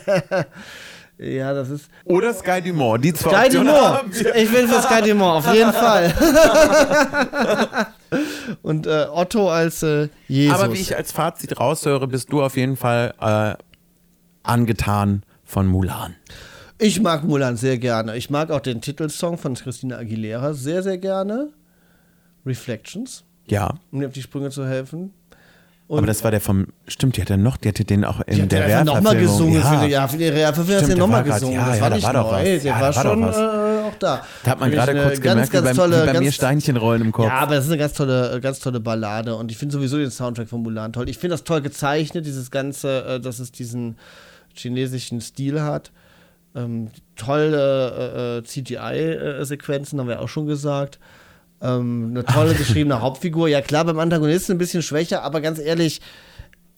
ja, 1.18 1.52
das 1.52 1.70
ist. 1.70 1.88
Oder 2.04 2.32
Sky 2.34 2.62
Dumont, 2.62 3.04
die 3.04 3.12
zwei 3.12 3.46
Sky 3.46 3.56
Dumont. 3.56 4.14
Ich 4.34 4.50
bin 4.50 4.68
für 4.68 4.80
Sky 4.80 5.08
Dumont, 5.08 5.46
auf 5.46 5.54
jeden 5.54 5.72
Fall. 5.72 6.12
Und 8.62 8.86
äh, 8.86 9.06
Otto 9.10 9.50
als 9.50 9.82
äh, 9.82 10.08
Jesus. 10.28 10.58
Aber 10.58 10.72
wie 10.72 10.80
ich 10.80 10.96
als 10.96 11.12
Fazit 11.12 11.58
raushöre, 11.58 12.06
bist 12.08 12.32
du 12.32 12.42
auf 12.42 12.56
jeden 12.56 12.76
Fall 12.76 13.14
äh, 13.20 13.54
angetan 14.42 15.24
von 15.44 15.66
Mulan. 15.66 16.16
Ich 16.82 17.00
mag 17.00 17.22
Mulan 17.22 17.56
sehr 17.56 17.78
gerne. 17.78 18.16
Ich 18.16 18.28
mag 18.28 18.50
auch 18.50 18.58
den 18.58 18.80
Titelsong 18.80 19.38
von 19.38 19.54
Christina 19.54 19.98
Aguilera 19.98 20.52
sehr, 20.52 20.82
sehr 20.82 20.98
gerne. 20.98 21.50
Reflections. 22.44 23.22
Ja. 23.46 23.74
Um 23.92 24.00
dir 24.00 24.08
auf 24.08 24.12
die 24.12 24.22
Sprünge 24.22 24.50
zu 24.50 24.66
helfen. 24.66 25.12
Und 25.86 25.98
aber 25.98 26.08
das 26.08 26.24
war 26.24 26.32
der 26.32 26.40
vom, 26.40 26.66
stimmt, 26.88 27.16
die 27.16 27.20
hat 27.20 27.30
er 27.30 27.36
noch, 27.36 27.56
die 27.56 27.68
hatte 27.68 27.84
den 27.84 28.04
auch 28.04 28.20
in 28.22 28.48
der 28.48 28.66
Realverfilmung. 28.66 28.96
nochmal 28.96 29.16
gesungen, 29.16 29.54
ja. 29.54 29.78
für 29.78 29.86
die, 29.86 29.92
ja, 29.92 30.08
für 30.08 30.16
die 30.16 30.28
Realverfilmung 30.28 30.82
hat 30.82 30.90
er 30.90 30.96
nochmal 30.96 31.22
gesungen. 31.22 31.54
Ja, 31.54 31.66
das 31.66 31.76
ja, 31.76 31.82
war 31.82 31.90
nicht 31.90 32.04
war 32.04 32.12
neu, 32.14 32.42
der 32.42 32.56
ja, 32.58 32.80
war, 32.80 32.80
war 32.80 33.02
schon 33.02 33.22
äh, 33.22 33.26
auch 33.26 33.98
da. 34.00 34.26
Da 34.42 34.50
hat 34.50 34.60
man 34.60 34.70
gerade 34.70 34.92
kurz 34.94 35.20
ganz, 35.20 35.50
gemerkt, 35.50 35.52
ganz 35.52 35.70
wie, 35.70 35.80
tolle, 35.80 36.02
wie 36.02 36.06
bei 36.06 36.12
ganz, 36.14 36.24
mir 36.24 36.32
Steinchen 36.32 36.76
rollen 36.76 37.02
im 37.02 37.12
Kopf. 37.12 37.26
Ja, 37.26 37.34
aber 37.34 37.54
das 37.56 37.66
ist 37.66 37.70
eine 37.70 37.78
ganz 37.78 37.92
tolle, 37.92 38.40
ganz 38.40 38.58
tolle 38.58 38.80
Ballade 38.80 39.36
und 39.36 39.52
ich 39.52 39.56
finde 39.58 39.74
sowieso 39.74 39.98
den 39.98 40.10
Soundtrack 40.10 40.48
von 40.48 40.62
Mulan 40.62 40.92
toll. 40.92 41.08
Ich 41.08 41.18
finde 41.18 41.34
das 41.34 41.44
toll 41.44 41.60
gezeichnet, 41.60 42.26
dieses 42.26 42.50
ganze, 42.50 43.04
äh, 43.04 43.20
dass 43.20 43.38
es 43.38 43.52
diesen 43.52 43.96
chinesischen 44.54 45.20
Stil 45.20 45.60
hat. 45.60 45.92
Ähm, 46.54 46.90
tolle 47.16 48.38
äh, 48.38 48.38
äh 48.38 48.42
CGI-Sequenzen, 48.42 49.98
haben 49.98 50.08
wir 50.08 50.20
auch 50.20 50.28
schon 50.28 50.46
gesagt. 50.46 50.98
Ähm, 51.62 52.08
eine 52.10 52.24
tolle 52.24 52.54
geschriebene 52.56 53.00
Hauptfigur. 53.00 53.48
Ja, 53.48 53.62
klar, 53.62 53.84
beim 53.84 53.98
Antagonisten 53.98 54.52
ein 54.52 54.58
bisschen 54.58 54.82
schwächer, 54.82 55.22
aber 55.22 55.40
ganz 55.40 55.58
ehrlich, 55.58 56.00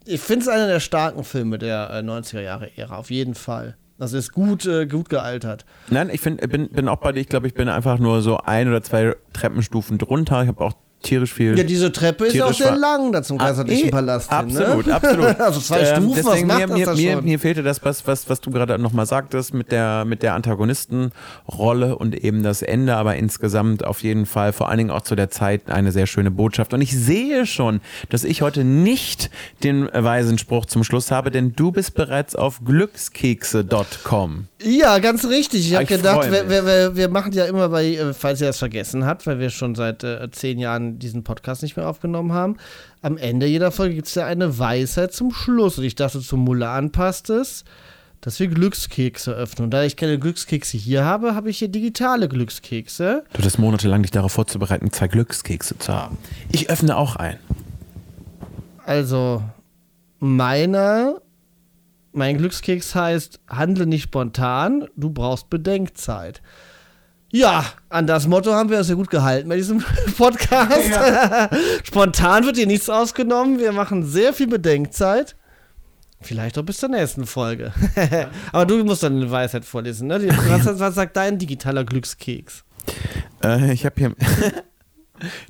ich 0.06 0.20
finde 0.20 0.42
es 0.42 0.48
einer 0.48 0.66
der 0.66 0.80
starken 0.80 1.24
Filme 1.24 1.58
der 1.58 1.90
äh, 1.90 1.98
90er 2.00 2.40
Jahre 2.40 2.70
Ära, 2.76 2.96
auf 2.96 3.10
jeden 3.10 3.34
Fall. 3.34 3.76
Das 3.98 4.12
ist 4.12 4.32
gut, 4.32 4.66
äh, 4.66 4.86
gut 4.86 5.08
gealtert. 5.08 5.64
Nein, 5.88 6.10
ich 6.12 6.20
find, 6.20 6.40
bin, 6.50 6.68
bin 6.68 6.88
auch 6.88 6.96
bei 6.96 7.12
dir. 7.12 7.20
Ich 7.20 7.28
glaube, 7.28 7.46
ich 7.46 7.54
bin 7.54 7.68
einfach 7.68 7.98
nur 7.98 8.22
so 8.22 8.38
ein 8.38 8.68
oder 8.68 8.82
zwei 8.82 9.14
Treppenstufen 9.32 9.98
drunter. 9.98 10.42
Ich 10.42 10.48
habe 10.48 10.64
auch 10.64 10.74
tierisch 11.04 11.32
viel. 11.32 11.56
Ja, 11.56 11.64
diese 11.64 11.92
Treppe 11.92 12.26
ist 12.26 12.40
auch 12.40 12.52
sehr 12.52 12.76
lang 12.76 13.12
da 13.12 13.22
zum 13.22 13.38
Kaiserlichen 13.38 13.88
ah, 13.88 13.92
Palast. 13.92 14.32
Absolut, 14.32 14.84
hin, 14.84 14.86
ne? 14.86 14.94
absolut. 14.94 15.26
also 15.40 15.60
zwei 15.60 15.80
ähm, 15.80 15.86
Stufen, 15.86 16.14
deswegen, 16.16 16.48
was 16.48 16.58
mir, 16.58 16.66
mir, 16.68 16.86
das 16.86 16.96
mir, 16.96 17.22
mir, 17.22 17.38
fehlte 17.38 17.62
das, 17.62 17.84
was, 17.84 18.06
was, 18.06 18.28
was 18.28 18.40
du 18.40 18.50
gerade 18.50 18.78
nochmal 18.78 19.06
sagtest, 19.06 19.54
mit 19.54 19.70
der, 19.70 20.04
mit 20.04 20.22
der 20.22 20.34
Antagonistenrolle 20.34 21.96
und 21.96 22.14
eben 22.14 22.42
das 22.42 22.62
Ende, 22.62 22.96
aber 22.96 23.16
insgesamt 23.16 23.84
auf 23.84 24.02
jeden 24.02 24.26
Fall, 24.26 24.52
vor 24.52 24.68
allen 24.68 24.78
Dingen 24.78 24.90
auch 24.90 25.02
zu 25.02 25.14
der 25.14 25.30
Zeit, 25.30 25.70
eine 25.70 25.92
sehr 25.92 26.06
schöne 26.06 26.30
Botschaft. 26.30 26.74
Und 26.74 26.80
ich 26.80 26.96
sehe 26.96 27.46
schon, 27.46 27.80
dass 28.08 28.24
ich 28.24 28.42
heute 28.42 28.64
nicht 28.64 29.30
den 29.62 29.88
weisen 29.92 30.38
Spruch 30.38 30.66
zum 30.66 30.84
Schluss 30.84 31.10
habe, 31.10 31.30
denn 31.30 31.52
du 31.54 31.70
bist 31.70 31.94
bereits 31.94 32.34
auf 32.34 32.64
glückskekse.com. 32.64 34.48
Ja, 34.62 34.98
ganz 34.98 35.26
richtig. 35.26 35.66
Ich 35.66 35.74
habe 35.74 35.84
gedacht, 35.84 36.30
wir, 36.30 36.48
wir, 36.48 36.96
wir, 36.96 37.08
machen 37.08 37.32
ja 37.32 37.44
immer 37.44 37.68
bei, 37.68 37.94
äh, 37.94 38.14
falls 38.14 38.40
ihr 38.40 38.46
das 38.46 38.58
vergessen 38.58 39.04
habt, 39.04 39.26
weil 39.26 39.38
wir 39.38 39.50
schon 39.50 39.74
seit 39.74 40.02
äh, 40.04 40.30
zehn 40.30 40.58
Jahren 40.58 40.93
diesen 40.98 41.24
Podcast 41.24 41.62
nicht 41.62 41.76
mehr 41.76 41.88
aufgenommen 41.88 42.32
haben, 42.32 42.56
am 43.02 43.16
Ende 43.16 43.46
jeder 43.46 43.70
Folge 43.70 43.94
gibt 43.94 44.08
es 44.08 44.14
ja 44.14 44.26
eine 44.26 44.58
Weisheit 44.58 45.12
zum 45.12 45.32
Schluss. 45.32 45.78
Und 45.78 45.84
ich 45.84 45.94
dachte, 45.94 46.20
zum 46.20 46.40
Mulan 46.40 46.90
passt 46.92 47.30
es, 47.30 47.64
dass 48.20 48.40
wir 48.40 48.48
Glückskekse 48.48 49.32
öffnen. 49.32 49.66
Und 49.66 49.70
da 49.70 49.82
ich 49.84 49.96
keine 49.96 50.18
Glückskekse 50.18 50.76
hier 50.76 51.04
habe, 51.04 51.34
habe 51.34 51.50
ich 51.50 51.58
hier 51.58 51.68
digitale 51.68 52.28
Glückskekse. 52.28 53.24
Du 53.32 53.42
hast 53.42 53.58
monatelang 53.58 54.02
dich 54.02 54.10
darauf 54.10 54.32
vorzubereiten, 54.32 54.90
zwei 54.92 55.08
Glückskekse 55.08 55.78
zu 55.78 55.92
haben. 55.92 56.16
Ich 56.50 56.70
öffne 56.70 56.96
auch 56.96 57.16
einen. 57.16 57.38
Also, 58.86 59.42
meiner 60.20 61.20
mein 62.14 62.38
Glückskeks 62.38 62.94
heißt, 62.94 63.40
handle 63.48 63.86
nicht 63.86 64.04
spontan, 64.04 64.86
du 64.96 65.10
brauchst 65.10 65.50
Bedenkzeit. 65.50 66.42
Ja, 67.34 67.64
an 67.88 68.06
das 68.06 68.28
Motto 68.28 68.52
haben 68.52 68.70
wir 68.70 68.78
uns 68.78 68.88
ja 68.88 68.94
gut 68.94 69.10
gehalten 69.10 69.48
bei 69.48 69.56
diesem 69.56 69.82
Podcast. 70.16 70.88
Ja. 70.88 71.50
Spontan 71.82 72.46
wird 72.46 72.56
hier 72.56 72.68
nichts 72.68 72.88
ausgenommen. 72.88 73.58
Wir 73.58 73.72
machen 73.72 74.04
sehr 74.04 74.32
viel 74.32 74.46
Bedenkzeit. 74.46 75.34
Vielleicht 76.20 76.56
auch 76.58 76.62
bis 76.62 76.78
zur 76.78 76.90
nächsten 76.90 77.26
Folge. 77.26 77.72
Aber 78.52 78.66
du 78.66 78.84
musst 78.84 79.02
dann 79.02 79.16
eine 79.16 79.28
Weisheit 79.32 79.64
vorlesen, 79.64 80.06
ne? 80.06 80.28
Was, 80.46 80.78
was 80.78 80.94
sagt 80.94 81.16
dein 81.16 81.36
digitaler 81.36 81.82
Glückskeks? 81.82 82.62
Äh, 83.42 83.72
ich 83.72 83.84
habe 83.84 83.96
hier. 83.98 84.14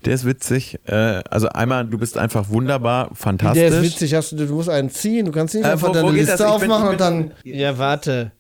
Der 0.06 0.14
ist 0.14 0.24
witzig. 0.24 0.78
Äh, 0.86 1.22
also 1.28 1.50
einmal, 1.50 1.84
du 1.84 1.98
bist 1.98 2.16
einfach 2.16 2.48
wunderbar, 2.48 3.10
fantastisch. 3.12 3.60
Der 3.60 3.68
ist 3.68 3.82
witzig. 3.82 4.14
Hast 4.14 4.32
du, 4.32 4.36
du 4.36 4.54
musst 4.54 4.70
einen 4.70 4.88
ziehen. 4.88 5.26
Du 5.26 5.32
kannst 5.32 5.54
nicht 5.54 5.66
äh, 5.66 5.72
einfach 5.72 5.88
wo, 5.88 5.92
deine 5.92 6.08
wo 6.08 6.12
Liste 6.12 6.48
aufmachen 6.48 6.88
und 6.88 6.98
dann. 6.98 7.32
Ja, 7.44 7.76
warte. 7.76 8.32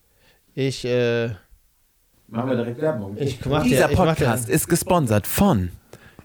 Ich. 0.54 0.86
Äh, 0.86 1.32
Machen 2.34 2.50
wir 2.50 2.56
direkt 2.56 2.80
Werbung. 2.80 3.16
Ich 3.16 3.46
mach 3.46 3.62
Dieser 3.62 3.86
dir, 3.86 3.94
Podcast 3.94 4.48
ist 4.48 4.68
gesponsert 4.68 5.24
von 5.24 5.70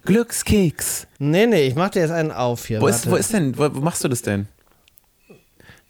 Glückskeks. 0.05 1.05
Nee, 1.19 1.45
nee, 1.45 1.67
ich 1.67 1.75
mach 1.75 1.89
dir 1.89 1.99
jetzt 1.99 2.11
einen 2.11 2.31
auf 2.31 2.65
hier. 2.65 2.81
Wo, 2.81 2.87
ist, 2.87 3.09
wo 3.11 3.15
ist 3.15 3.31
denn, 3.31 3.55
wo, 3.55 3.75
wo, 3.75 3.79
machst 3.81 4.03
du 4.03 4.07
das 4.07 4.23
denn? 4.23 4.47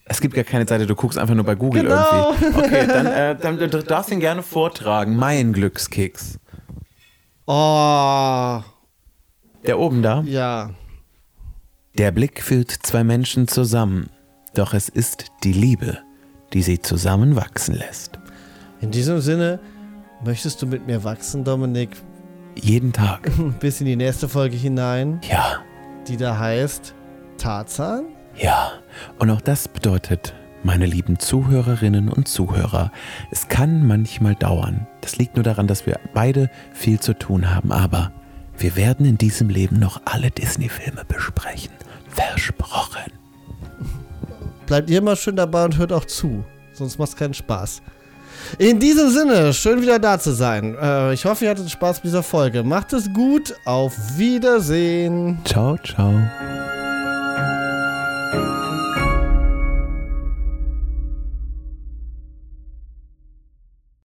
Es 0.04 0.20
gibt 0.20 0.34
gar 0.36 0.44
keine 0.44 0.68
Seite, 0.68 0.86
du 0.86 0.94
guckst 0.94 1.18
einfach 1.18 1.36
nur 1.36 1.46
bei 1.46 1.56
Google 1.56 1.84
genau. 1.84 2.34
irgendwie. 2.34 2.60
Okay, 2.66 2.86
dann, 2.86 3.06
äh, 3.06 3.36
dann 3.38 3.58
du 3.58 3.82
darfst 3.82 4.12
ihn 4.12 4.20
gerne 4.20 4.44
vortragen. 4.44 5.16
Mein 5.16 5.54
Glückskeks. 5.54 6.38
Oh. 7.46 8.62
Der 9.66 9.80
oben 9.80 10.02
da? 10.02 10.22
Ja. 10.26 10.72
Der 11.98 12.12
Blick 12.12 12.44
führt 12.44 12.72
zwei 12.72 13.06
Menschen 13.06 13.48
zusammen, 13.48 14.10
doch 14.54 14.74
es 14.74 14.90
ist 14.90 15.28
die 15.46 15.54
Liebe, 15.54 16.00
die 16.52 16.62
sie 16.62 16.82
zusammen 16.82 17.38
wachsen 17.38 17.76
lässt. 17.76 18.20
In 18.82 18.92
diesem 18.92 19.22
Sinne, 19.22 19.60
möchtest 20.24 20.62
du 20.62 20.68
mit 20.68 20.86
mir 20.88 21.04
wachsen, 21.04 21.44
Dominik? 21.44 21.90
Jeden 22.56 22.94
Tag. 22.94 23.32
Bis 23.60 23.80
in 23.80 23.88
die 23.88 23.96
nächste 23.96 24.28
Folge 24.28 24.58
hinein. 24.58 25.22
Ja. 25.30 25.64
Die 26.08 26.18
da 26.18 26.38
heißt 26.38 26.94
Tarzan? 27.38 28.06
Ja. 28.36 28.72
Und 29.18 29.30
auch 29.30 29.42
das 29.42 29.68
bedeutet 29.68 30.34
meine 30.64 30.86
lieben 30.86 31.20
Zuhörerinnen 31.20 32.10
und 32.10 32.28
Zuhörer, 32.28 32.92
es 33.32 33.48
kann 33.48 33.86
manchmal 33.88 34.36
dauern. 34.36 34.88
Das 35.02 35.18
liegt 35.18 35.36
nur 35.36 35.44
daran, 35.44 35.68
dass 35.68 35.86
wir 35.86 36.00
beide 36.14 36.50
viel 36.74 37.00
zu 37.00 37.18
tun 37.18 37.54
haben, 37.54 37.72
aber 37.72 38.12
wir 38.58 38.76
werden 38.76 39.06
in 39.06 39.18
diesem 39.18 39.50
Leben 39.50 39.80
noch 39.80 40.02
alle 40.06 40.32
Disney-Filme 40.32 41.06
besprechen. 41.06 41.72
Versprochen. 42.10 43.12
Bleibt 44.66 44.90
ihr 44.90 45.02
mal 45.02 45.16
schön 45.16 45.38
dabei 45.38 45.66
und 45.66 45.78
hört 45.78 45.94
auch 45.94 46.06
zu. 46.06 46.44
Sonst 46.74 47.00
macht 47.00 47.10
es 47.10 47.16
keinen 47.16 47.34
Spaß. 47.34 47.82
In 48.58 48.80
diesem 48.80 49.10
Sinne, 49.10 49.54
schön 49.54 49.82
wieder 49.82 50.00
da 50.00 50.20
zu 50.20 50.32
sein. 50.32 50.76
Äh, 50.82 51.14
ich 51.14 51.26
hoffe, 51.26 51.46
ihr 51.46 51.52
hattet 51.52 51.70
Spaß 51.70 51.98
mit 51.98 52.06
dieser 52.06 52.24
Folge. 52.24 52.64
Macht 52.64 52.94
es 52.94 53.14
gut. 53.14 53.56
Auf 53.66 53.94
Wiedersehen. 54.18 55.40
Ciao, 55.46 55.78
ciao. 55.78 56.14